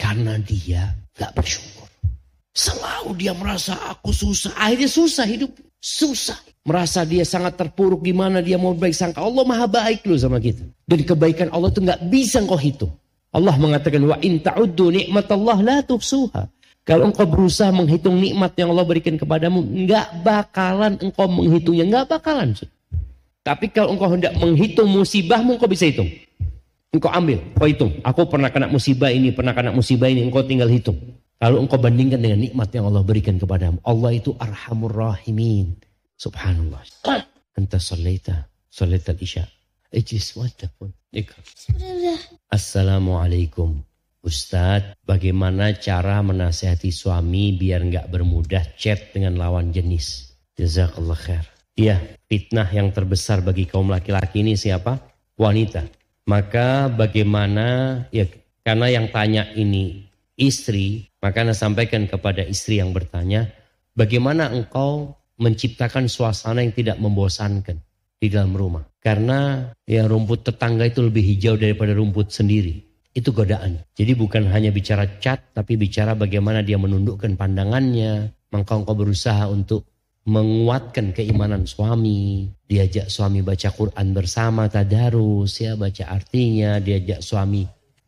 Karena 0.00 0.40
dia 0.40 0.96
nggak 1.20 1.32
bersyukur. 1.36 1.81
Selalu 2.52 3.16
dia 3.16 3.32
merasa 3.32 3.76
aku 3.88 4.12
susah. 4.12 4.52
Akhirnya 4.60 4.88
susah 4.88 5.24
hidup. 5.24 5.52
Susah. 5.80 6.36
Merasa 6.62 7.02
dia 7.02 7.26
sangat 7.26 7.58
terpuruk 7.58 8.06
gimana 8.06 8.38
dia 8.38 8.60
mau 8.60 8.76
baik 8.76 8.94
sangka. 8.94 9.24
Allah 9.24 9.42
maha 9.42 9.66
baik 9.66 10.06
loh 10.06 10.20
sama 10.20 10.38
kita. 10.38 10.62
Dan 10.86 11.02
kebaikan 11.02 11.48
Allah 11.50 11.72
itu 11.72 11.80
nggak 11.82 12.00
bisa 12.06 12.38
engkau 12.38 12.60
hitung. 12.60 12.92
Allah 13.32 13.56
mengatakan 13.56 14.04
wa 14.04 14.20
in 14.20 14.38
ta'uddu 14.44 14.92
Allah 15.10 15.58
la 15.64 15.76
tuhsuha. 15.80 16.46
Kalau 16.82 17.08
engkau 17.08 17.24
berusaha 17.24 17.70
menghitung 17.70 18.18
nikmat 18.18 18.58
yang 18.58 18.74
Allah 18.74 18.82
berikan 18.82 19.14
kepadamu, 19.14 19.62
nggak 19.62 20.26
bakalan 20.26 20.98
engkau 20.98 21.30
menghitungnya, 21.30 21.84
nggak 21.86 22.06
bakalan. 22.18 22.58
Tapi 23.42 23.70
kalau 23.70 23.94
engkau 23.94 24.10
hendak 24.10 24.34
menghitung 24.34 24.90
musibahmu, 24.90 25.58
engkau 25.58 25.70
bisa 25.70 25.86
hitung. 25.86 26.10
Engkau 26.90 27.10
ambil, 27.14 27.38
engkau 27.54 27.68
hitung. 27.70 27.92
Aku 28.02 28.26
pernah 28.26 28.50
kena 28.50 28.66
musibah 28.66 29.14
ini, 29.14 29.30
pernah 29.30 29.54
kena 29.54 29.70
musibah 29.70 30.10
ini, 30.10 30.26
engkau 30.26 30.42
tinggal 30.42 30.66
hitung. 30.66 30.98
Kalau 31.42 31.58
engkau 31.58 31.74
bandingkan 31.74 32.22
dengan 32.22 32.38
nikmat 32.38 32.70
yang 32.70 32.86
Allah 32.86 33.02
berikan 33.02 33.34
kepadamu. 33.34 33.82
Allah 33.82 34.14
itu 34.14 34.30
arhamur 34.38 34.94
rahimin. 34.94 35.74
Subhanallah. 36.14 36.86
Anta 37.58 37.82
sallaita. 37.82 38.46
Sallaita 38.70 39.10
isya. 39.18 39.42
Ijlis 39.90 40.38
wajahpun. 40.38 40.94
Assalamualaikum. 42.46 43.82
Ustadz, 44.22 44.94
bagaimana 45.02 45.74
cara 45.82 46.22
menasehati 46.22 46.94
suami 46.94 47.58
biar 47.58 47.90
nggak 47.90 48.06
bermudah 48.06 48.62
chat 48.78 49.10
dengan 49.10 49.34
lawan 49.34 49.74
jenis? 49.74 50.38
Jazakallah 50.54 51.18
khair. 51.18 51.42
Iya, 51.74 51.98
fitnah 52.30 52.70
yang 52.70 52.94
terbesar 52.94 53.42
bagi 53.42 53.66
kaum 53.66 53.90
laki-laki 53.90 54.46
ini 54.46 54.54
siapa? 54.54 54.94
Wanita. 55.34 55.90
Maka 56.30 56.86
bagaimana, 56.86 57.98
ya 58.14 58.30
karena 58.62 58.94
yang 58.94 59.10
tanya 59.10 59.50
ini 59.58 60.06
istri, 60.38 61.11
maka 61.22 61.46
Anda 61.46 61.54
sampaikan 61.54 62.10
kepada 62.10 62.42
istri 62.42 62.82
yang 62.82 62.90
bertanya, 62.90 63.46
bagaimana 63.94 64.50
engkau 64.50 65.14
menciptakan 65.38 66.10
suasana 66.10 66.66
yang 66.66 66.74
tidak 66.74 66.98
membosankan 66.98 67.78
di 68.18 68.26
dalam 68.26 68.58
rumah? 68.58 68.82
Karena 68.98 69.70
ya 69.86 70.10
rumput 70.10 70.42
tetangga 70.42 70.90
itu 70.90 70.98
lebih 71.06 71.22
hijau 71.22 71.54
daripada 71.54 71.94
rumput 71.94 72.34
sendiri. 72.34 72.82
Itu 73.14 73.30
godaan. 73.30 73.86
Jadi 73.94 74.18
bukan 74.18 74.50
hanya 74.50 74.74
bicara 74.74 75.06
cat, 75.22 75.54
tapi 75.54 75.78
bicara 75.78 76.18
bagaimana 76.18 76.66
dia 76.66 76.80
menundukkan 76.80 77.38
pandangannya. 77.38 78.34
Maka 78.50 78.82
engkau 78.82 78.98
berusaha 78.98 79.46
untuk 79.46 79.86
menguatkan 80.26 81.14
keimanan 81.14 81.66
suami, 81.66 82.50
diajak 82.66 83.10
suami 83.10 83.46
baca 83.46 83.70
Quran 83.70 84.10
bersama 84.10 84.66
tadarus, 84.66 85.62
ya 85.62 85.78
baca 85.78 86.04
artinya, 86.10 86.78
diajak 86.82 87.22
suami 87.22 87.62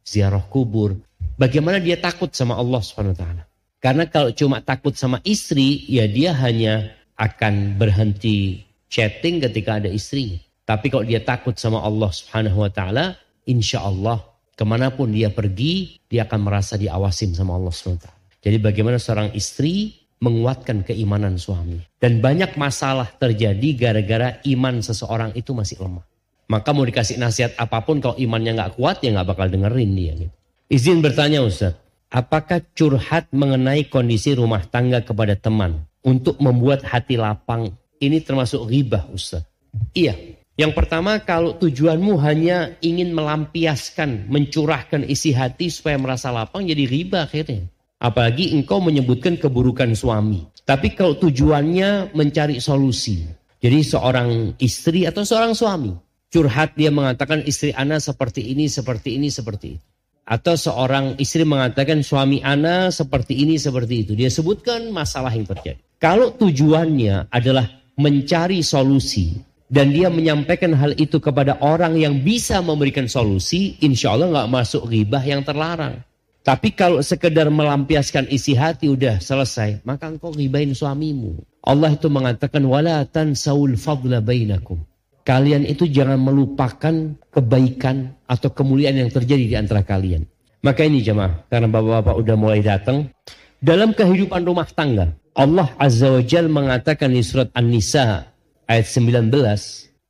ziarah 0.04 0.44
kubur. 0.46 0.94
Bagaimana 1.34 1.82
dia 1.82 1.98
takut 1.98 2.30
sama 2.30 2.54
Allah 2.54 2.78
taala? 2.78 3.42
Karena 3.82 4.06
kalau 4.06 4.30
cuma 4.30 4.62
takut 4.62 4.94
sama 4.94 5.18
istri, 5.26 5.82
ya 5.90 6.06
dia 6.06 6.30
hanya 6.30 6.94
akan 7.18 7.74
berhenti 7.74 8.62
chatting 8.86 9.42
ketika 9.42 9.82
ada 9.82 9.90
istri. 9.90 10.38
Tapi 10.64 10.88
kalau 10.88 11.04
dia 11.04 11.20
takut 11.20 11.58
sama 11.58 11.82
Allah 11.82 12.08
Subhanahu 12.08 12.64
wa 12.64 12.70
taala, 12.70 13.18
insya 13.44 13.82
Allah 13.82 14.22
ke 14.54 14.62
mana 14.62 14.94
pun 14.94 15.10
dia 15.10 15.28
pergi, 15.28 15.98
dia 16.06 16.24
akan 16.24 16.40
merasa 16.46 16.78
diawasin 16.78 17.34
sama 17.34 17.58
Allah 17.58 17.74
Subhanahu 17.74 18.06
taala. 18.06 18.22
Jadi 18.38 18.56
bagaimana 18.62 18.96
seorang 19.02 19.34
istri 19.34 19.92
menguatkan 20.22 20.86
keimanan 20.86 21.36
suami. 21.36 21.82
Dan 21.98 22.22
banyak 22.22 22.54
masalah 22.54 23.10
terjadi 23.18 23.68
gara-gara 23.76 24.38
iman 24.46 24.80
seseorang 24.80 25.34
itu 25.34 25.50
masih 25.52 25.82
lemah. 25.82 26.06
Maka 26.46 26.70
mau 26.70 26.86
dikasih 26.86 27.18
nasihat 27.18 27.52
apa 27.58 27.82
pun 27.82 27.98
kalau 27.98 28.14
imannya 28.16 28.56
nggak 28.56 28.72
kuat 28.78 29.02
ya 29.02 29.12
nggak 29.12 29.28
bakal 29.28 29.46
dengerin 29.50 29.92
dia. 29.92 30.14
Gitu. 30.16 30.34
Izin 30.64 31.04
bertanya 31.04 31.44
Ustaz, 31.44 31.76
apakah 32.08 32.64
curhat 32.72 33.28
mengenai 33.36 33.84
kondisi 33.84 34.32
rumah 34.32 34.64
tangga 34.64 35.04
kepada 35.04 35.36
teman 35.36 35.84
untuk 36.00 36.40
membuat 36.40 36.80
hati 36.88 37.20
lapang 37.20 37.76
ini 38.00 38.24
termasuk 38.24 38.64
ribah 38.64 39.04
Ustaz? 39.12 39.44
Iya. 39.92 40.16
Yang 40.56 40.72
pertama 40.72 41.20
kalau 41.20 41.58
tujuanmu 41.60 42.16
hanya 42.24 42.80
ingin 42.80 43.12
melampiaskan, 43.12 44.30
mencurahkan 44.32 45.04
isi 45.04 45.36
hati 45.36 45.68
supaya 45.68 46.00
merasa 46.00 46.32
lapang 46.32 46.64
jadi 46.64 46.88
riba 46.88 47.28
akhirnya. 47.28 47.68
Apalagi 48.00 48.56
engkau 48.56 48.80
menyebutkan 48.80 49.36
keburukan 49.36 49.92
suami. 49.92 50.48
Tapi 50.64 50.96
kalau 50.96 51.20
tujuannya 51.20 52.16
mencari 52.16 52.56
solusi. 52.56 53.20
Jadi 53.60 53.78
seorang 53.84 54.56
istri 54.56 55.04
atau 55.04 55.28
seorang 55.28 55.52
suami. 55.52 55.92
Curhat 56.32 56.72
dia 56.78 56.88
mengatakan 56.88 57.44
istri 57.44 57.74
anak 57.76 58.00
seperti 58.00 58.48
ini, 58.48 58.64
seperti 58.70 59.20
ini, 59.20 59.28
seperti 59.28 59.66
itu. 59.76 59.86
Atau 60.24 60.56
seorang 60.56 61.20
istri 61.20 61.44
mengatakan 61.44 62.00
suami 62.00 62.40
ana 62.40 62.88
seperti 62.88 63.44
ini, 63.44 63.60
seperti 63.60 64.08
itu. 64.08 64.12
Dia 64.16 64.32
sebutkan 64.32 64.88
masalah 64.88 65.28
yang 65.28 65.44
terjadi. 65.44 65.76
Kalau 66.00 66.32
tujuannya 66.32 67.28
adalah 67.28 67.68
mencari 68.00 68.64
solusi 68.64 69.36
dan 69.68 69.92
dia 69.92 70.08
menyampaikan 70.08 70.72
hal 70.76 70.96
itu 70.96 71.20
kepada 71.20 71.60
orang 71.60 71.96
yang 72.00 72.24
bisa 72.24 72.64
memberikan 72.64 73.04
solusi, 73.04 73.76
insya 73.84 74.16
Allah 74.16 74.32
nggak 74.32 74.50
masuk 74.52 74.88
ribah 74.88 75.24
yang 75.24 75.44
terlarang. 75.44 76.00
Tapi 76.44 76.76
kalau 76.76 77.00
sekedar 77.00 77.48
melampiaskan 77.48 78.28
isi 78.28 78.52
hati 78.52 78.92
udah 78.92 79.16
selesai, 79.16 79.80
maka 79.80 80.12
engkau 80.12 80.28
ribain 80.28 80.68
suamimu. 80.76 81.40
Allah 81.64 81.96
itu 81.96 82.12
mengatakan 82.12 82.60
wala 82.68 83.00
tansawul 83.08 83.80
fadla 83.80 84.20
bainakum. 84.20 84.76
Kalian 85.24 85.64
itu 85.64 85.88
jangan 85.88 86.20
melupakan 86.20 86.92
kebaikan 87.32 88.12
atau 88.28 88.52
kemuliaan 88.52 89.00
yang 89.00 89.08
terjadi 89.08 89.44
di 89.48 89.56
antara 89.56 89.80
kalian. 89.80 90.28
Maka 90.60 90.84
ini 90.84 91.00
jemaah, 91.00 91.48
karena 91.48 91.68
bapak-bapak 91.72 92.14
udah 92.20 92.36
mulai 92.36 92.60
datang. 92.60 93.08
Dalam 93.56 93.96
kehidupan 93.96 94.44
rumah 94.44 94.68
tangga, 94.68 95.16
Allah 95.32 95.72
Azza 95.80 96.12
wa 96.12 96.20
Jal 96.20 96.52
mengatakan 96.52 97.08
di 97.08 97.24
surat 97.24 97.48
An-Nisa 97.56 98.28
ayat 98.68 98.84
19, 98.84 99.32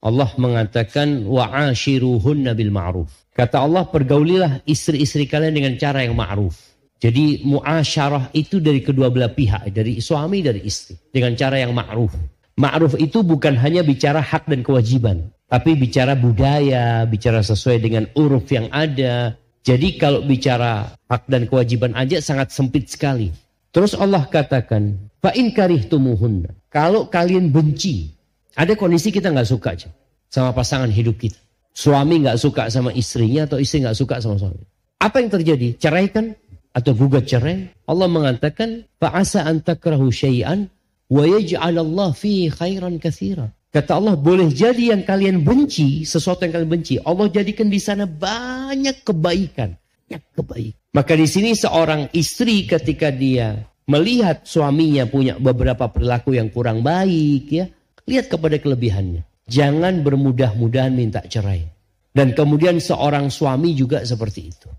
Allah 0.02 0.30
mengatakan 0.34 1.22
wa'ashiruhunna 1.30 2.58
bil 2.58 2.74
ma'ruf. 2.74 3.10
Kata 3.38 3.62
Allah, 3.62 3.86
pergaulilah 3.86 4.66
istri-istri 4.66 5.30
kalian 5.30 5.54
dengan 5.54 5.74
cara 5.78 6.02
yang 6.02 6.18
ma'ruf. 6.18 6.58
Jadi 6.98 7.46
muasyarah 7.46 8.34
itu 8.34 8.58
dari 8.58 8.82
kedua 8.82 9.14
belah 9.14 9.30
pihak, 9.30 9.70
dari 9.70 10.02
suami 10.02 10.42
dari 10.42 10.66
istri 10.66 10.98
dengan 11.14 11.38
cara 11.38 11.62
yang 11.62 11.70
ma'ruf. 11.70 12.33
Ma'ruf 12.54 12.94
itu 13.02 13.26
bukan 13.26 13.58
hanya 13.58 13.82
bicara 13.82 14.22
hak 14.22 14.46
dan 14.46 14.62
kewajiban, 14.62 15.34
tapi 15.50 15.74
bicara 15.74 16.14
budaya, 16.14 17.02
bicara 17.02 17.42
sesuai 17.42 17.82
dengan 17.82 18.06
uruf 18.14 18.46
yang 18.54 18.70
ada. 18.70 19.34
Jadi 19.66 19.98
kalau 19.98 20.22
bicara 20.22 20.94
hak 21.10 21.26
dan 21.26 21.50
kewajiban 21.50 21.98
aja 21.98 22.22
sangat 22.22 22.54
sempit 22.54 22.86
sekali. 22.86 23.34
Terus 23.74 23.98
Allah 23.98 24.22
katakan, 24.30 25.10
fa'in 25.18 25.50
karihtumuhunna. 25.50 26.54
Kalau 26.70 27.10
kalian 27.10 27.50
benci, 27.50 28.14
ada 28.54 28.78
kondisi 28.78 29.10
kita 29.10 29.34
nggak 29.34 29.50
suka 29.50 29.74
aja 29.74 29.90
sama 30.30 30.54
pasangan 30.54 30.90
hidup 30.94 31.18
kita. 31.18 31.38
Suami 31.74 32.22
nggak 32.22 32.38
suka 32.38 32.70
sama 32.70 32.94
istrinya 32.94 33.50
atau 33.50 33.58
istri 33.58 33.82
nggak 33.82 33.98
suka 33.98 34.22
sama 34.22 34.38
suami. 34.38 34.62
Apa 35.02 35.18
yang 35.18 35.30
terjadi? 35.34 35.74
Ceraikan 35.74 36.38
atau 36.70 36.94
gugat 36.94 37.26
cerai? 37.26 37.66
Allah 37.90 38.06
mengatakan, 38.06 38.86
"Fa'asa 39.02 39.42
an 39.42 39.58
takrahu 39.58 40.06
syai'an 40.14 40.70
wa 41.10 42.08
fihi 42.12 42.52
khairan 42.52 42.96
katsira." 43.00 43.52
Kata 43.74 43.98
Allah, 43.98 44.14
boleh 44.14 44.54
jadi 44.54 44.94
yang 44.94 45.02
kalian 45.02 45.42
benci, 45.42 46.06
sesuatu 46.06 46.46
yang 46.46 46.54
kalian 46.54 46.70
benci, 46.70 46.94
Allah 47.02 47.26
jadikan 47.26 47.66
di 47.66 47.82
sana 47.82 48.06
banyak 48.06 49.02
kebaikan. 49.02 49.74
Banyak 50.06 50.22
kebaikan. 50.30 50.78
Maka 50.94 51.12
di 51.18 51.26
sini 51.26 51.58
seorang 51.58 52.06
istri 52.14 52.70
ketika 52.70 53.10
dia 53.10 53.66
melihat 53.90 54.46
suaminya 54.46 55.10
punya 55.10 55.34
beberapa 55.42 55.90
perilaku 55.90 56.38
yang 56.38 56.54
kurang 56.54 56.86
baik, 56.86 57.50
ya, 57.50 57.66
lihat 58.06 58.30
kepada 58.30 58.62
kelebihannya. 58.62 59.26
Jangan 59.50 60.06
bermudah-mudahan 60.06 60.94
minta 60.94 61.20
cerai. 61.26 61.66
Dan 62.14 62.30
kemudian 62.30 62.78
seorang 62.78 63.26
suami 63.26 63.74
juga 63.74 64.06
seperti 64.06 64.54
itu. 64.54 64.70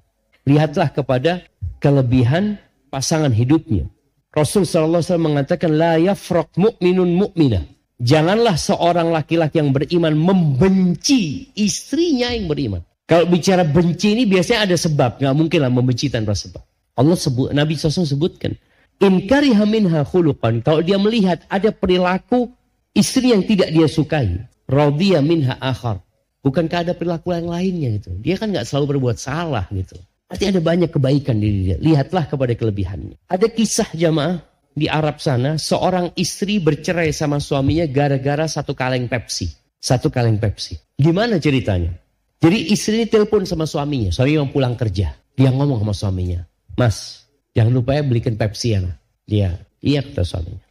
Lihatlah 0.48 0.96
kepada 0.96 1.44
kelebihan 1.84 2.56
pasangan 2.88 3.36
hidupnya. 3.36 3.92
Rasul 4.36 4.68
SAW 4.68 5.00
mengatakan, 5.16 5.72
La 5.72 5.96
yafraq 5.96 6.60
mu'minun 6.60 7.08
mu'minah. 7.08 7.64
Janganlah 7.96 8.60
seorang 8.60 9.08
laki-laki 9.16 9.64
yang 9.64 9.72
beriman 9.72 10.12
membenci 10.12 11.48
istrinya 11.56 12.36
yang 12.36 12.52
beriman. 12.52 12.84
Kalau 13.08 13.24
bicara 13.32 13.64
benci 13.64 14.12
ini 14.12 14.28
biasanya 14.28 14.68
ada 14.68 14.76
sebab. 14.76 15.24
Nggak 15.24 15.36
mungkin 15.40 15.60
lah 15.64 15.72
membenci 15.72 16.12
tanpa 16.12 16.36
sebab. 16.36 16.60
Allah 17.00 17.16
sebut, 17.16 17.56
Nabi 17.56 17.80
SAW 17.80 18.04
sebutkan. 18.04 18.60
Inkari 19.00 19.56
minha 19.64 20.04
khuluqan. 20.04 20.64
Kalau 20.64 20.84
dia 20.84 21.00
melihat 21.00 21.44
ada 21.48 21.72
perilaku 21.72 22.52
istri 22.92 23.32
yang 23.32 23.44
tidak 23.48 23.72
dia 23.72 23.88
sukai. 23.88 24.44
Radhiya 24.68 25.24
minha 25.24 25.56
akhar. 25.60 26.04
Bukankah 26.44 26.88
ada 26.88 26.94
perilaku 26.98 27.32
yang 27.32 27.48
lainnya 27.48 27.96
gitu. 28.00 28.12
Dia 28.20 28.36
kan 28.36 28.52
nggak 28.52 28.68
selalu 28.68 28.98
berbuat 28.98 29.16
salah 29.16 29.68
gitu. 29.72 29.96
Pasti 30.26 30.50
ada 30.50 30.58
banyak 30.58 30.90
kebaikan 30.90 31.38
di 31.38 31.70
dia. 31.70 31.78
Lihatlah 31.78 32.26
kepada 32.26 32.58
kelebihannya. 32.58 33.30
Ada 33.30 33.46
kisah 33.46 33.94
jamaah 33.94 34.42
di 34.76 34.90
Arab 34.90 35.22
sana, 35.22 35.56
seorang 35.56 36.12
istri 36.18 36.60
bercerai 36.60 37.14
sama 37.16 37.40
suaminya 37.40 37.86
gara-gara 37.88 38.44
satu 38.50 38.74
kaleng 38.74 39.06
Pepsi. 39.08 39.48
Satu 39.78 40.10
kaleng 40.10 40.42
Pepsi. 40.42 40.76
Gimana 40.98 41.38
ceritanya? 41.38 41.94
Jadi 42.42 42.74
istri 42.74 43.00
ini 43.00 43.08
telepon 43.08 43.46
sama 43.48 43.64
suaminya. 43.70 44.12
Suami 44.12 44.36
mau 44.36 44.52
pulang 44.52 44.76
kerja. 44.76 45.14
Dia 45.38 45.50
ngomong 45.54 45.86
sama 45.86 45.94
suaminya. 45.96 46.42
Mas, 46.76 47.24
jangan 47.56 47.72
lupa 47.72 47.96
ya 47.96 48.04
belikan 48.04 48.36
Pepsi 48.36 48.76
ya. 48.76 48.84
Dia, 49.30 49.50
iya 49.80 50.04
kata 50.04 50.26
suaminya. 50.26 50.66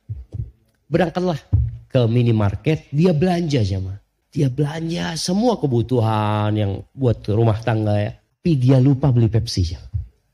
Berangkatlah 0.91 1.41
ke 1.89 2.01
minimarket, 2.11 2.91
dia 2.91 3.15
belanja 3.15 3.63
sama. 3.63 4.03
Dia 4.35 4.51
belanja 4.51 5.15
semua 5.15 5.57
kebutuhan 5.57 6.51
yang 6.59 6.83
buat 6.91 7.23
rumah 7.31 7.57
tangga 7.63 7.97
ya. 8.03 8.13
Tapi 8.45 8.61
dia 8.61 8.77
lupa 8.77 9.09
beli 9.09 9.33
Pepsi 9.33 9.73
ya. 9.73 9.81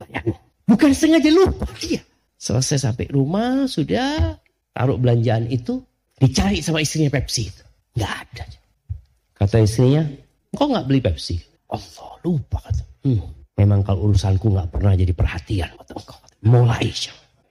Bayangin. 0.03 0.35
Bukan 0.67 0.91
sengaja 0.91 1.31
lupa 1.31 1.63
dia. 1.79 2.03
Selesai 2.43 2.91
sampai 2.91 3.07
rumah, 3.07 3.71
sudah 3.71 4.35
taruh 4.75 4.99
belanjaan 4.99 5.47
itu, 5.47 5.79
dicari 6.19 6.59
sama 6.59 6.83
istrinya 6.83 7.07
Pepsi 7.07 7.55
itu. 7.55 7.63
Nggak 7.95 8.11
ada. 8.11 8.45
Kata 9.39 9.63
istrinya, 9.63 10.03
kok 10.51 10.67
nggak 10.67 10.91
beli 10.91 10.99
Pepsi? 10.99 11.39
Allah 11.71 12.19
lupa 12.27 12.59
kata. 12.59 12.83
Hmm, 13.07 13.23
memang 13.55 13.87
kalau 13.87 14.11
urusanku 14.11 14.59
nggak 14.59 14.75
pernah 14.75 14.99
jadi 14.99 15.15
perhatian. 15.15 15.71
Kata 15.79 15.93
engkau. 15.95 16.19
Mulai 16.51 16.91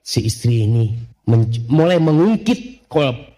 si 0.04 0.20
istri 0.28 0.68
ini 0.68 0.92
mulai 1.72 1.96
mengungkit 1.96 2.84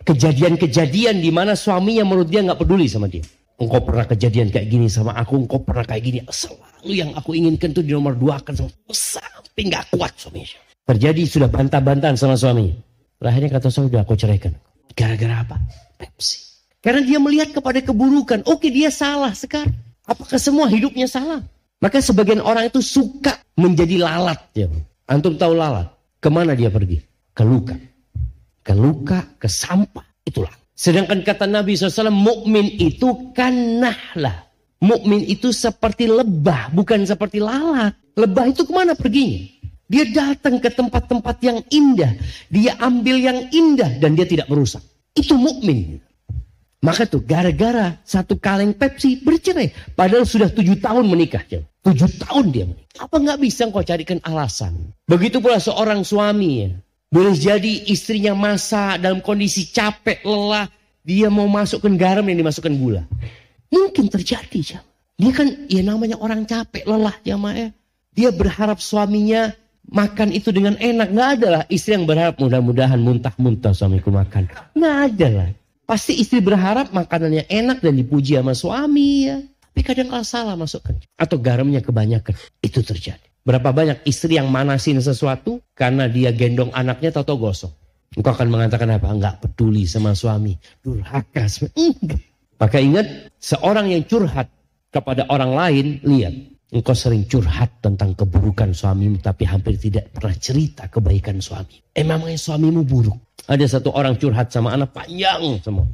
kejadian-kejadian 0.03 1.23
di 1.23 1.31
mana 1.31 1.55
suaminya 1.55 2.03
menurut 2.03 2.27
dia 2.27 2.43
nggak 2.43 2.59
peduli 2.59 2.91
sama 2.91 3.07
dia. 3.07 3.23
Engkau 3.63 3.79
pernah 3.79 4.11
kejadian 4.11 4.51
kayak 4.51 4.67
gini 4.67 4.91
sama 4.91 5.15
aku, 5.15 5.47
engkau 5.47 5.63
pernah 5.63 5.87
kayak 5.87 6.03
gini. 6.03 6.19
Selalu 6.27 6.72
yang 6.91 7.15
aku 7.15 7.39
inginkan 7.39 7.71
tuh 7.71 7.87
di 7.87 7.95
nomor 7.95 8.19
dua 8.19 8.43
kan 8.43 8.59
sampai 8.59 9.63
nggak 9.63 9.95
kuat 9.95 10.13
suaminya. 10.19 10.59
Terjadi 10.83 11.23
sudah 11.29 11.49
bantah-bantahan 11.49 12.19
sama 12.19 12.35
suami. 12.35 12.75
Akhirnya 13.23 13.55
kata 13.55 13.71
suami, 13.71 13.95
udah 13.95 14.03
aku 14.03 14.19
ceraikan. 14.19 14.51
Gara-gara 14.99 15.47
apa? 15.47 15.57
Pepsi. 15.95 16.43
Karena 16.83 17.07
dia 17.07 17.23
melihat 17.23 17.55
kepada 17.55 17.79
keburukan. 17.79 18.43
Oke 18.51 18.67
dia 18.75 18.91
salah 18.91 19.31
sekarang. 19.31 19.71
Apakah 20.03 20.35
semua 20.43 20.67
hidupnya 20.67 21.07
salah? 21.07 21.39
Maka 21.79 22.03
sebagian 22.03 22.43
orang 22.43 22.67
itu 22.67 22.83
suka 22.83 23.39
menjadi 23.55 24.03
lalat. 24.03 24.43
Ya. 24.59 24.67
Antum 25.07 25.39
tahu 25.39 25.55
lalat? 25.55 25.91
Ke 26.19 26.31
mana 26.31 26.59
dia 26.59 26.71
pergi? 26.71 26.99
Ke 27.31 27.47
luka. 27.47 27.79
Ke 28.63 28.75
luka, 28.75 29.23
ke 29.39 29.47
sampah. 29.47 30.03
Itulah. 30.27 30.51
Sedangkan 30.75 31.23
kata 31.23 31.47
Nabi 31.47 31.79
SAW, 31.79 32.11
mukmin 32.11 32.67
itu 32.79 33.31
kanahlah. 33.35 34.51
Mukmin 34.83 35.23
itu 35.31 35.55
seperti 35.55 36.11
lebah, 36.11 36.75
bukan 36.75 37.07
seperti 37.07 37.39
lalat. 37.39 37.95
Lebah 38.19 38.51
itu 38.51 38.67
ke 38.67 38.73
mana 38.75 38.99
perginya? 38.99 39.47
Dia 39.87 40.09
datang 40.11 40.59
ke 40.59 40.75
tempat-tempat 40.75 41.37
yang 41.45 41.63
indah. 41.71 42.19
Dia 42.51 42.75
ambil 42.83 43.23
yang 43.23 43.39
indah 43.55 44.03
dan 44.03 44.19
dia 44.19 44.27
tidak 44.27 44.51
merusak. 44.51 44.83
Itu 45.15 45.39
mukmin. 45.39 46.03
Maka 46.83 47.07
tuh 47.07 47.23
gara-gara 47.23 47.95
satu 48.03 48.35
kaleng 48.43 48.75
Pepsi 48.75 49.23
bercerai. 49.23 49.71
Padahal 49.95 50.27
sudah 50.27 50.51
tujuh 50.51 50.83
tahun 50.83 51.07
menikah. 51.07 51.47
Tujuh 51.87 52.11
tahun 52.27 52.45
dia 52.51 52.65
menikah. 52.67 53.07
Apa 53.07 53.23
nggak 53.23 53.39
bisa 53.39 53.71
kau 53.71 53.87
carikan 53.87 54.19
alasan? 54.27 54.91
Begitu 55.07 55.39
pula 55.39 55.63
seorang 55.63 56.03
suami 56.03 56.51
ya. 56.67 56.69
Boleh 57.13 57.37
jadi 57.37 57.87
istrinya 57.87 58.35
masak 58.35 58.99
dalam 58.99 59.23
kondisi 59.23 59.69
capek, 59.71 60.25
lelah. 60.27 60.67
Dia 61.05 61.29
mau 61.29 61.47
masukkan 61.47 61.93
garam 61.95 62.25
yang 62.27 62.41
dimasukkan 62.43 62.75
gula. 62.81 63.05
Mungkin 63.73 64.13
terjadi. 64.13 64.61
Ya. 64.61 64.81
Dia 65.17 65.33
kan 65.33 65.49
ya 65.67 65.81
namanya 65.81 66.21
orang 66.21 66.45
capek, 66.45 66.85
lelah 66.85 67.17
ya 67.25 67.41
ya. 67.57 67.69
Dia 68.13 68.29
berharap 68.29 68.79
suaminya 68.85 69.57
makan 69.89 70.31
itu 70.37 70.53
dengan 70.53 70.77
enak. 70.77 71.09
Nggak 71.11 71.29
ada 71.41 71.47
lah 71.49 71.63
istri 71.73 71.97
yang 71.97 72.05
berharap 72.05 72.37
mudah-mudahan 72.37 73.01
muntah-muntah 73.01 73.73
suamiku 73.73 74.13
makan. 74.13 74.53
Nggak 74.77 74.97
ada 75.09 75.29
lah. 75.33 75.49
Pasti 75.89 76.21
istri 76.21 76.45
berharap 76.45 76.93
makanannya 76.93 77.49
enak 77.49 77.83
dan 77.83 77.97
dipuji 77.97 78.37
sama 78.39 78.53
suami 78.53 79.29
ya. 79.29 79.41
Tapi 79.73 79.81
kadang 79.89 80.13
kalau 80.13 80.27
salah 80.27 80.55
masukkan. 80.55 80.93
Atau 81.17 81.41
garamnya 81.41 81.81
kebanyakan. 81.81 82.37
Itu 82.61 82.85
terjadi. 82.85 83.25
Berapa 83.43 83.73
banyak 83.75 84.05
istri 84.07 84.39
yang 84.39 84.53
manasin 84.53 85.01
sesuatu 85.03 85.59
karena 85.75 86.07
dia 86.07 86.31
gendong 86.31 86.71
anaknya 86.77 87.11
atau 87.11 87.35
gosong. 87.35 87.73
Engkau 88.13 88.37
akan 88.37 88.49
mengatakan 88.53 88.93
apa? 88.93 89.09
Enggak 89.09 89.41
peduli 89.41 89.89
sama 89.89 90.13
suami. 90.13 90.55
Durhaka. 90.85 91.49
Enggak. 91.73 92.32
Maka 92.63 92.79
ingat, 92.79 93.35
seorang 93.43 93.91
yang 93.91 94.07
curhat 94.07 94.47
kepada 94.95 95.27
orang 95.27 95.51
lain, 95.51 95.87
lihat. 96.07 96.35
Engkau 96.73 96.97
sering 96.97 97.29
curhat 97.29 97.85
tentang 97.85 98.17
keburukan 98.17 98.73
suamimu 98.73 99.21
tapi 99.21 99.45
hampir 99.45 99.77
tidak 99.77 100.09
pernah 100.09 100.33
cerita 100.33 100.89
kebaikan 100.89 101.37
suami. 101.37 101.85
Eh 101.93 102.01
memangnya 102.01 102.41
suamimu 102.41 102.81
buruk? 102.89 103.37
Ada 103.45 103.77
satu 103.77 103.93
orang 103.93 104.17
curhat 104.17 104.49
sama 104.49 104.73
anak 104.73 104.97
panjang 104.97 105.61
semua. 105.61 105.85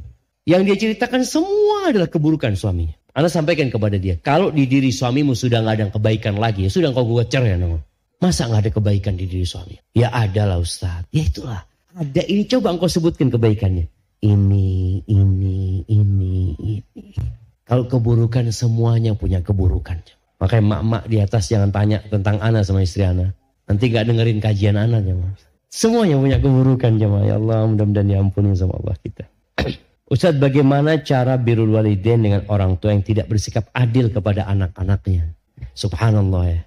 Yang 0.47 0.61
dia 0.63 0.77
ceritakan 0.87 1.27
semua 1.27 1.91
adalah 1.91 2.07
keburukan 2.07 2.55
suaminya. 2.55 2.95
Anak 3.11 3.27
sampaikan 3.27 3.67
kepada 3.67 3.99
dia, 3.99 4.15
kalau 4.23 4.55
di 4.55 4.71
diri 4.71 4.95
suamimu 4.95 5.35
sudah 5.35 5.59
nggak 5.59 5.75
ada 5.75 5.85
kebaikan 5.91 6.39
lagi, 6.39 6.63
ya 6.63 6.71
sudah 6.71 6.95
engkau 6.95 7.03
buat 7.03 7.27
cerai. 7.27 7.59
No? 7.59 7.83
Masa 8.23 8.47
nggak 8.47 8.61
ada 8.63 8.71
kebaikan 8.79 9.19
di 9.19 9.27
diri 9.27 9.43
suami? 9.43 9.75
Ya 9.91 10.15
ada 10.15 10.47
lah 10.47 10.63
Ustaz. 10.63 11.03
Ya 11.11 11.27
itulah. 11.27 11.59
Ada 11.91 12.23
ini 12.23 12.47
coba 12.47 12.71
engkau 12.71 12.87
sebutkan 12.87 13.27
kebaikannya. 13.27 13.83
Ini, 14.19 14.67
ini, 15.07 15.83
ini, 15.87 16.18
ini. 16.59 17.15
Kalau 17.63 17.85
keburukan 17.85 18.49
semuanya 18.49 19.13
punya 19.13 19.39
keburukan. 19.45 20.01
Makanya 20.39 20.63
mak-mak 20.65 21.03
di 21.05 21.17
atas 21.19 21.51
jangan 21.51 21.69
tanya 21.69 21.99
tentang 22.07 22.39
anak 22.39 22.63
sama 22.63 22.81
istri 22.81 23.03
anak. 23.05 23.35
Nanti 23.69 23.93
gak 23.93 24.09
dengerin 24.09 24.39
kajian 24.41 24.79
anak 24.79 25.05
jemaah. 25.05 25.35
Semuanya 25.69 26.17
punya 26.17 26.37
keburukan 26.41 26.97
jemaah. 26.97 27.23
Ya 27.29 27.35
Allah 27.37 27.69
mudah-mudahan 27.69 28.09
diampuni 28.09 28.57
sama 28.57 28.81
Allah 28.81 28.97
kita. 28.97 29.29
Ustaz 30.13 30.33
bagaimana 30.41 31.05
cara 31.05 31.37
birul 31.37 31.69
walidain 31.77 32.17
dengan 32.17 32.41
orang 32.49 32.81
tua 32.81 32.97
yang 32.97 33.05
tidak 33.05 33.29
bersikap 33.29 33.69
adil 33.77 34.09
kepada 34.09 34.49
anak-anaknya. 34.49 35.37
Subhanallah 35.77 36.43
ya. 36.49 36.61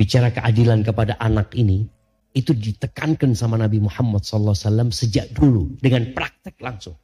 Bicara 0.00 0.32
keadilan 0.32 0.80
kepada 0.80 1.20
anak 1.20 1.52
ini. 1.52 1.84
Itu 2.32 2.56
ditekankan 2.56 3.36
sama 3.36 3.60
Nabi 3.60 3.84
Muhammad 3.84 4.24
SAW 4.24 4.88
sejak 4.88 5.36
dulu. 5.36 5.76
Dengan 5.76 6.16
praktek 6.16 6.56
langsung. 6.64 6.96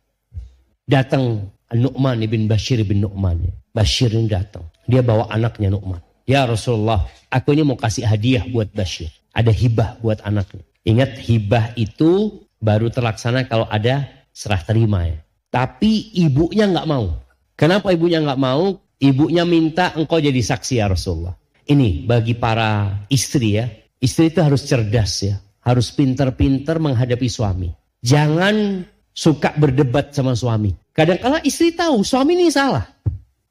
Datang 0.88 1.52
Nu'man 1.76 2.24
ibn 2.24 2.48
Bashir 2.48 2.80
bin 2.88 3.04
Nu'man. 3.04 3.44
Bashir 3.76 4.08
ini 4.08 4.24
datang. 4.24 4.64
Dia 4.88 5.04
bawa 5.04 5.28
anaknya 5.28 5.68
Nu'man. 5.68 6.00
Ya 6.24 6.48
Rasulullah, 6.48 7.04
aku 7.28 7.52
ini 7.52 7.68
mau 7.68 7.76
kasih 7.76 8.08
hadiah 8.08 8.48
buat 8.48 8.72
Bashir. 8.72 9.12
Ada 9.36 9.52
hibah 9.52 10.00
buat 10.00 10.24
anaknya. 10.24 10.64
Ingat 10.88 11.20
hibah 11.20 11.76
itu 11.76 12.40
baru 12.56 12.88
terlaksana 12.88 13.44
kalau 13.44 13.68
ada 13.68 14.08
serah 14.32 14.64
terima 14.64 15.04
ya. 15.04 15.20
Tapi 15.52 16.16
ibunya 16.16 16.64
nggak 16.64 16.88
mau. 16.88 17.20
Kenapa 17.52 17.92
ibunya 17.92 18.24
nggak 18.24 18.40
mau? 18.40 18.80
Ibunya 18.96 19.44
minta 19.44 19.92
engkau 19.92 20.16
jadi 20.18 20.40
saksi 20.40 20.80
ya 20.80 20.88
Rasulullah. 20.88 21.36
Ini 21.68 22.08
bagi 22.08 22.32
para 22.32 23.04
istri 23.12 23.60
ya. 23.60 23.68
Istri 24.00 24.32
itu 24.32 24.40
harus 24.40 24.64
cerdas 24.64 25.12
ya. 25.20 25.36
Harus 25.60 25.92
pinter-pinter 25.92 26.80
menghadapi 26.80 27.28
suami. 27.28 27.68
Jangan 28.00 28.88
suka 29.18 29.50
berdebat 29.58 30.14
sama 30.14 30.38
suami. 30.38 30.70
Kadang-kala 30.94 31.42
istri 31.42 31.74
tahu 31.74 32.06
suami 32.06 32.38
ini 32.38 32.54
salah. 32.54 32.86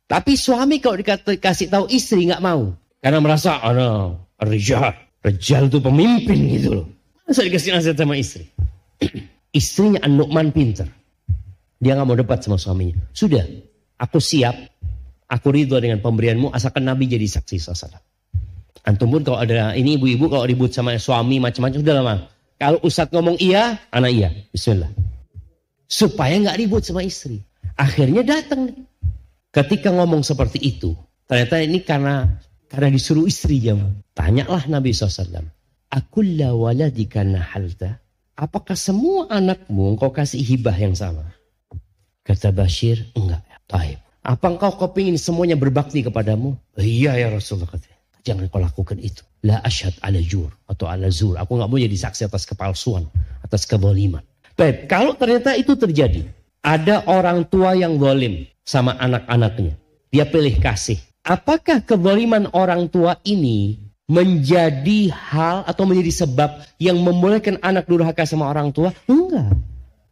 Tapi 0.07 0.39
suami 0.39 0.79
kalau 0.79 1.03
dikasih 1.03 1.67
tahu 1.67 1.91
istri 1.91 2.31
nggak 2.31 2.39
mau. 2.39 2.71
Karena 3.03 3.19
merasa, 3.19 3.59
oh 3.67 3.75
no, 3.75 3.91
Rijal. 4.39 4.95
Rijal 5.19 5.67
itu 5.67 5.83
pemimpin 5.83 6.39
gitu 6.55 6.69
loh. 6.71 6.87
Masa 7.27 7.43
dikasih 7.43 7.75
nasihat 7.75 7.99
sama 7.99 8.15
istri? 8.15 8.47
Istrinya 9.59 9.99
An-Nu'man 10.07 10.55
pinter. 10.55 10.87
Dia 11.83 11.99
nggak 11.99 12.07
mau 12.07 12.15
debat 12.15 12.39
sama 12.39 12.55
suaminya. 12.55 12.95
Sudah, 13.11 13.43
aku 13.99 14.23
siap. 14.23 14.55
Aku 15.27 15.51
ridho 15.51 15.75
dengan 15.83 15.99
pemberianmu 15.99 16.55
asalkan 16.55 16.87
Nabi 16.87 17.11
jadi 17.11 17.27
saksi 17.27 17.59
sasaran. 17.59 17.99
Antum 18.87 19.11
pun 19.11 19.27
kalau 19.27 19.43
ada 19.43 19.75
ini 19.75 19.99
ibu-ibu 19.99 20.31
kalau 20.31 20.47
ribut 20.47 20.71
sama 20.71 20.95
suami 20.95 21.43
macam-macam 21.43 21.79
sudah 21.83 21.95
lama. 21.99 22.15
Kalau 22.55 22.79
Ustadz 22.79 23.11
ngomong 23.11 23.35
iya, 23.43 23.75
anak 23.91 24.11
iya. 24.15 24.31
Bismillah. 24.55 24.87
Supaya 25.87 26.35
nggak 26.43 26.59
ribut 26.59 26.83
sama 26.83 27.01
istri. 27.03 27.41
Akhirnya 27.79 28.23
datang. 28.23 28.75
Ketika 29.49 29.89
ngomong 29.95 30.21
seperti 30.21 30.59
itu, 30.59 30.93
ternyata 31.25 31.63
ini 31.63 31.81
karena 31.81 32.27
karena 32.67 32.91
disuruh 32.91 33.25
istri 33.25 33.63
jam. 33.63 34.03
Tanyalah 34.11 34.67
Nabi 34.67 34.91
SAW. 34.91 35.47
Akulla 35.87 36.51
waladika 36.51 37.23
nahalta. 37.23 38.03
Apakah 38.37 38.77
semua 38.77 39.31
anakmu 39.31 39.95
engkau 39.95 40.13
kasih 40.13 40.43
hibah 40.43 40.75
yang 40.75 40.93
sama? 40.93 41.25
Kata 42.21 42.51
Bashir, 42.51 43.07
enggak. 43.15 43.41
Taib. 43.65 43.97
Apa 44.27 44.51
engkau 44.51 44.75
kepingin 44.75 45.15
semuanya 45.15 45.55
berbakti 45.55 46.03
kepadamu? 46.03 46.59
Iya 46.75 47.15
ya 47.15 47.31
Rasulullah 47.31 47.71
kata. 47.71 47.87
Jangan 48.27 48.51
kau 48.51 48.59
lakukan 48.59 48.99
itu. 48.99 49.23
La 49.47 49.63
asyhad 49.63 49.95
ala 50.03 50.19
jur 50.19 50.51
atau 50.67 50.91
ala 50.91 51.07
zur. 51.07 51.39
Aku 51.39 51.55
nggak 51.55 51.71
mau 51.71 51.79
jadi 51.79 51.95
saksi 51.95 52.27
atas 52.27 52.43
kepalsuan, 52.43 53.07
atas 53.39 53.63
keboliman. 53.63 54.26
Baik, 54.57 54.89
kalau 54.89 55.13
ternyata 55.13 55.53
itu 55.53 55.77
terjadi, 55.77 56.25
ada 56.65 57.05
orang 57.05 57.45
tua 57.45 57.77
yang 57.77 58.01
zalim 58.01 58.49
sama 58.65 58.97
anak-anaknya. 58.97 59.77
Dia 60.09 60.25
pilih 60.25 60.57
kasih. 60.57 60.97
Apakah 61.21 61.85
keboliman 61.85 62.49
orang 62.51 62.89
tua 62.89 63.21
ini 63.21 63.77
menjadi 64.09 65.13
hal 65.13 65.61
atau 65.67 65.85
menjadi 65.85 66.25
sebab 66.25 66.65
yang 66.81 66.97
membolehkan 66.97 67.61
anak 67.61 67.85
durhaka 67.85 68.25
sama 68.25 68.49
orang 68.49 68.73
tua? 68.73 68.89
Enggak. 69.05 69.53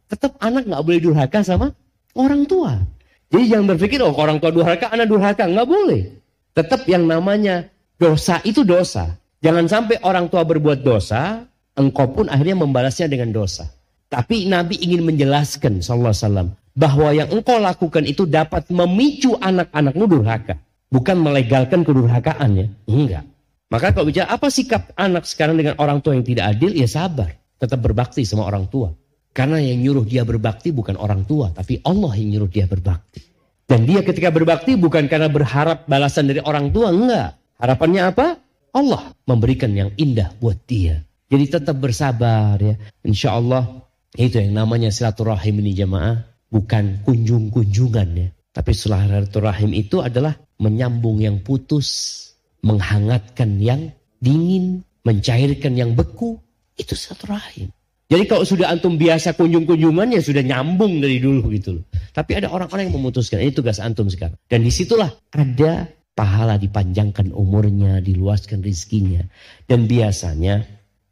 Tetap 0.06 0.38
anak 0.38 0.70
nggak 0.70 0.82
boleh 0.86 1.00
durhaka 1.02 1.42
sama 1.42 1.74
orang 2.14 2.46
tua. 2.46 2.86
Jadi 3.34 3.50
jangan 3.50 3.74
berpikir, 3.74 3.98
oh 3.98 4.14
orang 4.14 4.38
tua 4.38 4.54
durhaka, 4.54 4.94
anak 4.94 5.10
durhaka. 5.10 5.50
Nggak 5.50 5.66
boleh. 5.66 6.22
Tetap 6.54 6.86
yang 6.86 7.10
namanya 7.10 7.66
Dosa 7.96 8.44
itu 8.44 8.60
dosa. 8.60 9.16
Jangan 9.40 9.72
sampai 9.72 9.96
orang 10.04 10.28
tua 10.28 10.44
berbuat 10.44 10.84
dosa, 10.84 11.48
engkau 11.72 12.12
pun 12.12 12.28
akhirnya 12.28 12.60
membalasnya 12.60 13.08
dengan 13.08 13.32
dosa. 13.32 13.72
Tapi 14.06 14.46
Nabi 14.46 14.78
ingin 14.78 15.02
menjelaskan 15.02 15.82
sallallahu 15.82 16.14
alaihi 16.14 16.22
wasallam 16.22 16.48
bahwa 16.76 17.08
yang 17.10 17.28
engkau 17.32 17.58
lakukan 17.58 18.04
itu 18.04 18.28
dapat 18.28 18.68
memicu 18.70 19.34
anak-anakmu 19.40 20.04
durhaka, 20.06 20.60
bukan 20.92 21.16
melegalkan 21.18 21.82
kedurhakaannya. 21.82 22.66
Enggak. 22.86 23.24
Maka 23.66 23.90
kalau 23.90 24.06
bicara 24.06 24.30
apa 24.30 24.46
sikap 24.46 24.94
anak 24.94 25.26
sekarang 25.26 25.58
dengan 25.58 25.74
orang 25.82 25.98
tua 25.98 26.14
yang 26.14 26.22
tidak 26.22 26.54
adil, 26.54 26.70
ya 26.70 26.86
sabar, 26.86 27.34
tetap 27.58 27.82
berbakti 27.82 28.22
sama 28.22 28.46
orang 28.46 28.70
tua. 28.70 28.94
Karena 29.34 29.58
yang 29.58 29.82
nyuruh 29.82 30.06
dia 30.06 30.22
berbakti 30.22 30.70
bukan 30.70 30.94
orang 30.96 31.26
tua, 31.26 31.50
tapi 31.50 31.82
Allah 31.82 32.14
yang 32.14 32.38
nyuruh 32.38 32.50
dia 32.52 32.70
berbakti. 32.70 33.20
Dan 33.66 33.82
dia 33.82 34.06
ketika 34.06 34.30
berbakti 34.30 34.78
bukan 34.78 35.10
karena 35.10 35.26
berharap 35.26 35.90
balasan 35.90 36.30
dari 36.30 36.38
orang 36.46 36.70
tua, 36.70 36.94
enggak. 36.94 37.34
Harapannya 37.58 38.02
apa? 38.06 38.38
Allah 38.70 39.10
memberikan 39.26 39.72
yang 39.74 39.90
indah 39.98 40.30
buat 40.38 40.62
dia. 40.68 41.02
Jadi 41.26 41.44
tetap 41.58 41.74
bersabar 41.82 42.54
ya. 42.62 42.78
Insya 43.02 43.34
Allah 43.34 43.85
itu 44.14 44.38
yang 44.38 44.54
namanya 44.54 44.94
silaturahim 44.94 45.58
ini 45.66 45.74
jamaah. 45.74 46.22
Bukan 46.46 47.02
kunjung-kunjungan 47.02 48.08
ya. 48.14 48.28
Tapi 48.54 48.70
silaturahim 48.72 49.74
itu 49.74 50.00
adalah 50.00 50.38
menyambung 50.62 51.18
yang 51.18 51.42
putus. 51.42 52.14
Menghangatkan 52.62 53.58
yang 53.58 53.90
dingin. 54.22 54.86
Mencairkan 55.02 55.74
yang 55.74 55.98
beku. 55.98 56.38
Itu 56.78 56.94
silaturahim. 56.94 57.74
Jadi 58.06 58.24
kalau 58.30 58.46
sudah 58.46 58.70
antum 58.70 58.94
biasa 58.94 59.34
kunjung-kunjungan 59.34 60.14
ya 60.14 60.22
sudah 60.22 60.42
nyambung 60.46 61.02
dari 61.02 61.18
dulu 61.18 61.50
gitu 61.50 61.82
loh. 61.82 61.84
Tapi 62.14 62.38
ada 62.38 62.54
orang-orang 62.54 62.86
yang 62.86 63.02
memutuskan. 63.02 63.42
Ini 63.42 63.50
tugas 63.50 63.82
antum 63.82 64.06
sekarang. 64.06 64.38
Dan 64.46 64.62
di 64.62 64.70
situlah 64.70 65.10
ada 65.34 65.90
pahala 66.14 66.54
dipanjangkan 66.54 67.34
umurnya, 67.34 67.98
diluaskan 67.98 68.62
rizkinya. 68.62 69.26
Dan 69.66 69.90
biasanya 69.90 70.62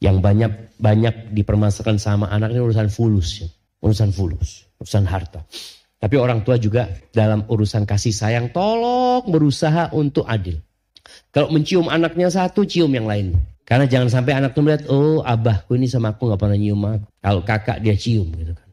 yang 0.05 0.21
banyak 0.21 0.77
banyak 0.77 1.33
dipermasalahkan 1.33 1.97
sama 1.97 2.29
anak 2.29 2.53
ini 2.53 2.61
urusan 2.61 2.93
fulus, 2.93 3.41
ya. 3.41 3.49
urusan 3.81 4.13
fulus, 4.13 4.69
urusan 4.77 5.09
harta. 5.09 5.41
Tapi 5.97 6.21
orang 6.21 6.45
tua 6.45 6.61
juga 6.61 6.93
dalam 7.17 7.49
urusan 7.49 7.89
kasih 7.89 8.13
sayang 8.13 8.53
tolong 8.53 9.25
berusaha 9.25 9.89
untuk 9.97 10.29
adil. 10.29 10.61
Kalau 11.33 11.49
mencium 11.49 11.89
anaknya 11.89 12.29
satu, 12.29 12.69
cium 12.69 12.93
yang 12.93 13.09
lain. 13.09 13.33
Karena 13.65 13.89
jangan 13.89 14.13
sampai 14.13 14.37
anak 14.37 14.53
itu 14.53 14.61
melihat, 14.61 14.83
oh 14.93 15.25
abahku 15.25 15.81
ini 15.81 15.89
sama 15.89 16.13
aku 16.13 16.29
nggak 16.29 16.41
pernah 16.45 16.59
nyium 16.61 16.85
aku. 16.85 17.09
Kalau 17.25 17.41
kakak 17.41 17.81
dia 17.81 17.97
cium 17.97 18.29
gitu 18.37 18.53
kan. 18.53 18.69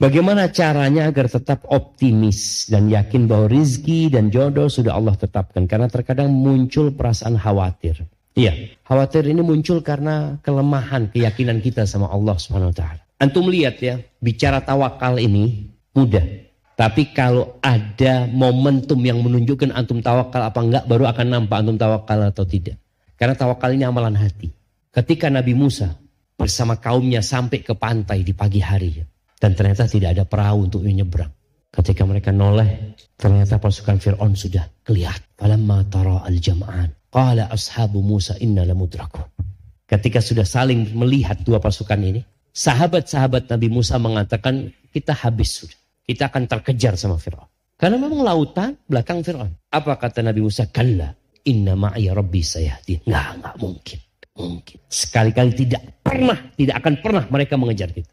Bagaimana 0.00 0.48
caranya 0.50 1.12
agar 1.12 1.30
tetap 1.30 1.62
optimis 1.70 2.66
dan 2.66 2.90
yakin 2.90 3.30
bahwa 3.30 3.46
rizki 3.46 4.10
dan 4.10 4.34
jodoh 4.34 4.66
sudah 4.66 4.98
Allah 4.98 5.14
tetapkan. 5.14 5.70
Karena 5.70 5.86
terkadang 5.86 6.34
muncul 6.34 6.90
perasaan 6.90 7.38
khawatir. 7.38 8.02
Iya, 8.40 8.52
khawatir 8.88 9.28
ini 9.28 9.44
muncul 9.44 9.84
karena 9.84 10.40
kelemahan 10.40 11.12
keyakinan 11.12 11.60
kita 11.60 11.84
sama 11.84 12.08
Allah 12.08 12.40
Subhanahu 12.40 12.72
wa 12.72 12.76
taala. 12.76 13.02
Antum 13.20 13.52
lihat 13.52 13.84
ya, 13.84 14.00
bicara 14.16 14.64
tawakal 14.64 15.20
ini 15.20 15.68
mudah. 15.92 16.24
Tapi 16.72 17.12
kalau 17.12 17.60
ada 17.60 18.24
momentum 18.32 18.96
yang 19.04 19.20
menunjukkan 19.20 19.76
antum 19.76 20.00
tawakal 20.00 20.40
apa 20.40 20.56
enggak 20.64 20.84
baru 20.88 21.04
akan 21.12 21.26
nampak 21.28 21.60
antum 21.60 21.76
tawakal 21.76 22.16
atau 22.24 22.48
tidak. 22.48 22.80
Karena 23.20 23.36
tawakal 23.36 23.76
ini 23.76 23.84
amalan 23.84 24.16
hati. 24.16 24.48
Ketika 24.88 25.28
Nabi 25.28 25.52
Musa 25.52 25.92
bersama 26.40 26.80
kaumnya 26.80 27.20
sampai 27.20 27.60
ke 27.60 27.76
pantai 27.76 28.24
di 28.24 28.32
pagi 28.32 28.64
hari. 28.64 29.04
Dan 29.40 29.52
ternyata 29.52 29.84
tidak 29.88 30.16
ada 30.16 30.24
perahu 30.24 30.68
untuk 30.68 30.84
menyeberang. 30.84 31.32
Ketika 31.72 32.04
mereka 32.04 32.28
noleh, 32.28 32.96
ternyata 33.16 33.56
pasukan 33.56 33.96
Fir'aun 33.96 34.36
sudah 34.36 34.68
kelihatan. 34.84 35.24
Falamma 35.36 35.84
tara 35.88 36.24
al-jam'an. 36.28 36.99
Qala 37.10 37.50
ashabu 37.50 38.00
Musa 38.00 38.38
inna 38.38 38.62
lamudraku. 38.62 39.20
Ketika 39.84 40.22
sudah 40.22 40.46
saling 40.46 40.94
melihat 40.94 41.42
dua 41.42 41.58
pasukan 41.58 41.98
ini, 41.98 42.22
sahabat-sahabat 42.54 43.50
Nabi 43.50 43.68
Musa 43.68 43.98
mengatakan, 43.98 44.70
kita 44.94 45.14
habis 45.14 45.62
sudah. 45.62 45.78
Kita 46.06 46.30
akan 46.30 46.46
terkejar 46.46 46.94
sama 46.94 47.18
Fir'aun. 47.18 47.46
Karena 47.74 47.98
memang 47.98 48.22
lautan 48.22 48.78
belakang 48.86 49.26
Fir'aun. 49.26 49.50
Apa 49.74 49.98
kata 49.98 50.22
Nabi 50.22 50.46
Musa? 50.46 50.70
Kalla, 50.70 51.10
inna 51.46 51.74
ma'i 51.74 52.06
rabbi 52.06 52.42
sayahdi. 52.42 53.02
Nggak, 53.06 53.26
nggak 53.42 53.56
mungkin 53.58 53.98
mungkin. 54.40 54.78
Sekali-kali 54.88 55.52
tidak 55.52 55.82
pernah, 56.00 56.38
tidak 56.56 56.80
akan 56.80 56.94
pernah 57.04 57.24
mereka 57.28 57.60
mengejar 57.60 57.92
kita. 57.92 58.10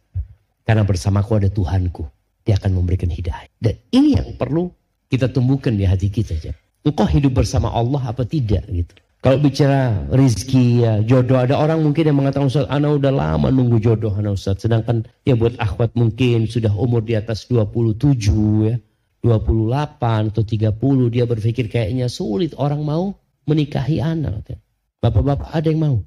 Karena 0.67 0.83
bersamaku 0.83 1.39
ada 1.39 1.49
Tuhanku. 1.49 2.03
Dia 2.43 2.59
akan 2.59 2.79
memberikan 2.79 3.07
hidayah. 3.07 3.47
Dan 3.55 3.79
ini 3.95 4.19
yang 4.19 4.35
perlu 4.35 4.67
kita 5.07 5.31
tumbuhkan 5.31 5.75
di 5.79 5.87
hati 5.87 6.11
kita. 6.11 6.35
aja. 6.35 6.51
Engkau 6.87 7.07
hidup 7.07 7.43
bersama 7.43 7.67
Allah 7.67 7.99
apa 7.99 8.23
tidak 8.23 8.63
gitu. 8.71 8.95
Kalau 9.17 9.43
bicara 9.43 10.07
rizki 10.13 10.85
ya 10.85 11.03
jodoh 11.03 11.41
ada 11.41 11.59
orang 11.59 11.83
mungkin 11.83 12.07
yang 12.07 12.17
mengatakan 12.21 12.47
Ustaz 12.47 12.69
Ana 12.71 12.95
udah 12.95 13.11
lama 13.11 13.51
nunggu 13.51 13.81
jodoh 13.83 14.13
Ana 14.15 14.31
Ustaz. 14.31 14.63
Sedangkan 14.63 15.03
ya 15.27 15.35
buat 15.35 15.59
akhwat 15.59 15.97
mungkin 15.99 16.47
sudah 16.47 16.71
umur 16.71 17.03
di 17.03 17.17
atas 17.17 17.49
27 17.51 18.71
ya. 18.71 18.79
28 19.25 20.31
atau 20.31 20.43
30 20.45 21.11
dia 21.11 21.25
berpikir 21.27 21.67
kayaknya 21.67 22.07
sulit 22.07 22.55
orang 22.55 22.85
mau 22.85 23.11
menikahi 23.49 23.99
anak. 23.99 24.55
Bapak-bapak 25.03 25.51
ada 25.51 25.67
yang 25.67 25.81
mau. 25.81 25.97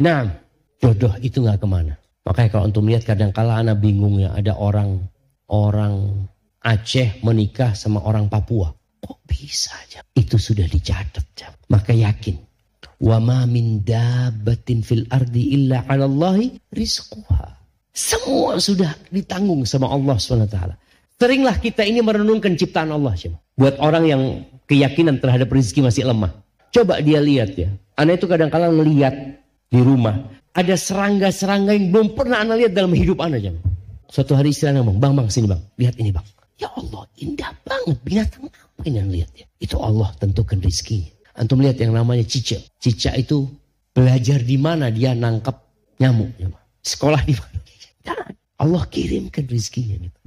Nah, 0.00 0.24
jodoh 0.80 1.12
itu 1.20 1.44
nggak 1.44 1.60
ke 1.60 1.68
mana. 1.68 2.00
Makanya 2.24 2.48
kalau 2.48 2.64
untuk 2.70 2.86
melihat 2.86 3.12
kadang 3.12 3.34
kala 3.34 3.60
anak 3.60 3.82
bingung 3.82 4.16
ya 4.16 4.32
ada 4.32 4.56
orang 4.56 5.04
orang 5.50 6.24
Aceh 6.60 7.24
menikah 7.24 7.72
sama 7.72 8.04
orang 8.04 8.28
Papua. 8.28 8.76
Kok 9.00 9.18
bisa 9.24 9.72
aja? 9.74 10.00
Itu 10.14 10.36
sudah 10.36 10.68
dicatat. 10.68 11.24
Jam. 11.36 11.52
Maka 11.72 11.96
yakin. 11.96 12.36
Wa 13.00 13.16
ma 13.16 13.48
min 13.48 13.80
dabatin 13.80 14.84
fil 14.84 15.08
ardi 15.08 15.56
illa 15.56 15.88
'ala 15.88 16.04
Allahi 16.04 16.52
rizquha. 16.76 17.56
Semua 17.90 18.60
sudah 18.60 18.92
ditanggung 19.10 19.66
sama 19.66 19.90
Allah 19.90 20.14
SWT. 20.20 20.56
Seringlah 21.20 21.58
kita 21.58 21.84
ini 21.84 22.00
merenungkan 22.00 22.54
ciptaan 22.56 22.94
Allah. 22.94 23.12
Buat 23.58 23.76
orang 23.82 24.04
yang 24.08 24.22
keyakinan 24.70 25.20
terhadap 25.20 25.52
rezeki 25.52 25.84
masih 25.84 26.08
lemah. 26.08 26.32
Coba 26.70 27.02
dia 27.02 27.18
lihat 27.18 27.58
ya. 27.58 27.68
Anak 27.98 28.22
itu 28.22 28.26
kadang-kadang 28.30 28.72
ngelihat 28.78 29.14
di 29.68 29.80
rumah. 29.82 30.16
Ada 30.56 30.78
serangga-serangga 30.78 31.76
yang 31.76 31.92
belum 31.92 32.08
pernah 32.16 32.40
anak 32.40 32.64
lihat 32.64 32.72
dalam 32.72 32.94
hidup 32.94 33.20
anak 33.20 33.42
jam. 33.42 33.56
Suatu 34.10 34.34
hari 34.34 34.50
istri 34.50 34.70
anak 34.70 34.86
bang, 34.86 34.98
bang, 34.98 35.12
bang, 35.14 35.26
sini 35.30 35.46
bang, 35.46 35.62
lihat 35.78 35.94
ini 36.00 36.10
bang. 36.10 36.26
Ya 36.60 36.68
Allah, 36.76 37.08
indah 37.16 37.56
banget. 37.64 37.96
Binatang 38.04 38.52
apa 38.52 38.82
ini 38.84 38.96
yang 39.00 39.08
lihat 39.08 39.30
ya? 39.32 39.46
Itu 39.56 39.80
Allah 39.80 40.12
tentukan 40.20 40.60
rizki. 40.60 41.08
Antum 41.32 41.64
lihat 41.64 41.80
yang 41.80 41.96
namanya 41.96 42.22
cicak. 42.28 42.60
Cicak 42.76 43.16
itu 43.16 43.48
belajar 43.96 44.44
di 44.44 44.60
mana 44.60 44.92
dia 44.92 45.16
nangkap 45.16 45.56
nyamuk. 45.96 46.28
Ya, 46.36 46.52
Sekolah 46.84 47.24
di 47.24 47.32
mana? 47.32 47.58
Allah 48.60 48.84
kirimkan 48.92 49.48
rizkinya. 49.48 49.96
Gitu. 49.96 50.18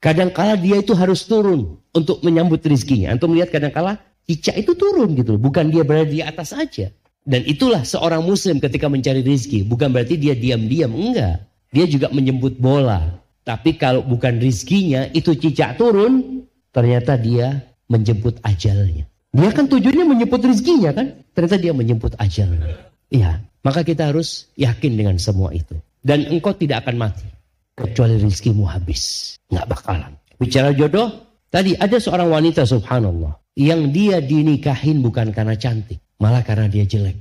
Kadangkala 0.00 0.56
dia 0.56 0.80
itu 0.80 0.96
harus 0.96 1.28
turun 1.28 1.76
untuk 1.92 2.24
menyambut 2.24 2.64
rizkinya. 2.64 3.12
Antum 3.12 3.36
melihat 3.36 3.52
kadangkala 3.52 4.00
cicak 4.24 4.56
itu 4.56 4.72
turun 4.72 5.12
gitu. 5.16 5.36
Bukan 5.36 5.68
dia 5.68 5.84
berada 5.84 6.08
di 6.08 6.24
atas 6.24 6.56
saja. 6.56 6.88
Dan 7.24 7.44
itulah 7.48 7.84
seorang 7.84 8.24
muslim 8.24 8.60
ketika 8.60 8.88
mencari 8.88 9.24
rizki. 9.24 9.64
Bukan 9.64 9.92
berarti 9.92 10.16
dia 10.16 10.36
diam-diam. 10.36 10.92
Enggak. 10.92 11.44
Dia 11.72 11.84
juga 11.88 12.12
menjemput 12.12 12.56
bola. 12.60 13.23
Tapi 13.44 13.76
kalau 13.76 14.00
bukan 14.00 14.40
rizkinya 14.40 15.12
itu 15.12 15.36
cicak 15.36 15.76
turun. 15.76 16.42
Ternyata 16.74 17.14
dia 17.20 17.62
menjemput 17.86 18.40
ajalnya. 18.42 19.06
Dia 19.30 19.50
kan 19.52 19.68
tujuannya 19.68 20.04
menjemput 20.08 20.40
rizkinya 20.42 20.90
kan. 20.96 21.12
Ternyata 21.36 21.56
dia 21.60 21.72
menjemput 21.76 22.16
ajalnya. 22.18 22.90
Iya. 23.12 23.44
Maka 23.62 23.84
kita 23.84 24.10
harus 24.10 24.48
yakin 24.56 24.96
dengan 24.96 25.16
semua 25.20 25.52
itu. 25.52 25.76
Dan 26.04 26.28
engkau 26.28 26.56
tidak 26.56 26.84
akan 26.84 27.08
mati. 27.08 27.28
Kecuali 27.76 28.20
rizkimu 28.20 28.64
habis. 28.68 29.34
Nggak 29.52 29.66
bakalan. 29.70 30.12
Bicara 30.40 30.72
jodoh. 30.76 31.08
Tadi 31.48 31.78
ada 31.78 31.96
seorang 32.00 32.28
wanita 32.32 32.66
subhanallah. 32.66 33.38
Yang 33.54 33.80
dia 33.94 34.16
dinikahin 34.18 35.00
bukan 35.00 35.30
karena 35.30 35.54
cantik. 35.54 36.02
Malah 36.18 36.42
karena 36.42 36.66
dia 36.66 36.84
jelek. 36.84 37.14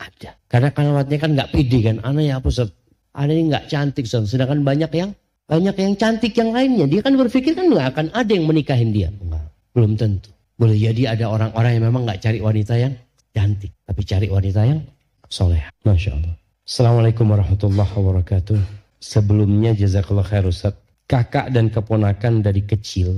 Ada. 0.00 0.38
Karena 0.48 0.68
kalimatnya 0.72 1.18
kan 1.20 1.30
nggak 1.36 1.50
pede 1.52 1.78
kan. 1.84 1.96
Aneh 2.00 2.32
ya 2.32 2.40
apa 2.40 2.48
Ustaz? 2.48 2.72
Ada 3.12 3.32
yang 3.34 3.52
nggak 3.52 3.66
cantik 3.68 4.04
Ustaz. 4.08 4.32
Sedangkan 4.32 4.64
banyak 4.64 4.90
yang 4.96 5.10
banyak 5.50 5.74
yang 5.74 5.94
cantik 5.98 6.30
yang 6.38 6.54
lainnya. 6.54 6.86
Dia 6.86 7.02
kan 7.02 7.18
berpikir 7.18 7.58
kan 7.58 7.66
nggak 7.66 7.86
akan 7.90 8.06
ada 8.14 8.30
yang 8.30 8.46
menikahin 8.46 8.94
dia. 8.94 9.10
Enggak. 9.10 9.50
Belum 9.74 9.98
tentu. 9.98 10.30
Boleh 10.54 10.78
jadi 10.78 11.18
ada 11.18 11.26
orang-orang 11.26 11.74
yang 11.74 11.84
memang 11.90 12.06
nggak 12.06 12.22
cari 12.22 12.38
wanita 12.38 12.78
yang 12.78 12.94
cantik. 13.34 13.74
Tapi 13.82 14.00
cari 14.06 14.30
wanita 14.30 14.60
yang 14.62 14.78
soleh. 15.26 15.58
Masya 15.82 16.10
Allah. 16.14 16.34
Assalamualaikum 16.62 17.26
warahmatullahi 17.26 17.90
wabarakatuh. 17.90 18.58
Sebelumnya 19.02 19.74
jazakallah 19.74 20.22
khair 20.22 20.46
Ustaz. 20.46 20.78
Kakak 21.10 21.50
dan 21.50 21.74
keponakan 21.74 22.46
dari 22.46 22.62
kecil 22.62 23.10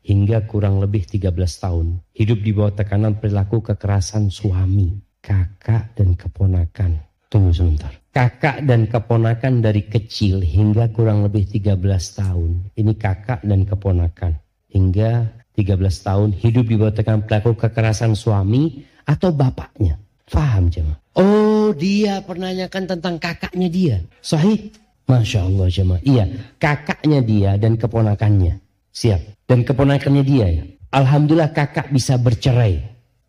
hingga 0.00 0.48
kurang 0.48 0.80
lebih 0.80 1.04
13 1.04 1.36
tahun. 1.36 2.00
Hidup 2.16 2.40
di 2.40 2.56
bawah 2.56 2.72
tekanan 2.72 3.20
perilaku 3.20 3.60
kekerasan 3.60 4.32
suami. 4.32 4.96
Kakak 5.20 5.92
dan 6.00 6.16
keponakan. 6.16 6.96
Tunggu 7.28 7.52
sebentar. 7.52 8.03
Kakak 8.14 8.62
dan 8.62 8.86
keponakan 8.86 9.58
dari 9.58 9.90
kecil 9.90 10.38
hingga 10.38 10.86
kurang 10.94 11.26
lebih 11.26 11.50
13 11.50 11.82
tahun. 12.14 12.70
Ini 12.78 12.94
kakak 12.94 13.42
dan 13.42 13.66
keponakan. 13.66 14.38
Hingga 14.70 15.34
13 15.58 16.06
tahun 16.06 16.30
hidup 16.30 16.62
di 16.70 16.78
bawah 16.78 16.94
tekanan 16.94 17.26
perilaku 17.26 17.58
kekerasan 17.58 18.14
suami 18.14 18.86
atau 19.02 19.34
bapaknya. 19.34 19.98
Faham 20.30 20.70
jemaah? 20.70 20.94
Oh 21.18 21.74
dia 21.74 22.22
pernanyakan 22.22 22.86
tentang 22.86 23.18
kakaknya 23.18 23.66
dia. 23.66 23.96
Sahih? 24.22 24.70
Masya 25.10 25.50
Allah 25.50 25.66
jemaah. 25.66 26.02
Iya 26.06 26.30
kakaknya 26.62 27.18
dia 27.18 27.50
dan 27.58 27.74
keponakannya. 27.74 28.62
Siap. 28.94 29.42
Dan 29.50 29.66
keponakannya 29.66 30.22
dia 30.22 30.46
ya. 30.54 30.62
Alhamdulillah 30.94 31.50
kakak 31.50 31.90
bisa 31.90 32.14
bercerai. 32.14 32.78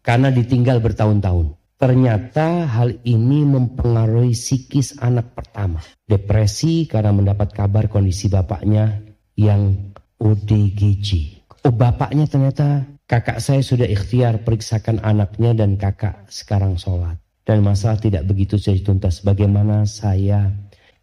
Karena 0.06 0.30
ditinggal 0.30 0.78
bertahun-tahun. 0.78 1.55
Ternyata 1.76 2.72
hal 2.72 3.04
ini 3.04 3.44
mempengaruhi 3.44 4.32
psikis 4.32 4.96
anak 5.04 5.36
pertama. 5.36 5.84
Depresi 6.08 6.88
karena 6.88 7.12
mendapat 7.12 7.52
kabar 7.52 7.92
kondisi 7.92 8.32
bapaknya 8.32 9.04
yang 9.36 9.92
ODGJ. 10.16 11.44
Oh 11.68 11.76
bapaknya 11.76 12.32
ternyata 12.32 12.88
kakak 13.12 13.44
saya 13.44 13.60
sudah 13.60 13.84
ikhtiar 13.84 14.48
periksakan 14.48 15.04
anaknya 15.04 15.52
dan 15.52 15.76
kakak 15.76 16.24
sekarang 16.32 16.80
sholat. 16.80 17.20
Dan 17.44 17.62
masalah 17.62 18.00
tidak 18.00 18.24
begitu 18.24 18.56
saja 18.56 18.80
tuntas. 18.80 19.20
Bagaimana 19.22 19.84
saya 19.84 20.50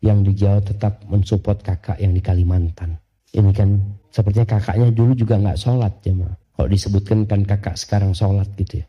yang 0.02 0.24
di 0.26 0.32
Jawa 0.34 0.58
tetap 0.64 1.04
mensupport 1.06 1.60
kakak 1.62 2.00
yang 2.00 2.16
di 2.16 2.24
Kalimantan. 2.24 2.98
Ini 3.30 3.52
kan 3.52 3.76
sepertinya 4.08 4.58
kakaknya 4.58 4.88
dulu 4.90 5.12
juga 5.14 5.36
nggak 5.36 5.60
sholat 5.60 5.92
ya 6.02 6.16
ma. 6.16 6.32
Kalau 6.32 6.68
disebutkan 6.68 7.28
kan 7.28 7.44
kakak 7.44 7.76
sekarang 7.78 8.16
sholat 8.16 8.48
gitu 8.56 8.82
ya. 8.82 8.86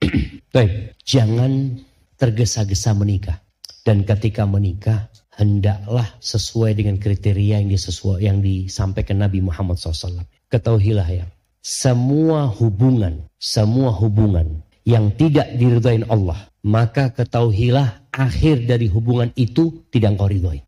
Baik, 0.54 0.98
jangan 1.02 1.82
tergesa-gesa 2.18 2.94
menikah. 2.94 3.42
Dan 3.84 4.06
ketika 4.08 4.48
menikah, 4.48 5.12
hendaklah 5.36 6.06
sesuai 6.22 6.78
dengan 6.78 6.96
kriteria 6.96 7.60
yang 7.60 7.70
disesuai 7.70 8.22
yang 8.22 8.38
disampaikan 8.40 9.20
Nabi 9.20 9.42
Muhammad 9.42 9.76
SAW. 9.76 10.24
Ketahuilah 10.48 11.08
ya, 11.10 11.26
semua 11.60 12.46
hubungan, 12.48 13.26
semua 13.36 13.90
hubungan 13.92 14.62
yang 14.84 15.12
tidak 15.16 15.48
diridhoin 15.56 16.06
Allah, 16.12 16.48
maka 16.62 17.10
ketahuilah 17.10 18.04
akhir 18.12 18.68
dari 18.68 18.86
hubungan 18.86 19.32
itu 19.34 19.84
tidak 19.90 20.16
engkau 20.16 20.30
ridhoi. 20.30 20.60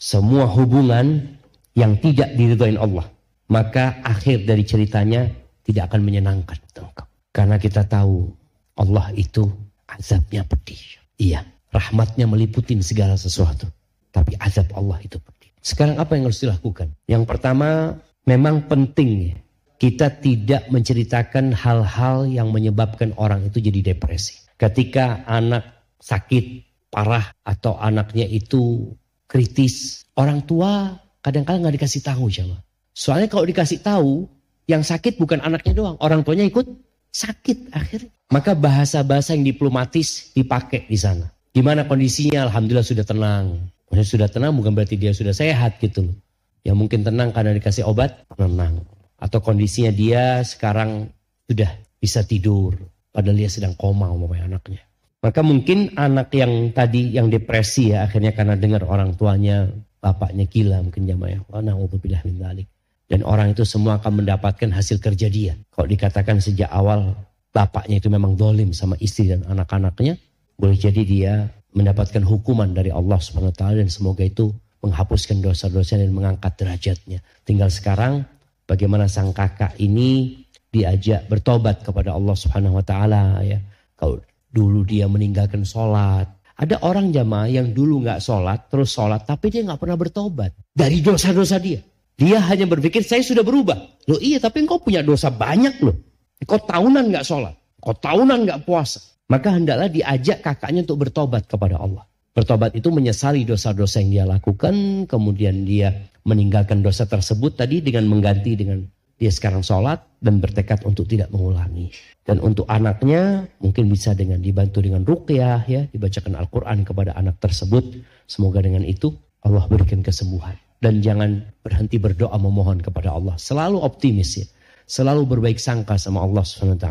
Semua 0.00 0.48
hubungan 0.48 1.36
yang 1.76 2.00
tidak 2.00 2.32
diridhoin 2.38 2.80
Allah, 2.80 3.06
maka 3.52 4.00
akhir 4.00 4.48
dari 4.48 4.64
ceritanya 4.64 5.28
tidak 5.66 5.92
akan 5.92 6.00
menyenangkan 6.06 6.56
engkau. 6.72 7.09
Karena 7.30 7.56
kita 7.62 7.86
tahu 7.86 8.30
Allah 8.78 9.14
itu 9.14 9.46
azabnya 9.86 10.42
pedih. 10.46 10.80
Iya, 11.20 11.46
rahmatnya 11.70 12.26
meliputin 12.26 12.82
segala 12.82 13.14
sesuatu. 13.14 13.70
Tapi 14.10 14.34
azab 14.42 14.70
Allah 14.74 14.98
itu 15.02 15.22
pedih. 15.22 15.50
Sekarang 15.62 16.00
apa 16.00 16.16
yang 16.16 16.26
harus 16.26 16.42
dilakukan? 16.42 16.90
Yang 17.06 17.24
pertama, 17.28 17.94
memang 18.26 18.66
penting 18.66 19.36
kita 19.80 20.12
tidak 20.20 20.68
menceritakan 20.68 21.56
hal-hal 21.56 22.28
yang 22.28 22.52
menyebabkan 22.52 23.16
orang 23.16 23.48
itu 23.48 23.62
jadi 23.64 23.94
depresi. 23.94 24.36
Ketika 24.60 25.24
anak 25.24 25.64
sakit 26.00 26.68
parah 26.92 27.32
atau 27.46 27.78
anaknya 27.80 28.26
itu 28.28 28.92
kritis, 29.24 30.04
orang 30.18 30.44
tua 30.44 31.00
kadang-kadang 31.24 31.64
nggak 31.64 31.80
dikasih 31.80 32.02
tahu 32.04 32.28
sama. 32.28 32.60
Soalnya 32.92 33.30
kalau 33.32 33.46
dikasih 33.48 33.80
tahu, 33.80 34.28
yang 34.68 34.84
sakit 34.84 35.16
bukan 35.16 35.40
anaknya 35.40 35.72
doang, 35.72 35.96
orang 36.02 36.20
tuanya 36.26 36.44
ikut 36.44 36.66
sakit 37.10 37.74
akhirnya. 37.74 38.12
Maka 38.30 38.54
bahasa-bahasa 38.54 39.34
yang 39.34 39.42
diplomatis 39.42 40.30
dipakai 40.34 40.86
di 40.86 40.94
sana. 40.94 41.26
Gimana 41.50 41.82
kondisinya? 41.90 42.46
Alhamdulillah 42.46 42.86
sudah 42.86 43.02
tenang. 43.02 43.58
Maksudnya 43.90 44.06
sudah 44.06 44.28
tenang 44.30 44.54
bukan 44.54 44.70
berarti 44.70 44.94
dia 44.94 45.10
sudah 45.10 45.34
sehat 45.34 45.82
gitu 45.82 46.06
loh. 46.06 46.16
Ya 46.62 46.78
mungkin 46.78 47.02
tenang 47.02 47.34
karena 47.34 47.50
dikasih 47.58 47.82
obat, 47.82 48.22
tenang. 48.38 48.86
Atau 49.18 49.42
kondisinya 49.42 49.90
dia 49.90 50.46
sekarang 50.46 51.10
sudah 51.50 51.70
bisa 51.98 52.22
tidur. 52.22 52.78
Padahal 53.10 53.34
dia 53.34 53.50
sedang 53.50 53.74
koma 53.74 54.06
umpamanya 54.14 54.56
anaknya. 54.56 54.86
Maka 55.20 55.42
mungkin 55.42 55.92
anak 55.98 56.30
yang 56.32 56.70
tadi 56.70 57.12
yang 57.12 57.28
depresi 57.28 57.92
ya 57.92 58.06
akhirnya 58.06 58.32
karena 58.32 58.54
dengar 58.54 58.86
orang 58.86 59.18
tuanya 59.18 59.68
bapaknya 59.98 60.46
gila 60.46 60.80
mungkin 60.86 61.10
jamaah. 61.10 61.42
Wa 61.50 61.60
na'udzubillah 61.60 62.22
min 62.24 62.38
dzalik. 62.38 62.68
Dan 63.10 63.26
orang 63.26 63.50
itu 63.58 63.66
semua 63.66 63.98
akan 63.98 64.22
mendapatkan 64.22 64.70
hasil 64.70 65.02
kerja 65.02 65.26
dia. 65.26 65.58
Kalau 65.74 65.90
dikatakan 65.90 66.38
sejak 66.38 66.70
awal 66.70 67.18
bapaknya 67.50 67.98
itu 67.98 68.06
memang 68.06 68.38
dolim 68.38 68.70
sama 68.70 68.94
istri 69.02 69.26
dan 69.26 69.42
anak-anaknya, 69.50 70.14
boleh 70.54 70.78
jadi 70.78 71.02
dia 71.02 71.32
mendapatkan 71.74 72.22
hukuman 72.22 72.70
dari 72.70 72.94
Allah 72.94 73.18
taala 73.50 73.82
dan 73.82 73.90
semoga 73.90 74.22
itu 74.22 74.54
menghapuskan 74.86 75.42
dosa-dosa 75.42 75.98
dan 75.98 76.14
mengangkat 76.14 76.54
derajatnya. 76.54 77.18
Tinggal 77.42 77.74
sekarang 77.74 78.22
bagaimana 78.70 79.10
sang 79.10 79.34
kakak 79.34 79.74
ini 79.82 80.46
diajak 80.70 81.26
bertobat 81.26 81.82
kepada 81.82 82.14
Allah 82.14 82.38
Subhanahu 82.38 82.78
wa 82.78 82.84
taala 82.86 83.42
ya. 83.42 83.58
Kalau 83.98 84.22
dulu 84.54 84.86
dia 84.86 85.10
meninggalkan 85.10 85.66
sholat. 85.66 86.30
Ada 86.60 86.78
orang 86.84 87.08
jamaah 87.08 87.48
yang 87.48 87.72
dulu 87.72 88.04
nggak 88.04 88.20
sholat, 88.20 88.68
terus 88.68 88.92
sholat, 88.92 89.24
tapi 89.24 89.48
dia 89.48 89.64
nggak 89.64 89.80
pernah 89.80 89.96
bertobat 89.96 90.52
dari 90.76 91.00
dosa-dosa 91.00 91.56
dia. 91.56 91.80
Dia 92.20 92.36
hanya 92.52 92.68
berpikir 92.68 93.00
saya 93.00 93.24
sudah 93.24 93.40
berubah. 93.40 94.04
Loh 94.04 94.20
iya, 94.20 94.36
tapi 94.36 94.68
engkau 94.68 94.76
punya 94.76 95.00
dosa 95.00 95.32
banyak 95.32 95.80
loh. 95.80 95.96
Engkau 96.36 96.60
tahunan 96.60 97.08
nggak 97.08 97.24
sholat, 97.24 97.56
engkau 97.80 97.96
tahunan 97.96 98.38
nggak 98.44 98.60
puasa. 98.68 99.00
Maka 99.32 99.56
hendaklah 99.56 99.88
diajak 99.88 100.44
kakaknya 100.44 100.84
untuk 100.84 101.08
bertobat 101.08 101.48
kepada 101.48 101.80
Allah. 101.80 102.04
Bertobat 102.36 102.76
itu 102.76 102.92
menyesali 102.92 103.48
dosa-dosa 103.48 104.04
yang 104.04 104.10
dia 104.12 104.24
lakukan, 104.28 105.08
kemudian 105.08 105.64
dia 105.64 106.12
meninggalkan 106.28 106.84
dosa 106.84 107.08
tersebut 107.08 107.56
tadi 107.56 107.80
dengan 107.80 108.04
mengganti 108.10 108.52
dengan 108.52 108.84
dia 109.16 109.32
sekarang 109.32 109.64
sholat 109.64 110.04
dan 110.20 110.44
bertekad 110.44 110.84
untuk 110.84 111.08
tidak 111.08 111.32
mengulangi. 111.32 111.88
Dan 112.20 112.40
untuk 112.44 112.68
anaknya 112.68 113.48
mungkin 113.64 113.88
bisa 113.88 114.12
dengan 114.12 114.44
dibantu 114.44 114.84
dengan 114.84 115.08
ruqyah 115.08 115.64
ya, 115.68 115.88
dibacakan 115.88 116.36
Al-Quran 116.36 116.84
kepada 116.84 117.16
anak 117.16 117.40
tersebut. 117.40 118.00
Semoga 118.28 118.60
dengan 118.60 118.84
itu 118.84 119.12
Allah 119.40 119.64
berikan 119.68 120.04
kesembuhan. 120.04 120.69
Dan 120.80 121.04
jangan 121.04 121.44
berhenti 121.60 122.00
berdoa 122.00 122.40
memohon 122.40 122.80
kepada 122.80 123.12
Allah. 123.12 123.36
Selalu 123.36 123.84
optimis 123.84 124.40
ya. 124.40 124.46
Selalu 124.88 125.28
berbaik 125.28 125.60
sangka 125.60 126.00
sama 126.00 126.24
Allah 126.24 126.42
SWT. 126.42 126.88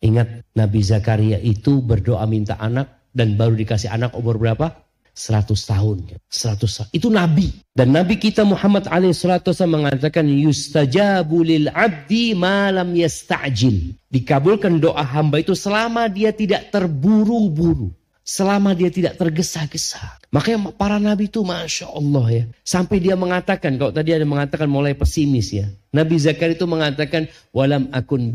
Ingat 0.00 0.48
Nabi 0.56 0.80
Zakaria 0.80 1.38
itu 1.38 1.84
berdoa 1.84 2.24
minta 2.24 2.56
anak 2.56 3.10
dan 3.12 3.36
baru 3.36 3.54
dikasih 3.54 3.92
anak 3.92 4.16
umur 4.16 4.40
berapa? 4.40 4.88
100 5.18 5.50
tahun. 5.50 5.96
100 6.30 6.62
tahun. 6.62 6.88
Itu 6.94 7.10
Nabi. 7.10 7.50
Dan 7.74 7.90
Nabi 7.90 8.22
kita 8.22 8.46
Muhammad 8.46 8.86
SAW 8.86 9.66
mengatakan 9.66 10.22
yustajabu 10.30 11.42
lil 11.42 11.66
abdi 11.74 12.38
malam 12.38 12.94
yasta'jil. 12.94 13.98
Dikabulkan 14.06 14.78
doa 14.78 15.02
hamba 15.02 15.42
itu 15.42 15.58
selama 15.58 16.06
dia 16.06 16.30
tidak 16.30 16.70
terburu-buru. 16.70 17.90
Selama 18.28 18.76
dia 18.76 18.92
tidak 18.92 19.16
tergesa-gesa. 19.16 20.20
Makanya 20.28 20.76
para 20.76 21.00
nabi 21.00 21.32
itu 21.32 21.40
Masya 21.40 21.88
Allah 21.88 22.26
ya. 22.28 22.44
Sampai 22.60 23.00
dia 23.00 23.16
mengatakan, 23.16 23.80
kalau 23.80 23.88
tadi 23.88 24.12
ada 24.12 24.28
mengatakan 24.28 24.68
mulai 24.68 24.92
pesimis 24.92 25.56
ya. 25.56 25.72
Nabi 25.96 26.20
Zakaria 26.20 26.52
itu 26.52 26.68
mengatakan, 26.68 27.32
Walam 27.56 27.88
akun 27.88 28.28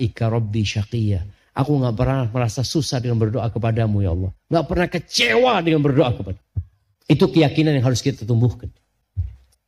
ika 0.00 0.24
rabbi 0.32 0.64
syaqiyya. 0.64 1.28
Aku 1.52 1.76
nggak 1.76 1.92
pernah 1.92 2.24
merasa 2.32 2.64
susah 2.64 2.96
dengan 3.04 3.20
berdoa 3.20 3.52
kepadamu 3.52 4.00
ya 4.00 4.16
Allah. 4.16 4.32
Nggak 4.48 4.66
pernah 4.72 4.88
kecewa 4.88 5.54
dengan 5.60 5.84
berdoa 5.84 6.10
kepada. 6.16 6.40
Itu 7.04 7.28
keyakinan 7.28 7.76
yang 7.76 7.84
harus 7.84 8.00
kita 8.00 8.24
tumbuhkan. 8.24 8.72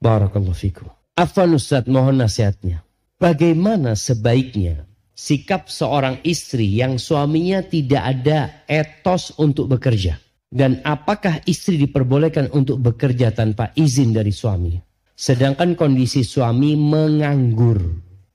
Barakallahu 0.01 0.57
fikum. 0.57 0.88
Afan 1.20 1.53
Ustaz 1.53 1.84
mohon 1.84 2.16
nasihatnya. 2.16 2.80
Bagaimana 3.20 3.92
sebaiknya 3.92 4.88
sikap 5.15 5.71
seorang 5.71 6.21
istri 6.27 6.67
yang 6.67 6.99
suaminya 6.99 7.62
tidak 7.62 8.03
ada 8.03 8.67
etos 8.67 9.33
untuk 9.39 9.71
bekerja. 9.71 10.19
Dan 10.55 10.83
apakah 10.87 11.43
istri 11.51 11.79
diperbolehkan 11.79 12.51
untuk 12.55 12.79
bekerja 12.79 13.35
tanpa 13.35 13.75
izin 13.75 14.15
dari 14.15 14.31
suami? 14.31 14.79
Sedangkan 15.15 15.75
kondisi 15.75 16.23
suami 16.23 16.79
menganggur 16.79 17.79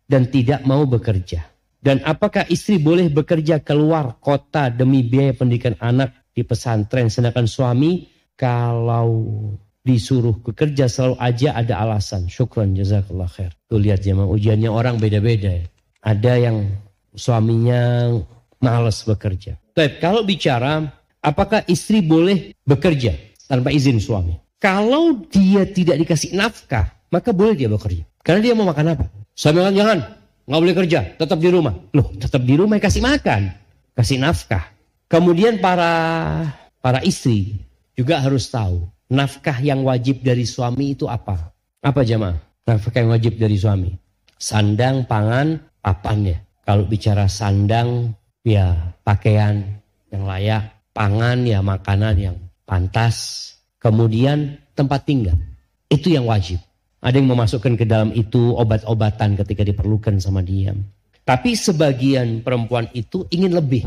dan 0.03 0.27
tidak 0.27 0.63
mau 0.67 0.83
bekerja. 0.83 1.43
Dan 1.79 2.03
apakah 2.03 2.43
istri 2.51 2.75
boleh 2.75 3.07
bekerja 3.07 3.63
keluar 3.63 4.19
kota 4.19 4.67
demi 4.67 5.07
biaya 5.07 5.31
pendidikan 5.31 5.79
anak 5.79 6.27
di 6.35 6.43
pesantren 6.43 7.07
sedangkan 7.07 7.47
suami 7.47 8.03
kalau 8.35 9.23
disuruh 9.79 10.35
bekerja 10.43 10.91
selalu 10.91 11.15
aja 11.23 11.55
ada 11.55 11.79
alasan. 11.79 12.27
Syukran 12.27 12.75
jazakallah 12.75 13.31
khair. 13.31 13.55
Tuh 13.71 13.79
lihat 13.79 14.03
jemaah 14.03 14.27
ujiannya 14.27 14.67
orang 14.67 14.99
beda-beda 14.99 15.55
ya. 15.55 15.67
Ada 15.99 16.33
yang 16.39 16.57
suaminya 17.15 18.13
malas 18.63 19.03
bekerja. 19.03 19.59
Tapi 19.75 19.99
kalau 19.99 20.23
bicara 20.23 20.87
apakah 21.19 21.63
istri 21.67 21.99
boleh 22.03 22.55
bekerja 22.63 23.15
tanpa 23.47 23.71
izin 23.71 23.99
suami? 23.99 24.35
Kalau 24.59 25.15
dia 25.31 25.63
tidak 25.63 26.03
dikasih 26.03 26.35
nafkah, 26.35 26.91
maka 27.11 27.31
boleh 27.31 27.55
dia 27.55 27.71
bekerja. 27.71 28.03
Karena 28.19 28.39
dia 28.43 28.53
mau 28.55 28.67
makan 28.67 28.95
apa? 28.95 29.07
Suami 29.31 29.63
bilang 29.63 29.75
jangan, 29.75 29.99
nggak 30.43 30.61
boleh 30.67 30.75
kerja, 30.83 30.99
tetap 31.15 31.39
di 31.39 31.47
rumah. 31.47 31.75
Loh, 31.95 32.11
tetap 32.19 32.43
di 32.43 32.59
rumah 32.59 32.75
kasih 32.75 32.99
makan, 32.99 33.55
kasih 33.95 34.19
nafkah. 34.19 34.67
Kemudian 35.07 35.63
para 35.63 35.91
para 36.83 36.99
istri 37.07 37.63
juga 37.95 38.19
harus 38.19 38.51
tahu 38.51 38.83
nafkah 39.09 39.57
yang 39.63 39.87
wajib 39.87 40.21
dari 40.21 40.43
suami 40.43 40.93
itu 40.93 41.07
apa? 41.07 41.55
Apa 41.79 42.03
jamaah? 42.03 42.37
Nafkah 42.67 42.99
yang 42.99 43.15
wajib 43.15 43.39
dari 43.39 43.55
suami. 43.55 43.95
Sandang, 44.39 45.07
pangan, 45.07 45.68
papan 45.81 46.35
ya. 46.35 46.37
Kalau 46.63 46.85
bicara 46.85 47.25
sandang, 47.25 48.13
ya 48.45 48.75
pakaian 49.01 49.63
yang 50.13 50.23
layak. 50.27 50.69
Pangan, 50.93 51.47
ya 51.47 51.63
makanan 51.63 52.15
yang 52.19 52.37
pantas. 52.67 53.47
Kemudian 53.79 54.59
tempat 54.75 55.07
tinggal. 55.07 55.37
Itu 55.87 56.11
yang 56.11 56.27
wajib. 56.27 56.59
Ada 56.99 57.23
yang 57.23 57.31
memasukkan 57.31 57.79
ke 57.79 57.87
dalam 57.87 58.11
itu 58.11 58.51
obat-obatan 58.59 59.39
ketika 59.39 59.63
diperlukan 59.63 60.19
sama 60.19 60.43
dia. 60.43 60.75
Tapi 61.23 61.55
sebagian 61.55 62.43
perempuan 62.43 62.91
itu 62.91 63.23
ingin 63.31 63.55
lebih. 63.55 63.85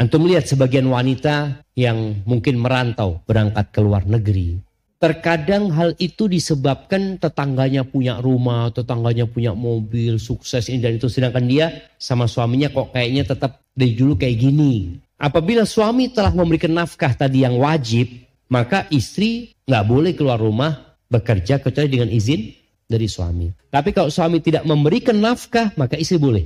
Antum 0.00 0.24
melihat 0.24 0.48
sebagian 0.48 0.88
wanita 0.88 1.60
yang 1.76 2.24
mungkin 2.24 2.56
merantau 2.56 3.20
berangkat 3.28 3.68
ke 3.68 3.80
luar 3.84 4.08
negeri. 4.08 4.56
Terkadang 5.00 5.72
hal 5.72 5.96
itu 5.96 6.28
disebabkan 6.28 7.16
tetangganya 7.16 7.88
punya 7.88 8.20
rumah, 8.20 8.68
tetangganya 8.68 9.24
punya 9.24 9.56
mobil, 9.56 10.20
sukses 10.20 10.68
ini 10.68 10.84
dan 10.84 11.00
itu. 11.00 11.08
Sedangkan 11.08 11.48
dia 11.48 11.88
sama 11.96 12.28
suaminya 12.28 12.68
kok 12.68 12.92
kayaknya 12.92 13.24
tetap 13.32 13.64
dari 13.72 13.96
dulu 13.96 14.20
kayak 14.20 14.36
gini. 14.36 15.00
Apabila 15.16 15.64
suami 15.64 16.12
telah 16.12 16.36
memberikan 16.36 16.76
nafkah 16.76 17.16
tadi 17.16 17.48
yang 17.48 17.56
wajib, 17.56 18.12
maka 18.52 18.84
istri 18.92 19.56
nggak 19.64 19.84
boleh 19.88 20.12
keluar 20.12 20.36
rumah 20.36 21.00
bekerja 21.08 21.64
kecuali 21.64 21.88
dengan 21.88 22.12
izin 22.12 22.52
dari 22.84 23.08
suami. 23.08 23.48
Tapi 23.72 23.96
kalau 23.96 24.12
suami 24.12 24.44
tidak 24.44 24.68
memberikan 24.68 25.16
nafkah, 25.16 25.72
maka 25.80 25.96
istri 25.96 26.20
boleh 26.20 26.44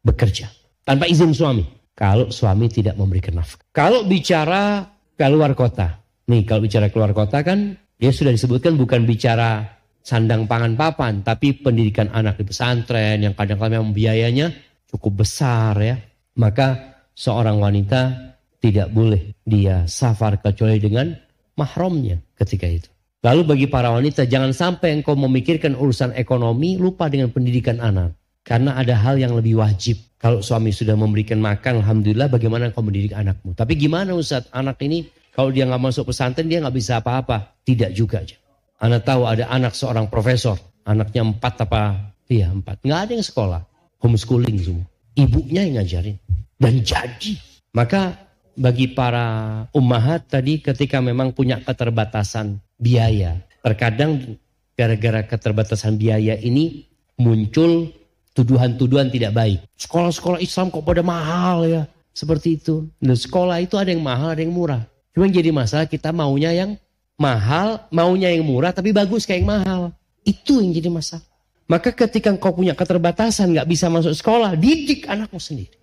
bekerja 0.00 0.48
tanpa 0.88 1.04
izin 1.04 1.36
suami. 1.36 1.68
Kalau 1.92 2.32
suami 2.32 2.72
tidak 2.72 2.96
memberikan 2.96 3.36
nafkah. 3.44 3.60
Kalau 3.76 4.08
bicara 4.08 4.88
keluar 5.20 5.52
kota, 5.52 6.00
nih 6.32 6.48
kalau 6.48 6.64
bicara 6.64 6.88
keluar 6.88 7.12
kota 7.12 7.44
kan 7.44 7.76
dia 8.00 8.10
sudah 8.16 8.32
disebutkan 8.32 8.80
bukan 8.80 9.04
bicara 9.04 9.60
sandang 10.00 10.48
pangan 10.48 10.72
papan, 10.72 11.20
tapi 11.20 11.52
pendidikan 11.52 12.08
anak 12.16 12.40
di 12.40 12.48
pesantren 12.48 13.20
yang 13.20 13.36
kadang-kadang 13.36 13.92
biayanya 13.92 14.48
cukup 14.88 15.20
besar 15.22 15.76
ya. 15.76 16.00
Maka 16.40 16.96
seorang 17.12 17.60
wanita 17.60 18.32
tidak 18.64 18.88
boleh 18.88 19.36
dia 19.44 19.84
safar 19.84 20.40
kecuali 20.40 20.80
dengan 20.80 21.12
mahramnya 21.60 22.16
ketika 22.40 22.64
itu. 22.64 22.88
Lalu 23.20 23.42
bagi 23.44 23.66
para 23.68 23.92
wanita 23.92 24.24
jangan 24.24 24.56
sampai 24.56 24.96
engkau 24.96 25.12
memikirkan 25.12 25.76
urusan 25.76 26.16
ekonomi 26.16 26.80
lupa 26.80 27.12
dengan 27.12 27.28
pendidikan 27.28 27.76
anak. 27.84 28.16
Karena 28.40 28.80
ada 28.80 28.96
hal 28.96 29.20
yang 29.20 29.36
lebih 29.36 29.60
wajib. 29.60 30.00
Kalau 30.16 30.40
suami 30.40 30.72
sudah 30.72 30.96
memberikan 30.96 31.36
makan, 31.36 31.84
Alhamdulillah 31.84 32.32
bagaimana 32.32 32.72
engkau 32.72 32.80
mendidik 32.80 33.12
anakmu. 33.12 33.52
Tapi 33.52 33.76
gimana 33.76 34.16
Ustaz, 34.16 34.48
anak 34.56 34.80
ini 34.80 35.04
kalau 35.34 35.50
dia 35.54 35.66
nggak 35.66 35.82
masuk 35.82 36.10
pesantren 36.10 36.50
dia 36.50 36.58
nggak 36.58 36.76
bisa 36.76 36.98
apa-apa. 36.98 37.56
Tidak 37.62 37.90
juga 37.94 38.22
aja. 38.22 38.36
Anak 38.80 39.04
tahu 39.04 39.28
ada 39.28 39.46
anak 39.52 39.76
seorang 39.76 40.08
profesor, 40.08 40.56
anaknya 40.88 41.22
empat 41.26 41.54
apa? 41.68 42.14
Iya 42.30 42.48
empat. 42.50 42.80
Nggak 42.82 43.00
ada 43.04 43.12
yang 43.12 43.26
sekolah, 43.26 43.60
homeschooling 44.00 44.56
semua. 44.58 44.86
Ibunya 45.18 45.66
yang 45.66 45.82
ngajarin 45.82 46.16
dan 46.56 46.74
jadi. 46.80 47.34
Maka 47.76 48.16
bagi 48.56 48.90
para 48.90 49.64
ummahat 49.72 50.26
tadi 50.26 50.58
ketika 50.58 50.98
memang 50.98 51.32
punya 51.36 51.60
keterbatasan 51.62 52.58
biaya, 52.80 53.40
terkadang 53.62 54.40
gara-gara 54.74 55.22
keterbatasan 55.28 56.00
biaya 56.00 56.40
ini 56.40 56.88
muncul 57.20 57.92
tuduhan-tuduhan 58.32 59.12
tidak 59.12 59.36
baik. 59.36 59.58
Sekolah-sekolah 59.76 60.40
Islam 60.40 60.72
kok 60.72 60.84
pada 60.84 61.04
mahal 61.04 61.68
ya. 61.68 61.82
Seperti 62.10 62.58
itu. 62.58 62.90
Dan 62.98 63.14
sekolah 63.14 63.62
itu 63.62 63.78
ada 63.78 63.92
yang 63.92 64.02
mahal, 64.02 64.34
ada 64.34 64.42
yang 64.42 64.50
murah. 64.50 64.82
Cuma 65.10 65.26
jadi 65.26 65.50
masalah 65.50 65.90
kita 65.90 66.14
maunya 66.14 66.54
yang 66.54 66.78
mahal, 67.18 67.84
maunya 67.90 68.30
yang 68.30 68.46
murah 68.46 68.70
tapi 68.70 68.94
bagus 68.94 69.26
kayak 69.26 69.42
yang 69.42 69.50
mahal. 69.60 69.82
Itu 70.22 70.62
yang 70.62 70.72
jadi 70.72 70.88
masalah. 70.88 71.26
Maka 71.70 71.94
ketika 71.94 72.34
engkau 72.34 72.50
punya 72.50 72.74
keterbatasan 72.74 73.54
nggak 73.54 73.68
bisa 73.70 73.86
masuk 73.86 74.10
sekolah, 74.10 74.58
didik 74.58 75.06
anakmu 75.06 75.38
sendiri. 75.38 75.78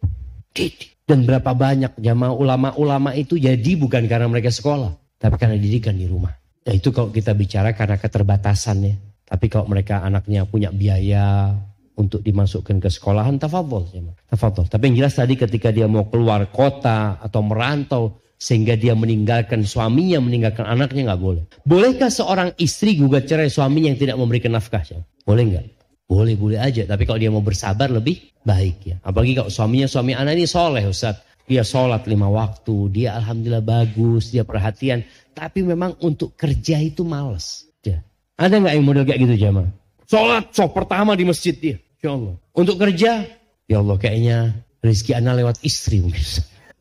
Didik. 0.51 0.99
Dan 1.07 1.23
berapa 1.23 1.55
banyak 1.55 1.95
jamaah 2.03 2.35
ulama-ulama 2.35 3.15
itu 3.15 3.39
jadi 3.39 3.79
bukan 3.79 4.03
karena 4.11 4.27
mereka 4.27 4.51
sekolah, 4.51 4.91
tapi 5.15 5.39
karena 5.39 5.55
didikan 5.55 5.95
di 5.95 6.03
rumah. 6.03 6.35
Nah 6.67 6.73
itu 6.75 6.91
kalau 6.91 7.07
kita 7.15 7.31
bicara 7.31 7.71
karena 7.71 7.95
keterbatasan 7.95 8.77
ya. 8.83 8.95
Tapi 9.23 9.47
kalau 9.47 9.71
mereka 9.71 10.03
anaknya 10.03 10.43
punya 10.43 10.75
biaya 10.75 11.55
untuk 11.95 12.19
dimasukkan 12.19 12.83
ke 12.83 12.91
sekolahan, 12.91 13.39
tafadhol. 13.39 13.87
Tafadhol. 14.27 14.67
Tapi 14.67 14.91
yang 14.91 15.03
jelas 15.03 15.15
tadi 15.15 15.39
ketika 15.39 15.71
dia 15.71 15.87
mau 15.87 16.11
keluar 16.11 16.51
kota 16.51 17.19
atau 17.23 17.39
merantau, 17.39 18.19
sehingga 18.37 18.77
dia 18.77 18.93
meninggalkan 18.93 19.65
suaminya, 19.65 20.21
meninggalkan 20.21 20.65
anaknya 20.65 21.13
nggak 21.13 21.21
boleh. 21.21 21.43
Bolehkah 21.65 22.13
seorang 22.13 22.53
istri 22.61 22.93
gugat 22.93 23.25
cerai 23.25 23.49
suaminya 23.49 23.89
yang 23.89 23.99
tidak 23.99 24.17
memberikan 24.21 24.53
nafkah? 24.53 24.85
Boleh 25.25 25.43
nggak? 25.49 25.65
Boleh, 26.07 26.39
boleh 26.39 26.61
aja. 26.61 26.87
Tapi 26.87 27.03
kalau 27.03 27.19
dia 27.19 27.33
mau 27.33 27.43
bersabar 27.43 27.91
lebih 27.91 28.31
baik 28.45 28.77
ya. 28.85 28.95
Apalagi 29.03 29.35
kalau 29.35 29.51
suaminya, 29.51 29.89
suami 29.89 30.15
anak 30.15 30.39
ini 30.39 30.45
soleh 30.47 30.85
Ustaz. 30.87 31.19
Dia 31.47 31.63
sholat 31.63 32.03
lima 32.11 32.27
waktu, 32.27 32.91
dia 32.91 33.15
alhamdulillah 33.15 33.63
bagus, 33.63 34.35
dia 34.35 34.43
perhatian. 34.43 35.03
Tapi 35.31 35.63
memang 35.63 35.95
untuk 36.03 36.35
kerja 36.35 36.75
itu 36.79 37.07
males. 37.07 37.71
Ya. 37.83 38.03
Ada 38.35 38.59
nggak 38.59 38.73
yang 38.75 38.85
model 38.85 39.03
kayak 39.07 39.19
gitu 39.23 39.35
jamaah? 39.47 39.71
Sholat 40.07 40.51
sok 40.51 40.75
pertama 40.75 41.15
di 41.15 41.23
masjid 41.23 41.55
dia. 41.55 41.79
Ya 42.03 42.15
Allah. 42.15 42.35
Untuk 42.51 42.75
kerja, 42.79 43.23
ya 43.67 43.75
Allah 43.79 43.95
kayaknya 43.95 44.59
rezeki 44.83 45.11
anak 45.23 45.33
lewat 45.39 45.55
istri 45.63 46.03
mungkin. 46.03 46.23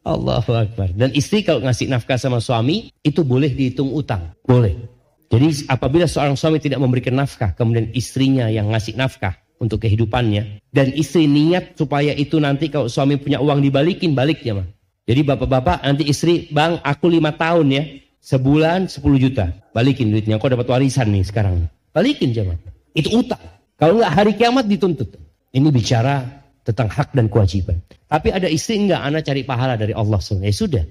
Allahu 0.07 0.55
Akbar. 0.55 0.95
Dan 0.95 1.11
istri 1.19 1.43
kalau 1.43 1.67
ngasih 1.67 1.91
nafkah 1.91 2.15
sama 2.15 2.39
suami, 2.39 2.95
itu 3.03 3.27
boleh 3.27 3.51
dihitung 3.51 3.91
utang. 3.91 4.31
Boleh. 4.47 4.79
Jadi 5.27 5.67
apabila 5.67 6.07
seorang 6.07 6.39
suami 6.39 6.63
tidak 6.63 6.79
memberikan 6.79 7.19
nafkah, 7.19 7.51
kemudian 7.59 7.91
istrinya 7.91 8.47
yang 8.47 8.71
ngasih 8.71 8.95
nafkah 8.95 9.35
untuk 9.59 9.83
kehidupannya. 9.83 10.63
Dan 10.71 10.95
istri 10.95 11.27
niat 11.27 11.75
supaya 11.75 12.15
itu 12.15 12.39
nanti 12.39 12.71
kalau 12.71 12.87
suami 12.87 13.19
punya 13.19 13.43
uang 13.43 13.59
dibalikin, 13.59 14.15
baliknya 14.15 14.63
mah. 14.63 14.69
Jadi 15.07 15.21
bapak-bapak 15.27 15.83
nanti 15.83 16.07
istri, 16.07 16.47
bang 16.55 16.79
aku 16.83 17.11
lima 17.11 17.35
tahun 17.35 17.67
ya, 17.75 17.83
sebulan 18.23 18.87
10 18.91 19.03
juta. 19.19 19.51
Balikin 19.75 20.15
duitnya, 20.15 20.39
kau 20.39 20.51
dapat 20.51 20.67
warisan 20.67 21.11
nih 21.11 21.27
sekarang. 21.27 21.67
Balikin 21.91 22.31
jangan. 22.31 22.59
Itu 22.95 23.23
utang. 23.23 23.43
Kalau 23.79 23.99
nggak 23.99 24.13
hari 24.15 24.33
kiamat 24.39 24.67
dituntut. 24.71 25.11
Ini 25.55 25.69
bicara 25.73 26.23
tentang 26.67 26.91
hak 26.91 27.15
dan 27.15 27.31
kewajiban. 27.31 27.79
Tapi 28.07 28.29
ada 28.31 28.47
istri 28.47 28.79
enggak, 28.79 29.03
anak 29.03 29.23
cari 29.27 29.43
pahala 29.43 29.75
dari 29.75 29.91
Allah 29.91 30.19
Ya 30.43 30.55
sudah. 30.55 30.85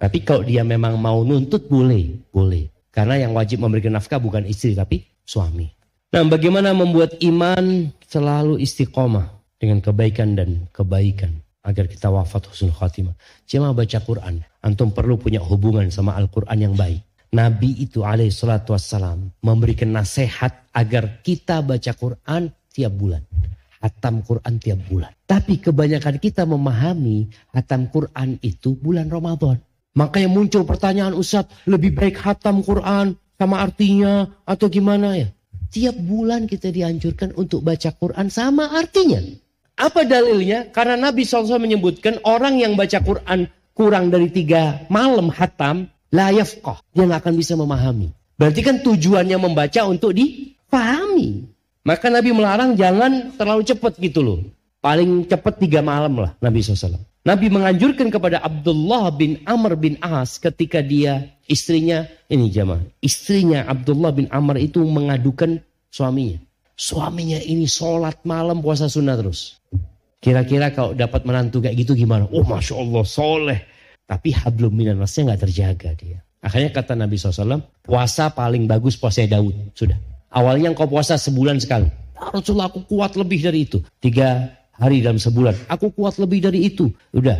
Tapi 0.00 0.18
kalau 0.24 0.42
dia 0.42 0.64
memang 0.64 0.98
mau 0.98 1.22
nuntut 1.22 1.68
boleh, 1.68 2.16
boleh. 2.32 2.72
Karena 2.92 3.20
yang 3.20 3.32
wajib 3.36 3.62
memberikan 3.62 3.94
nafkah 3.94 4.18
bukan 4.18 4.44
istri 4.44 4.74
tapi 4.76 5.04
suami. 5.24 5.70
Nah, 6.12 6.28
bagaimana 6.28 6.76
membuat 6.76 7.16
iman 7.24 7.88
selalu 8.04 8.60
istiqomah 8.60 9.32
dengan 9.56 9.80
kebaikan 9.80 10.36
dan 10.36 10.68
kebaikan? 10.74 11.42
agar 11.62 11.86
kita 11.86 12.10
wafat 12.10 12.50
husnul 12.50 12.74
khatimah. 12.74 13.14
Cuma 13.46 13.70
baca 13.70 13.98
Quran. 14.02 14.42
Antum 14.62 14.90
perlu 14.90 15.18
punya 15.18 15.38
hubungan 15.38 15.90
sama 15.94 16.18
Al-Quran 16.18 16.58
yang 16.58 16.74
baik. 16.74 17.02
Nabi 17.32 17.80
itu 17.80 18.04
alaihi 18.04 18.28
salatu 18.28 18.76
wassalam 18.76 19.32
memberikan 19.40 19.88
nasihat 19.88 20.68
agar 20.76 21.24
kita 21.24 21.64
baca 21.64 21.96
Quran 21.96 22.52
tiap 22.68 22.92
bulan. 22.92 23.24
Hatam 23.82 24.22
Quran 24.22 24.62
tiap 24.62 24.78
bulan. 24.86 25.10
Tapi 25.26 25.58
kebanyakan 25.58 26.22
kita 26.22 26.46
memahami 26.46 27.26
hatam 27.50 27.90
Quran 27.90 28.38
itu 28.38 28.78
bulan 28.78 29.10
Ramadan. 29.10 29.58
Makanya 29.98 30.30
muncul 30.30 30.62
pertanyaan 30.62 31.12
Ustaz, 31.12 31.50
lebih 31.66 31.92
baik 31.92 32.22
hatam 32.22 32.62
Quran 32.62 33.18
sama 33.36 33.58
artinya 33.58 34.30
atau 34.46 34.70
gimana 34.70 35.18
ya? 35.18 35.28
Tiap 35.72 35.98
bulan 35.98 36.46
kita 36.46 36.70
dianjurkan 36.70 37.34
untuk 37.34 37.66
baca 37.66 37.90
Quran 37.90 38.30
sama 38.30 38.70
artinya. 38.70 39.18
Apa 39.76 40.06
dalilnya? 40.06 40.70
Karena 40.70 41.10
Nabi 41.10 41.26
SAW 41.26 41.58
menyebutkan 41.58 42.22
orang 42.22 42.60
yang 42.60 42.78
baca 42.78 43.02
Quran 43.02 43.50
kurang 43.74 44.12
dari 44.12 44.28
tiga 44.30 44.84
malam 44.92 45.32
hatam, 45.32 45.90
La 46.12 46.28
yafqah. 46.28 46.84
Dia 46.92 47.08
nggak 47.08 47.24
akan 47.24 47.34
bisa 47.34 47.56
memahami. 47.56 48.12
Berarti 48.36 48.60
kan 48.60 48.84
tujuannya 48.84 49.38
membaca 49.40 49.80
untuk 49.88 50.12
dipahami. 50.12 51.48
Maka 51.82 52.06
Nabi 52.06 52.30
melarang 52.30 52.78
jangan 52.78 53.34
terlalu 53.34 53.66
cepat 53.66 53.98
gitu 53.98 54.22
loh. 54.22 54.38
Paling 54.82 55.26
cepat 55.26 55.62
tiga 55.62 55.82
malam 55.82 56.18
lah 56.18 56.34
Nabi 56.42 56.62
SAW. 56.62 56.98
Nabi 57.22 57.46
menganjurkan 57.54 58.10
kepada 58.10 58.42
Abdullah 58.42 59.14
bin 59.14 59.38
Amr 59.46 59.78
bin 59.78 59.94
As 60.02 60.42
ketika 60.42 60.82
dia 60.82 61.30
istrinya, 61.46 62.02
ini 62.26 62.50
jamaah, 62.50 62.82
istrinya 62.98 63.62
Abdullah 63.70 64.10
bin 64.10 64.26
Amr 64.26 64.58
itu 64.58 64.82
mengadukan 64.82 65.62
suaminya. 65.86 66.42
Suaminya 66.74 67.38
ini 67.38 67.70
sholat 67.70 68.26
malam 68.26 68.58
puasa 68.58 68.90
sunnah 68.90 69.14
terus. 69.14 69.62
Kira-kira 70.18 70.74
kalau 70.74 70.98
dapat 70.98 71.22
menantu 71.22 71.62
kayak 71.62 71.78
gitu 71.78 71.94
gimana? 71.94 72.26
Oh 72.34 72.42
Masya 72.42 72.74
Allah 72.74 73.04
soleh. 73.06 73.60
Tapi 74.06 74.34
hablum 74.34 74.74
minan 74.74 74.98
nggak 74.98 75.40
terjaga 75.46 75.94
dia. 75.94 76.18
Akhirnya 76.42 76.74
kata 76.74 76.98
Nabi 76.98 77.14
SAW, 77.14 77.62
puasa 77.86 78.34
paling 78.34 78.66
bagus 78.66 78.98
puasa 78.98 79.22
Daud. 79.30 79.54
Sudah. 79.78 79.94
Awalnya 80.32 80.72
engkau 80.72 80.88
puasa 80.88 81.20
sebulan 81.20 81.60
sekali. 81.60 81.88
Ya 82.16 82.32
Rasulullah 82.32 82.72
aku 82.72 82.88
kuat 82.88 83.14
lebih 83.20 83.44
dari 83.44 83.68
itu. 83.68 83.84
Tiga 84.00 84.48
hari 84.76 85.04
dalam 85.04 85.20
sebulan. 85.20 85.68
Aku 85.68 85.92
kuat 85.92 86.16
lebih 86.16 86.40
dari 86.40 86.64
itu. 86.64 86.88
Udah. 87.12 87.36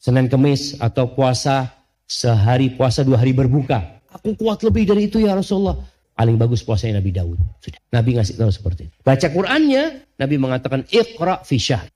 Senin 0.00 0.32
Kemis 0.32 0.80
atau 0.80 1.12
puasa 1.12 1.68
sehari 2.08 2.72
puasa 2.72 3.04
dua 3.04 3.20
hari 3.20 3.36
berbuka. 3.36 4.00
Aku 4.16 4.34
kuat 4.34 4.64
lebih 4.64 4.88
dari 4.88 5.06
itu 5.06 5.20
ya 5.20 5.36
Rasulullah. 5.36 5.76
Paling 6.16 6.36
bagus 6.36 6.60
puasanya 6.64 7.00
Nabi 7.00 7.12
Daud. 7.12 7.38
Sudah. 7.60 7.80
Nabi 7.92 8.16
ngasih 8.16 8.36
tahu 8.36 8.52
seperti 8.52 8.88
itu. 8.88 8.96
Baca 9.00 9.26
Qurannya, 9.28 10.04
Nabi 10.20 10.36
mengatakan 10.36 10.84
iqra 10.88 11.40
fi 11.44 11.56
syahr. 11.56 11.88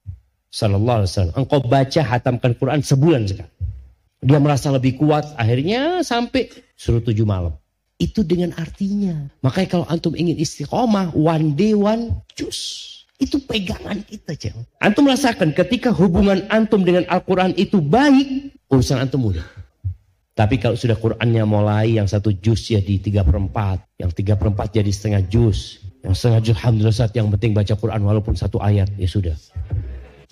Sallallahu 0.49 1.03
alaihi 1.03 1.11
wasallam. 1.13 1.35
Engkau 1.35 1.61
baca 1.67 2.01
hatamkan 2.01 2.53
Quran 2.57 2.81
sebulan 2.81 3.23
sekali. 3.27 3.53
Dia 4.25 4.41
merasa 4.41 4.73
lebih 4.73 4.97
kuat, 4.97 5.37
akhirnya 5.37 6.01
sampai 6.01 6.49
suruh 6.73 7.05
tujuh 7.05 7.29
malam. 7.29 7.53
Itu 7.97 8.27
dengan 8.27 8.51
artinya. 8.59 9.31
Makanya 9.45 9.69
kalau 9.71 9.87
antum 9.87 10.19
ingin 10.19 10.35
istiqomah, 10.35 11.15
one 11.15 11.55
day 11.55 11.73
one 11.73 12.11
jus. 12.35 12.91
Itu 13.23 13.39
pegangan 13.47 14.03
kita, 14.03 14.35
jangan. 14.35 14.67
Antum 14.83 15.07
merasakan 15.07 15.55
ketika 15.55 15.95
hubungan 15.95 16.43
antum 16.51 16.83
dengan 16.83 17.07
Al-Quran 17.07 17.55
itu 17.55 17.79
baik, 17.79 18.59
urusan 18.67 18.99
antum 18.99 19.31
mudah. 19.31 19.47
Tapi 20.35 20.59
kalau 20.59 20.75
sudah 20.75 20.99
Qurannya 20.99 21.47
mulai 21.47 21.95
yang 21.95 22.11
satu 22.11 22.35
jus 22.35 22.75
jadi 22.75 22.99
tiga 22.99 23.23
perempat, 23.23 23.87
yang 24.03 24.11
tiga 24.11 24.35
perempat 24.35 24.75
jadi 24.75 24.91
setengah 24.91 25.31
jus, 25.31 25.79
yang 26.03 26.11
setengah 26.11 26.43
jus 26.43 26.59
alhamdulillah 26.59 26.91
saat 26.91 27.15
yang 27.15 27.31
penting 27.31 27.55
baca 27.55 27.79
Quran 27.79 28.03
walaupun 28.03 28.35
satu 28.35 28.59
ayat 28.59 28.91
ya 28.99 29.07
sudah. 29.07 29.39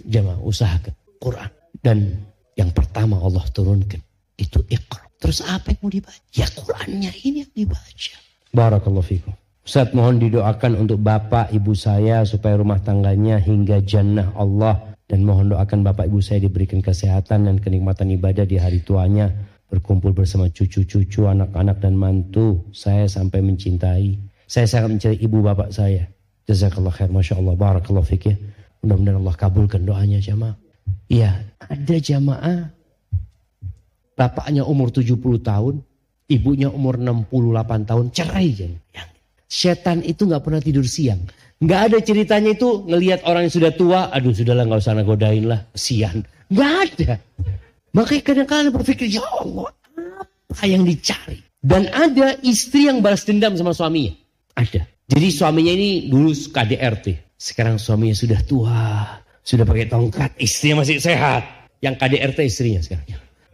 Jemaah 0.02 0.42
usahakan 0.42 0.90
Quran 1.22 1.50
dan 1.86 2.18
yang 2.58 2.74
pertama 2.74 3.22
Allah 3.22 3.46
turunkan 3.54 4.02
itu 4.34 4.58
Iqra. 4.66 5.11
Terus 5.22 5.38
apa 5.46 5.70
yang 5.70 5.80
mau 5.86 5.92
dibaca? 5.94 6.18
Ya 6.34 6.50
Qurannya 6.50 7.14
ini 7.22 7.46
yang 7.46 7.52
dibaca. 7.54 8.14
Barakallahu 8.50 9.06
fikum. 9.06 9.32
Ustaz 9.62 9.94
mohon 9.94 10.18
didoakan 10.18 10.82
untuk 10.82 10.98
bapak 10.98 11.54
ibu 11.54 11.70
saya 11.78 12.26
supaya 12.26 12.58
rumah 12.58 12.82
tangganya 12.82 13.38
hingga 13.38 13.78
jannah 13.86 14.34
Allah. 14.34 14.98
Dan 15.06 15.22
mohon 15.22 15.54
doakan 15.54 15.86
bapak 15.86 16.10
ibu 16.10 16.18
saya 16.18 16.42
diberikan 16.42 16.82
kesehatan 16.82 17.46
dan 17.46 17.62
kenikmatan 17.62 18.10
ibadah 18.10 18.42
di 18.42 18.58
hari 18.58 18.82
tuanya. 18.82 19.30
Berkumpul 19.70 20.10
bersama 20.10 20.50
cucu-cucu 20.50 21.30
anak-anak 21.30 21.78
dan 21.78 21.94
mantu 21.94 22.66
saya 22.74 23.06
sampai 23.06 23.40
mencintai. 23.46 24.18
Saya 24.50 24.66
sangat 24.66 24.98
mencari 24.98 25.16
ibu 25.22 25.38
bapak 25.38 25.70
saya. 25.70 26.10
Jazakallah 26.50 26.90
khair 26.90 27.14
masya 27.14 27.38
Allah. 27.38 27.54
Barakallahu 27.54 28.04
fikir 28.04 28.36
mudah-mudahan 28.82 29.22
Allah 29.22 29.36
kabulkan 29.38 29.86
doanya 29.86 30.18
jamaah. 30.18 30.58
Iya, 31.06 31.46
ada 31.62 31.96
jamaah 32.02 32.81
bapaknya 34.22 34.62
umur 34.62 34.94
70 34.94 35.18
tahun, 35.42 35.82
ibunya 36.30 36.70
umur 36.70 36.94
68 37.02 37.90
tahun, 37.90 38.04
cerai 38.14 38.48
jadi. 38.54 38.78
Setan 39.50 40.00
itu 40.06 40.24
nggak 40.30 40.46
pernah 40.46 40.62
tidur 40.62 40.86
siang. 40.86 41.26
Nggak 41.58 41.80
ada 41.90 41.98
ceritanya 42.00 42.54
itu 42.54 42.86
ngelihat 42.86 43.26
orang 43.26 43.50
yang 43.50 43.54
sudah 43.54 43.72
tua, 43.74 44.00
aduh 44.14 44.30
sudahlah 44.30 44.64
nggak 44.64 44.80
usah 44.80 44.94
nagodain 44.94 45.44
lah, 45.50 45.60
sian. 45.74 46.22
Nggak 46.48 46.72
ada. 46.86 47.12
Makanya 47.92 48.22
kadang-kadang 48.22 48.72
berpikir, 48.72 49.12
ya 49.12 49.26
Allah, 49.42 49.68
apa 50.48 50.64
yang 50.64 50.86
dicari? 50.86 51.42
Dan 51.60 51.90
ada 51.92 52.38
istri 52.42 52.88
yang 52.88 53.04
balas 53.04 53.26
dendam 53.28 53.54
sama 53.58 53.76
suaminya. 53.76 54.16
Ada. 54.56 54.88
Jadi 55.12 55.28
suaminya 55.28 55.74
ini 55.74 56.08
dulu 56.08 56.32
KDRT. 56.32 57.36
Sekarang 57.36 57.76
suaminya 57.76 58.16
sudah 58.16 58.40
tua, 58.46 58.82
sudah 59.44 59.66
pakai 59.66 59.90
tongkat, 59.90 60.38
istrinya 60.40 60.86
masih 60.86 61.02
sehat. 61.02 61.42
Yang 61.82 61.94
KDRT 62.00 62.38
istrinya 62.46 62.80
sekarang. 62.80 63.06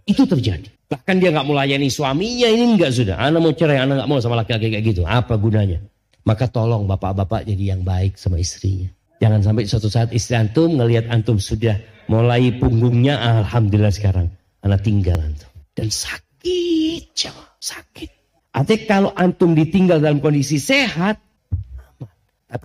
Itu 0.09 0.25
terjadi. 0.25 0.65
Bahkan 0.89 1.21
dia 1.21 1.29
nggak 1.29 1.45
melayani 1.45 1.93
suaminya 1.93 2.49
ini 2.49 2.65
enggak 2.65 2.97
sudah. 2.97 3.21
Anak 3.21 3.45
mau 3.45 3.53
cerai, 3.53 3.85
anak 3.85 4.01
nggak 4.01 4.09
mau 4.09 4.19
sama 4.25 4.41
laki-laki 4.41 4.73
kayak 4.73 4.85
gitu. 4.89 5.03
Apa 5.05 5.37
gunanya? 5.37 5.85
Maka 6.25 6.49
tolong 6.49 6.89
bapak-bapak 6.89 7.45
jadi 7.45 7.77
yang 7.77 7.85
baik 7.85 8.17
sama 8.17 8.41
istrinya. 8.41 8.89
Jangan 9.21 9.45
sampai 9.45 9.69
suatu 9.69 9.93
saat 9.93 10.09
istri 10.17 10.41
antum 10.41 10.81
ngelihat 10.81 11.13
antum 11.13 11.37
sudah 11.37 11.77
mulai 12.09 12.55
punggungnya, 12.57 13.21
alhamdulillah 13.21 13.93
sekarang 13.93 14.33
anak 14.65 14.81
tinggal 14.81 15.19
antum. 15.21 15.51
Dan 15.77 15.93
sakit, 15.93 17.13
jawab, 17.13 17.49
sakit. 17.61 18.09
Artinya 18.57 18.85
kalau 18.89 19.11
antum 19.13 19.53
ditinggal 19.53 20.01
dalam 20.01 20.25
kondisi 20.25 20.57
sehat, 20.57 21.21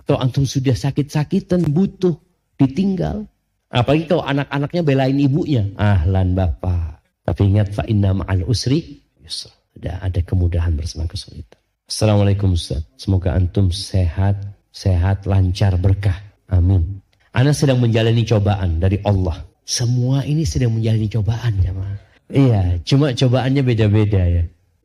kalau 0.08 0.16
antum 0.16 0.48
sudah 0.48 0.72
sakit-sakitan 0.72 1.68
butuh 1.68 2.16
ditinggal. 2.56 3.28
Apalagi 3.68 4.06
kalau 4.06 4.22
anak-anaknya 4.22 4.82
belain 4.86 5.18
ibunya. 5.18 5.66
Ahlan 5.74 6.38
bapak. 6.38 6.93
Tapi 7.24 7.40
ingat 7.56 7.72
fa 7.72 7.82
inna 7.88 8.12
ma'al 8.12 8.44
usri 8.44 9.00
yusra. 9.24 9.50
Ada, 9.74 10.06
ada 10.06 10.20
kemudahan 10.22 10.76
bersama 10.78 11.08
kesulitan. 11.10 11.58
Assalamualaikum 11.90 12.54
Ustaz. 12.54 12.86
Semoga 12.94 13.34
antum 13.34 13.74
sehat, 13.74 14.38
sehat, 14.70 15.26
lancar, 15.26 15.74
berkah. 15.80 16.14
Amin. 16.46 17.02
Anda 17.34 17.50
sedang 17.50 17.82
menjalani 17.82 18.22
cobaan 18.22 18.78
dari 18.78 19.02
Allah. 19.02 19.42
Semua 19.66 20.22
ini 20.22 20.46
sedang 20.46 20.78
menjalani 20.78 21.10
cobaan 21.10 21.54
ya 21.58 21.72
ma. 21.74 21.88
Iya, 22.30 22.78
cuma 22.86 23.10
cobaannya 23.10 23.62
beda-beda 23.66 24.22
ya. 24.22 24.44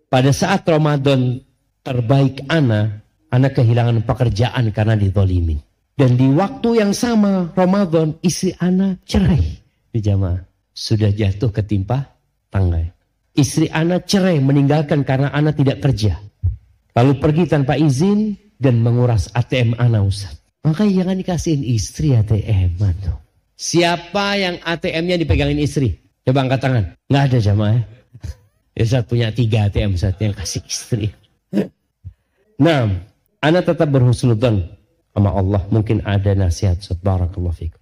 Pada 0.09 0.33
saat 0.33 0.65
Ramadan 0.65 1.39
terbaik 1.85 2.43
Ana, 2.49 3.05
Ana 3.29 3.53
kehilangan 3.53 4.01
pekerjaan 4.03 4.73
karena 4.73 4.97
ditolimin. 4.97 5.61
Dan 5.93 6.17
di 6.17 6.31
waktu 6.33 6.81
yang 6.81 6.91
sama 6.95 7.53
Ramadan 7.53 8.17
istri 8.25 8.55
anak 8.57 9.05
cerai. 9.05 9.61
Di 9.93 9.99
jamaah. 10.01 10.41
Sudah 10.73 11.11
jatuh 11.11 11.51
ketimpa 11.51 12.18
tangga. 12.49 12.85
Istri 13.37 13.71
anak 13.71 14.09
cerai 14.09 14.41
meninggalkan 14.43 15.05
karena 15.07 15.31
anak 15.31 15.57
tidak 15.57 15.79
kerja. 15.79 16.19
Lalu 16.97 17.21
pergi 17.21 17.43
tanpa 17.47 17.79
izin 17.79 18.35
dan 18.59 18.83
menguras 18.83 19.31
ATM 19.31 19.79
anak 19.79 20.03
Ustaz. 20.03 20.35
Makanya 20.67 21.05
jangan 21.05 21.15
dikasihin 21.23 21.63
istri 21.63 22.11
ATM. 22.11 22.75
Tuh. 22.99 23.15
Siapa 23.55 24.35
yang 24.35 24.59
ATM-nya 24.59 25.15
dipegangin 25.15 25.61
istri? 25.63 25.95
Coba 26.27 26.43
angkat 26.43 26.59
tangan. 26.59 26.85
Nggak 27.07 27.23
ada 27.31 27.37
jamaah 27.39 27.73
ya. 27.73 27.81
Ya 28.75 28.83
Ustaz 28.83 29.03
punya 29.07 29.27
tiga 29.31 29.71
ATM 29.71 29.95
Ustaz 29.95 30.19
yang 30.19 30.35
kasih 30.35 30.61
istri. 30.67 31.07
Nah, 32.59 32.91
anak 33.39 33.63
tetap 33.71 33.87
berhusnudzon 33.87 34.67
sama 35.15 35.31
Allah. 35.31 35.63
Mungkin 35.71 36.03
ada 36.03 36.35
nasihat. 36.35 36.79
Barakallahu 36.99 37.55
fikum. 37.55 37.79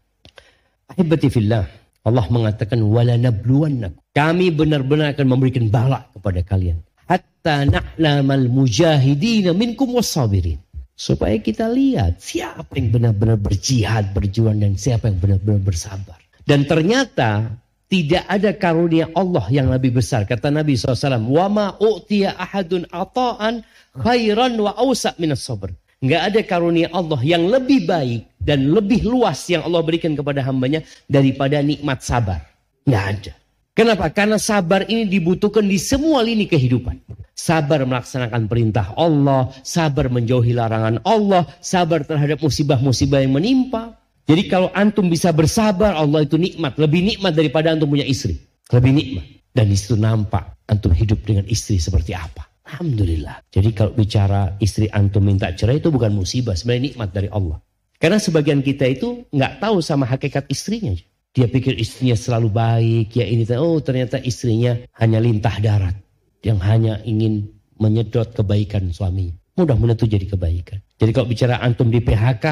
Ahibati 0.94 1.28
fillah. 1.34 1.66
Allah 2.06 2.26
mengatakan 2.32 2.80
wala 2.86 3.18
nabluwannakum. 3.20 4.00
Kami 4.18 4.50
benar-benar 4.50 5.14
akan 5.14 5.28
memberikan 5.30 5.70
bala 5.70 6.10
kepada 6.10 6.42
kalian. 6.42 6.82
Hatta 7.06 7.70
na'lamal 7.70 8.50
mujahidina 8.50 9.54
minkum 9.54 9.94
wasabirin. 9.94 10.58
Supaya 10.98 11.38
kita 11.38 11.70
lihat 11.70 12.18
siapa 12.18 12.74
yang 12.74 12.90
benar-benar 12.90 13.38
berjihad, 13.38 14.18
berjuang 14.18 14.58
dan 14.58 14.74
siapa 14.74 15.14
yang 15.14 15.22
benar-benar 15.22 15.62
bersabar. 15.62 16.18
Dan 16.42 16.66
ternyata 16.66 17.54
tidak 17.86 18.26
ada 18.26 18.58
karunia 18.58 19.06
Allah 19.14 19.46
yang 19.54 19.70
lebih 19.70 20.02
besar. 20.02 20.26
Kata 20.26 20.50
Nabi 20.50 20.74
SAW, 20.74 21.22
Wa 21.30 21.46
ma 21.46 21.78
u'tiya 21.78 22.34
ahadun 22.34 22.90
ata'an 22.90 23.62
khairan 23.94 24.58
wa 24.58 24.74
awsa 24.74 25.14
minas 25.22 25.46
sabr. 25.46 25.70
Nggak 26.02 26.22
ada 26.34 26.42
karunia 26.42 26.90
Allah 26.90 27.22
yang 27.22 27.46
lebih 27.46 27.86
baik 27.86 28.34
dan 28.42 28.74
lebih 28.74 29.06
luas 29.06 29.46
yang 29.46 29.62
Allah 29.62 29.86
berikan 29.86 30.18
kepada 30.18 30.42
hambanya 30.42 30.82
daripada 31.06 31.62
nikmat 31.62 32.02
sabar. 32.02 32.42
Nggak 32.90 33.06
ada. 33.06 33.34
Kenapa? 33.78 34.10
Karena 34.10 34.42
sabar 34.42 34.90
ini 34.90 35.06
dibutuhkan 35.06 35.62
di 35.62 35.78
semua 35.78 36.26
lini 36.26 36.50
kehidupan. 36.50 36.98
Sabar 37.38 37.86
melaksanakan 37.86 38.50
perintah 38.50 38.98
Allah, 38.98 39.54
sabar 39.62 40.10
menjauhi 40.10 40.58
larangan 40.58 40.98
Allah, 41.06 41.46
sabar 41.62 42.02
terhadap 42.02 42.42
musibah-musibah 42.42 43.22
yang 43.22 43.38
menimpa. 43.38 43.94
Jadi 44.26 44.50
kalau 44.50 44.74
antum 44.74 45.06
bisa 45.06 45.30
bersabar, 45.30 45.94
Allah 45.94 46.26
itu 46.26 46.42
nikmat. 46.42 46.74
Lebih 46.82 47.06
nikmat 47.06 47.38
daripada 47.38 47.70
antum 47.70 47.94
punya 47.94 48.04
istri. 48.10 48.42
Lebih 48.74 48.92
nikmat. 48.98 49.26
Dan 49.54 49.70
di 49.70 49.78
situ 49.78 49.94
nampak 49.94 50.58
antum 50.66 50.90
hidup 50.90 51.22
dengan 51.22 51.46
istri 51.46 51.78
seperti 51.78 52.18
apa. 52.18 52.50
Alhamdulillah. 52.66 53.46
Jadi 53.54 53.78
kalau 53.78 53.94
bicara 53.94 54.58
istri 54.58 54.90
antum 54.90 55.22
minta 55.22 55.54
cerai 55.54 55.78
itu 55.78 55.94
bukan 55.94 56.18
musibah, 56.18 56.58
sebenarnya 56.58 56.98
nikmat 56.98 57.10
dari 57.14 57.30
Allah. 57.30 57.62
Karena 58.02 58.18
sebagian 58.18 58.66
kita 58.66 58.90
itu 58.90 59.30
nggak 59.30 59.62
tahu 59.62 59.86
sama 59.86 60.10
hakikat 60.10 60.50
istrinya. 60.50 60.98
Dia 61.38 61.46
pikir 61.46 61.78
istrinya 61.78 62.18
selalu 62.18 62.50
baik, 62.50 63.14
ya 63.14 63.30
ini 63.30 63.46
oh 63.62 63.78
ternyata 63.78 64.18
istrinya 64.18 64.74
hanya 64.98 65.22
lintah 65.22 65.54
darat 65.62 65.94
yang 66.42 66.58
hanya 66.66 66.98
ingin 67.06 67.54
menyedot 67.78 68.34
kebaikan 68.34 68.90
suami. 68.90 69.38
Mudah-mudahan 69.54 70.02
itu 70.02 70.10
jadi 70.10 70.26
kebaikan. 70.26 70.82
Jadi 70.98 71.12
kalau 71.14 71.30
bicara 71.30 71.62
antum 71.62 71.94
di 71.94 72.02
PHK, 72.02 72.46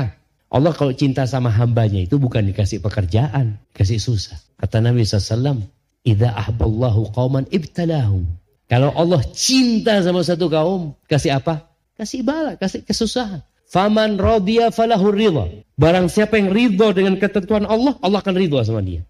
Allah 0.53 0.73
kalau 0.77 0.93
cinta 0.93 1.25
sama 1.25 1.49
hambanya 1.49 2.05
itu 2.05 2.21
bukan 2.21 2.45
dikasih 2.45 2.77
pekerjaan, 2.85 3.57
kasih 3.73 3.97
susah. 3.97 4.37
Kata 4.61 4.85
Nabi 4.85 5.01
SAW, 5.01 5.65
Idza 6.05 6.29
ahballahu 6.37 7.09
qauman 7.17 7.49
ibtalahum. 7.49 8.29
Kalau 8.69 8.93
Allah 8.93 9.25
cinta 9.33 9.97
sama 10.05 10.21
satu 10.21 10.45
kaum, 10.45 10.93
kasih 11.09 11.41
apa? 11.41 11.65
Kasih 11.97 12.21
bala, 12.21 12.53
kasih 12.61 12.85
kesusahan. 12.85 13.41
Faman 13.69 14.17
radiya 14.21 14.69
falahu 14.69 15.11
ridha. 15.11 15.45
Barang 15.75 16.07
siapa 16.07 16.39
yang 16.39 16.53
ridho 16.53 16.95
dengan 16.95 17.19
ketentuan 17.19 17.67
Allah, 17.67 17.97
Allah 17.99 18.19
akan 18.23 18.35
ridho 18.37 18.61
sama 18.63 18.79
dia. 18.85 19.03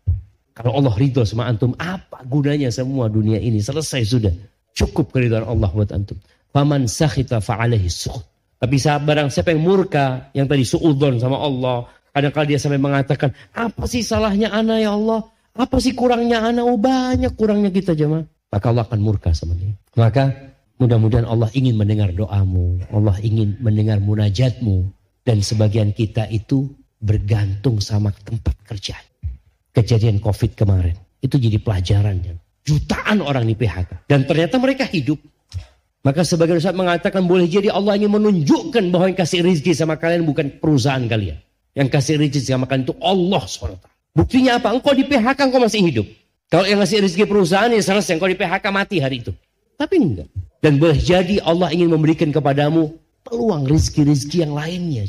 Kalau 0.56 0.72
Allah 0.72 0.96
ridho 0.96 1.22
sama 1.28 1.46
antum, 1.46 1.76
apa 1.76 2.24
gunanya 2.24 2.72
semua 2.72 3.12
dunia 3.12 3.38
ini? 3.38 3.60
Selesai 3.60 4.02
sudah. 4.08 4.34
Cukup 4.72 5.12
keridhaan 5.12 5.46
Allah 5.46 5.68
buat 5.72 5.92
antum. 5.92 6.16
Faman 6.56 6.88
sakhita 6.88 7.44
fa'alaihi 7.44 7.92
sukhut. 7.92 8.24
Tapi 8.56 8.80
barang 8.80 9.30
siapa 9.30 9.52
yang 9.52 9.62
murka, 9.62 10.32
yang 10.32 10.48
tadi 10.48 10.64
suudon 10.64 11.20
sama 11.20 11.38
Allah, 11.44 11.86
kadang-kadang 12.16 12.56
dia 12.56 12.60
sampai 12.60 12.80
mengatakan, 12.80 13.36
apa 13.52 13.84
sih 13.86 14.02
salahnya 14.02 14.50
anak 14.50 14.80
ya 14.80 14.96
Allah? 14.96 15.28
Apa 15.56 15.78
sih 15.84 15.92
kurangnya 15.92 16.40
anak? 16.40 16.64
Oh 16.64 16.80
banyak 16.80 17.36
kurangnya 17.36 17.70
kita 17.70 17.92
jemaah. 17.94 18.24
Maka 18.50 18.66
Allah 18.72 18.88
akan 18.88 19.00
murka 19.04 19.36
sama 19.36 19.60
dia. 19.60 19.76
Maka 20.00 20.55
Mudah-mudahan 20.76 21.24
Allah 21.24 21.48
ingin 21.56 21.80
mendengar 21.80 22.12
doamu. 22.12 22.84
Allah 22.92 23.16
ingin 23.24 23.56
mendengar 23.64 24.04
munajatmu. 24.04 24.92
Dan 25.26 25.42
sebagian 25.42 25.96
kita 25.96 26.28
itu 26.30 26.70
bergantung 27.00 27.80
sama 27.80 28.12
tempat 28.12 28.54
kerja. 28.68 29.00
Kejadian 29.72 30.20
COVID 30.20 30.54
kemarin. 30.54 30.96
Itu 31.24 31.40
jadi 31.40 31.58
pelajaran. 31.64 32.22
Jutaan 32.66 33.24
orang 33.24 33.48
di 33.48 33.56
PHK. 33.56 34.10
Dan 34.10 34.28
ternyata 34.28 34.60
mereka 34.60 34.84
hidup. 34.86 35.18
Maka 36.06 36.22
sebagian 36.22 36.62
Ustaz 36.62 36.78
mengatakan 36.78 37.26
boleh 37.26 37.50
jadi 37.50 37.74
Allah 37.74 37.98
ingin 37.98 38.14
menunjukkan 38.14 38.94
bahwa 38.94 39.10
yang 39.10 39.18
kasih 39.18 39.42
rezeki 39.42 39.74
sama 39.74 39.98
kalian 39.98 40.22
bukan 40.22 40.62
perusahaan 40.62 41.02
kalian. 41.02 41.42
Yang 41.74 41.90
kasih 41.90 42.14
rezeki 42.22 42.54
sama 42.54 42.70
kalian 42.70 42.86
itu 42.86 42.96
Allah 43.02 43.42
SWT. 43.42 43.82
Buktinya 44.14 44.62
apa? 44.62 44.70
Engkau 44.70 44.94
di 44.94 45.02
PHK 45.02 45.40
engkau 45.50 45.60
masih 45.60 45.82
hidup. 45.82 46.08
Kalau 46.46 46.70
yang 46.70 46.78
ngasih 46.78 47.02
rezeki 47.02 47.26
perusahaan 47.26 47.74
ya 47.74 47.82
selesai. 47.82 48.22
Engkau 48.22 48.30
di 48.30 48.38
PHK 48.38 48.66
mati 48.70 49.02
hari 49.02 49.26
itu. 49.26 49.34
Tapi 49.76 49.96
enggak. 50.00 50.30
Dan 50.64 50.82
boleh 50.82 50.98
jadi 50.98 51.44
Allah 51.46 51.70
ingin 51.76 51.94
memberikan 51.94 52.32
kepadamu 52.34 52.96
peluang 53.22 53.68
rizki-rizki 53.70 54.42
yang 54.42 54.56
lainnya. 54.56 55.06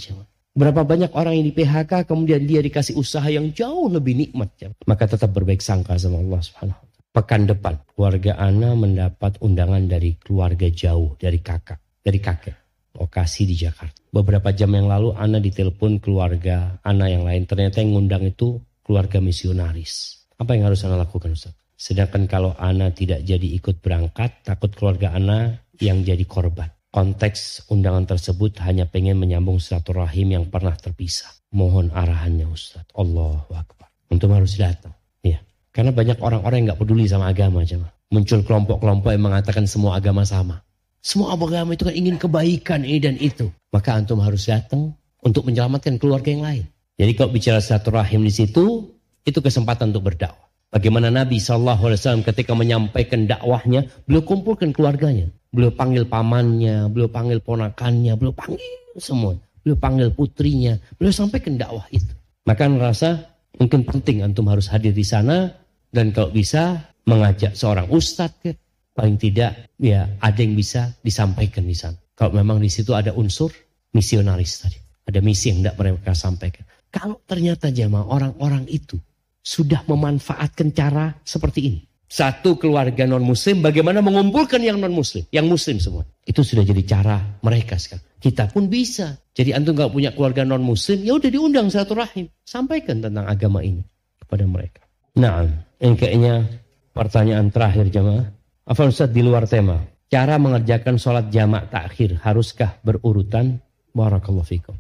Berapa 0.57 0.89
banyak 0.89 1.13
orang 1.13 1.37
yang 1.37 1.47
di 1.49 1.55
PHK 1.55 2.09
kemudian 2.09 2.45
dia 2.49 2.65
dikasih 2.65 2.97
usaha 2.97 3.25
yang 3.29 3.53
jauh 3.53 3.93
lebih 3.93 4.17
nikmat. 4.17 4.53
Maka 4.89 5.05
tetap 5.05 5.33
berbaik 5.37 5.61
sangka 5.61 6.01
sama 6.01 6.21
Allah 6.21 6.41
subhanahu 6.41 6.87
Pekan 7.17 7.49
depan 7.49 7.81
keluarga 7.97 8.37
Ana 8.37 8.77
mendapat 8.77 9.41
undangan 9.41 9.81
dari 9.89 10.21
keluarga 10.21 10.69
jauh 10.69 11.17
dari 11.17 11.41
kakak, 11.41 11.81
dari 12.05 12.21
kakek. 12.21 12.57
Lokasi 12.97 13.49
di 13.49 13.57
Jakarta. 13.57 13.97
Beberapa 14.13 14.53
jam 14.53 14.73
yang 14.73 14.89
lalu 14.89 15.17
Ana 15.17 15.41
ditelepon 15.41 16.01
keluarga 16.01 16.77
Ana 16.85 17.09
yang 17.09 17.25
lain. 17.25 17.49
Ternyata 17.49 17.81
yang 17.81 17.97
ngundang 17.97 18.25
itu 18.25 18.61
keluarga 18.85 19.21
misionaris. 19.21 20.25
Apa 20.37 20.57
yang 20.57 20.69
harus 20.69 20.85
Ana 20.85 21.01
lakukan 21.01 21.33
Ustaz? 21.33 21.57
Sedangkan 21.87 22.27
kalau 22.27 22.51
Ana 22.59 22.91
tidak 22.91 23.23
jadi 23.23 23.47
ikut 23.63 23.79
berangkat, 23.79 24.43
takut 24.43 24.75
keluarga 24.75 25.15
Ana 25.15 25.63
yang 25.79 26.03
jadi 26.03 26.27
korban. 26.27 26.67
Konteks 26.91 27.71
undangan 27.71 28.03
tersebut 28.11 28.59
hanya 28.67 28.91
pengen 28.91 29.23
menyambung 29.23 29.63
silaturahim 29.63 30.35
yang 30.35 30.45
pernah 30.51 30.75
terpisah. 30.75 31.31
Mohon 31.55 31.95
arahannya 31.95 32.51
Ustaz. 32.51 32.83
Allah 32.91 33.39
Akbar. 33.55 33.87
Untuk 34.11 34.35
harus 34.35 34.59
datang. 34.59 34.99
Ya. 35.23 35.39
Karena 35.71 35.95
banyak 35.95 36.19
orang-orang 36.19 36.67
yang 36.67 36.75
gak 36.75 36.83
peduli 36.83 37.07
sama 37.07 37.31
agama. 37.31 37.63
Jemaah. 37.63 37.95
Muncul 38.11 38.43
kelompok-kelompok 38.43 39.15
yang 39.15 39.23
mengatakan 39.23 39.71
semua 39.71 40.03
agama 40.03 40.27
sama. 40.27 40.67
Semua 40.99 41.39
agama 41.39 41.79
itu 41.79 41.87
kan 41.87 41.95
ingin 41.95 42.19
kebaikan 42.19 42.83
ini 42.83 42.99
dan 42.99 43.15
itu. 43.23 43.47
Maka 43.71 43.95
antum 43.95 44.19
harus 44.27 44.43
datang 44.51 44.91
untuk 45.23 45.47
menyelamatkan 45.47 46.03
keluarga 46.03 46.35
yang 46.35 46.43
lain. 46.43 46.65
Jadi 46.99 47.13
kalau 47.15 47.31
bicara 47.31 47.63
silaturahim 47.63 48.27
di 48.27 48.33
situ, 48.35 48.91
itu 49.23 49.39
kesempatan 49.39 49.95
untuk 49.95 50.11
berdakwah. 50.11 50.46
Bagaimana 50.77 51.09
Nabi 51.09 51.41
SAW 51.41 52.21
ketika 52.21 52.53
menyampaikan 52.53 53.25
dakwahnya, 53.25 53.89
beliau 54.05 54.21
kumpulkan 54.29 54.77
keluarganya. 54.77 55.33
Beliau 55.49 55.73
panggil 55.73 56.05
pamannya, 56.05 56.93
beliau 56.93 57.09
panggil 57.09 57.41
ponakannya, 57.41 58.13
beliau 58.13 58.37
panggil 58.37 58.61
semua. 59.01 59.41
Beliau 59.65 59.81
panggil 59.81 60.13
putrinya, 60.13 60.77
beliau 61.01 61.17
sampaikan 61.17 61.57
dakwah 61.57 61.89
itu. 61.89 62.13
Maka 62.45 62.69
merasa 62.69 63.25
mungkin 63.57 63.89
penting 63.89 64.21
antum 64.21 64.53
harus 64.53 64.69
hadir 64.69 64.93
di 64.93 65.01
sana 65.01 65.49
dan 65.97 66.13
kalau 66.13 66.29
bisa 66.29 66.93
mengajak 67.09 67.57
seorang 67.57 67.89
ustadz 67.89 68.37
ke 68.45 68.53
paling 68.93 69.17
tidak 69.17 69.73
ya 69.81 70.05
ada 70.21 70.41
yang 70.45 70.53
bisa 70.53 70.93
disampaikan 71.01 71.65
di 71.65 71.73
sana. 71.73 71.97
Kalau 72.13 72.37
memang 72.37 72.61
di 72.61 72.69
situ 72.69 72.93
ada 72.93 73.17
unsur 73.17 73.49
misionaris 73.97 74.61
tadi, 74.61 74.77
ada 75.09 75.25
misi 75.25 75.57
yang 75.57 75.65
tidak 75.65 75.81
mereka 75.81 76.13
sampaikan. 76.13 76.69
Kalau 76.93 77.17
ternyata 77.25 77.73
jamaah 77.73 78.05
orang-orang 78.13 78.69
itu 78.69 79.01
sudah 79.47 79.87
memanfaatkan 79.87 80.75
cara 80.75 81.15
seperti 81.23 81.61
ini. 81.71 81.81
Satu 82.07 82.55
keluarga 82.59 83.03
non 83.07 83.23
muslim 83.23 83.63
bagaimana 83.63 83.99
mengumpulkan 84.03 84.63
yang 84.63 84.79
non 84.79 84.95
muslim, 84.95 85.27
yang 85.31 85.47
muslim 85.47 85.79
semua. 85.79 86.03
Itu 86.27 86.43
sudah 86.43 86.67
jadi 86.67 86.83
cara 86.87 87.19
mereka 87.43 87.79
sekarang. 87.79 88.03
Kita 88.19 88.51
pun 88.51 88.67
bisa. 88.67 89.19
Jadi 89.35 89.55
antum 89.55 89.75
nggak 89.75 89.91
punya 89.91 90.11
keluarga 90.15 90.43
non 90.43 90.63
muslim, 90.63 91.03
ya 91.03 91.19
udah 91.19 91.31
diundang 91.31 91.67
satu 91.71 91.99
rahim. 91.99 92.27
Sampaikan 92.47 93.03
tentang 93.03 93.27
agama 93.27 93.63
ini 93.63 93.83
kepada 94.23 94.47
mereka. 94.47 94.83
Nah, 95.19 95.47
ini 95.83 95.95
kayaknya 95.99 96.47
pertanyaan 96.95 97.51
terakhir 97.51 97.91
jamaah. 97.91 98.27
Apa 98.67 98.91
Ustaz 98.91 99.11
di 99.11 99.23
luar 99.23 99.47
tema? 99.47 99.83
Cara 100.07 100.39
mengerjakan 100.39 100.99
sholat 101.03 101.31
jamak 101.35 101.71
takhir 101.75 102.23
haruskah 102.23 102.79
berurutan? 102.87 103.59
Barakallahu 103.95 104.47
fikum. 104.47 104.79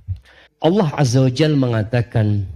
Allah 0.62 0.88
Azza 0.94 1.26
wa 1.26 1.30
Jal 1.30 1.58
mengatakan 1.58 2.46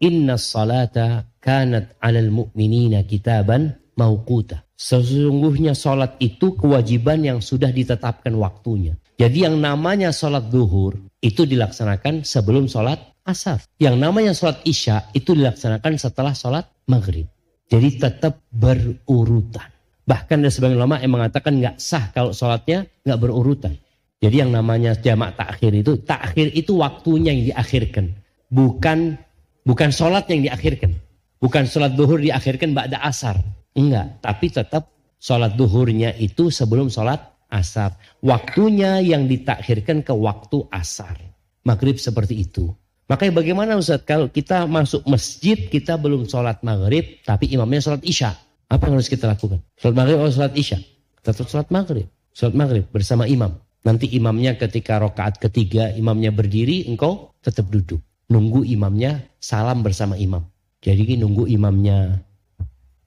Inna 0.00 0.40
salata 0.40 1.28
kanat 1.40 2.00
alal 2.00 2.32
mu'minina 2.32 3.04
kitaban 3.04 3.76
mauquta. 4.00 4.64
Sesungguhnya 4.80 5.76
salat 5.76 6.16
itu 6.24 6.56
kewajiban 6.56 7.20
yang 7.20 7.44
sudah 7.44 7.68
ditetapkan 7.68 8.32
waktunya. 8.32 8.96
Jadi 9.20 9.44
yang 9.44 9.60
namanya 9.60 10.08
salat 10.08 10.48
duhur 10.48 10.96
itu 11.20 11.44
dilaksanakan 11.44 12.24
sebelum 12.24 12.64
salat 12.64 12.96
asar. 13.28 13.60
Yang 13.76 13.96
namanya 14.00 14.32
salat 14.32 14.64
isya 14.64 15.12
itu 15.12 15.36
dilaksanakan 15.36 16.00
setelah 16.00 16.32
salat 16.32 16.64
maghrib. 16.88 17.28
Jadi 17.68 18.00
tetap 18.00 18.40
berurutan. 18.48 19.68
Bahkan 20.08 20.42
ada 20.42 20.50
sebagian 20.50 20.80
ulama 20.80 20.98
yang 20.98 21.14
mengatakan 21.14 21.60
nggak 21.60 21.76
sah 21.78 22.10
kalau 22.10 22.34
sholatnya 22.34 22.88
nggak 23.06 23.20
berurutan. 23.20 23.78
Jadi 24.20 24.42
yang 24.42 24.50
namanya 24.50 24.98
jamak 24.98 25.38
takhir 25.38 25.70
itu, 25.76 26.00
takhir 26.02 26.50
itu 26.50 26.76
waktunya 26.80 27.30
yang 27.30 27.54
diakhirkan. 27.54 28.10
Bukan 28.50 29.22
Bukan 29.64 29.92
sholat 29.92 30.24
yang 30.32 30.40
diakhirkan. 30.48 30.96
Bukan 31.40 31.64
sholat 31.68 31.96
duhur 31.96 32.20
diakhirkan 32.20 32.72
ba'da 32.72 33.00
asar. 33.04 33.40
Enggak. 33.76 34.20
Tapi 34.24 34.46
tetap 34.52 34.92
sholat 35.20 35.56
duhurnya 35.56 36.16
itu 36.16 36.48
sebelum 36.48 36.88
sholat 36.88 37.20
asar. 37.52 37.96
Waktunya 38.24 39.04
yang 39.04 39.28
ditakhirkan 39.28 40.00
ke 40.00 40.12
waktu 40.16 40.64
asar. 40.72 41.16
Maghrib 41.64 42.00
seperti 42.00 42.40
itu. 42.40 42.72
Makanya 43.10 43.42
bagaimana 43.42 43.76
Ustaz 43.76 44.06
kalau 44.06 44.30
kita 44.30 44.64
masuk 44.70 45.04
masjid 45.04 45.58
kita 45.68 45.98
belum 45.98 46.30
sholat 46.30 46.62
maghrib 46.64 47.20
tapi 47.26 47.52
imamnya 47.52 47.84
sholat 47.84 48.02
isya. 48.06 48.32
Apa 48.70 48.86
yang 48.86 49.02
harus 49.02 49.10
kita 49.10 49.28
lakukan? 49.28 49.60
Sholat 49.76 49.96
maghrib 49.98 50.16
atau 50.24 50.32
sholat 50.40 50.54
isya? 50.56 50.78
Tetap 51.20 51.46
sholat 51.50 51.68
maghrib. 51.68 52.06
Sholat 52.32 52.54
maghrib 52.56 52.84
bersama 52.88 53.28
imam. 53.28 53.60
Nanti 53.84 54.08
imamnya 54.12 54.56
ketika 54.56 55.00
rokaat 55.00 55.40
ketiga 55.40 55.92
imamnya 55.92 56.32
berdiri 56.32 56.84
engkau 56.86 57.32
tetap 57.40 57.66
duduk 57.72 58.00
nunggu 58.30 58.62
imamnya 58.64 59.26
salam 59.42 59.82
bersama 59.82 60.14
imam. 60.14 60.46
Jadi 60.80 61.20
nunggu 61.20 61.50
imamnya 61.50 62.22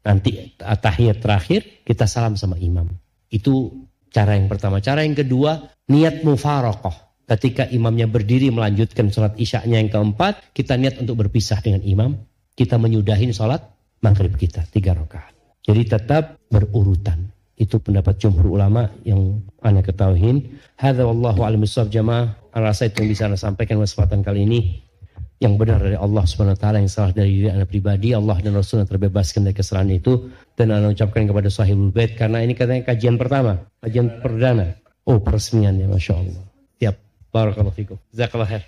nanti 0.04 0.54
tahiyat 0.60 1.24
terakhir 1.24 1.82
kita 1.88 2.06
salam 2.06 2.36
sama 2.36 2.60
imam. 2.60 2.86
Itu 3.32 3.88
cara 4.14 4.38
yang 4.38 4.52
pertama. 4.52 4.84
Cara 4.84 5.02
yang 5.02 5.18
kedua 5.18 5.74
niat 5.90 6.22
mufarokoh. 6.22 6.94
Ketika 7.24 7.66
imamnya 7.72 8.06
berdiri 8.06 8.52
melanjutkan 8.52 9.08
sholat 9.10 9.40
isya-nya 9.40 9.80
yang 9.80 9.90
keempat, 9.90 10.54
kita 10.54 10.76
niat 10.76 11.00
untuk 11.00 11.24
berpisah 11.24 11.64
dengan 11.64 11.82
imam. 11.82 12.12
Kita 12.54 12.78
menyudahin 12.78 13.34
sholat 13.34 13.64
maghrib 14.04 14.36
kita, 14.38 14.68
tiga 14.70 14.94
rakaat. 14.94 15.34
Jadi 15.64 15.82
tetap 15.88 16.38
berurutan. 16.52 17.32
Itu 17.56 17.80
pendapat 17.80 18.20
jumhur 18.20 18.60
ulama 18.60 18.92
yang 19.08 19.40
anda 19.64 19.80
ketahuin. 19.80 20.60
Hadza 20.76 21.08
wallahu 21.08 21.48
a'lam 21.48 21.64
jamaah. 21.66 22.36
Rasa 22.54 22.92
itu 22.92 23.02
yang 23.02 23.10
bisa 23.10 23.24
anda 23.32 23.40
sampaikan 23.40 23.80
kesempatan 23.80 24.22
kali 24.22 24.46
ini 24.46 24.83
yang 25.44 25.60
benar 25.60 25.84
dari 25.84 26.00
Allah 26.00 26.24
Subhanahu 26.24 26.56
wa 26.56 26.62
taala 26.64 26.80
yang 26.80 26.88
salah 26.88 27.12
dari 27.12 27.44
diri 27.44 27.52
anda 27.52 27.68
pribadi 27.68 28.16
Allah 28.16 28.40
dan 28.40 28.56
Rasul 28.56 28.82
yang 28.82 28.90
terbebaskan 28.90 29.44
dari 29.44 29.56
kesalahan 29.60 29.92
itu 29.92 30.32
dan 30.56 30.72
anda 30.72 30.96
ucapkan 30.96 31.28
kepada 31.28 31.52
sahibul 31.52 31.92
bait 31.92 32.16
karena 32.16 32.40
ini 32.40 32.56
katanya 32.56 32.88
kajian 32.88 33.20
pertama 33.20 33.68
kajian 33.84 34.24
perdana 34.24 34.80
oh 35.04 35.20
peresmian 35.20 35.76
ya 35.76 35.92
Masya 35.92 36.14
Allah 36.16 36.46
siap 36.80 36.96
Barakallahu 37.34 37.74
fikum. 37.74 37.98
Jazakallah 38.14 38.46
khair. 38.46 38.64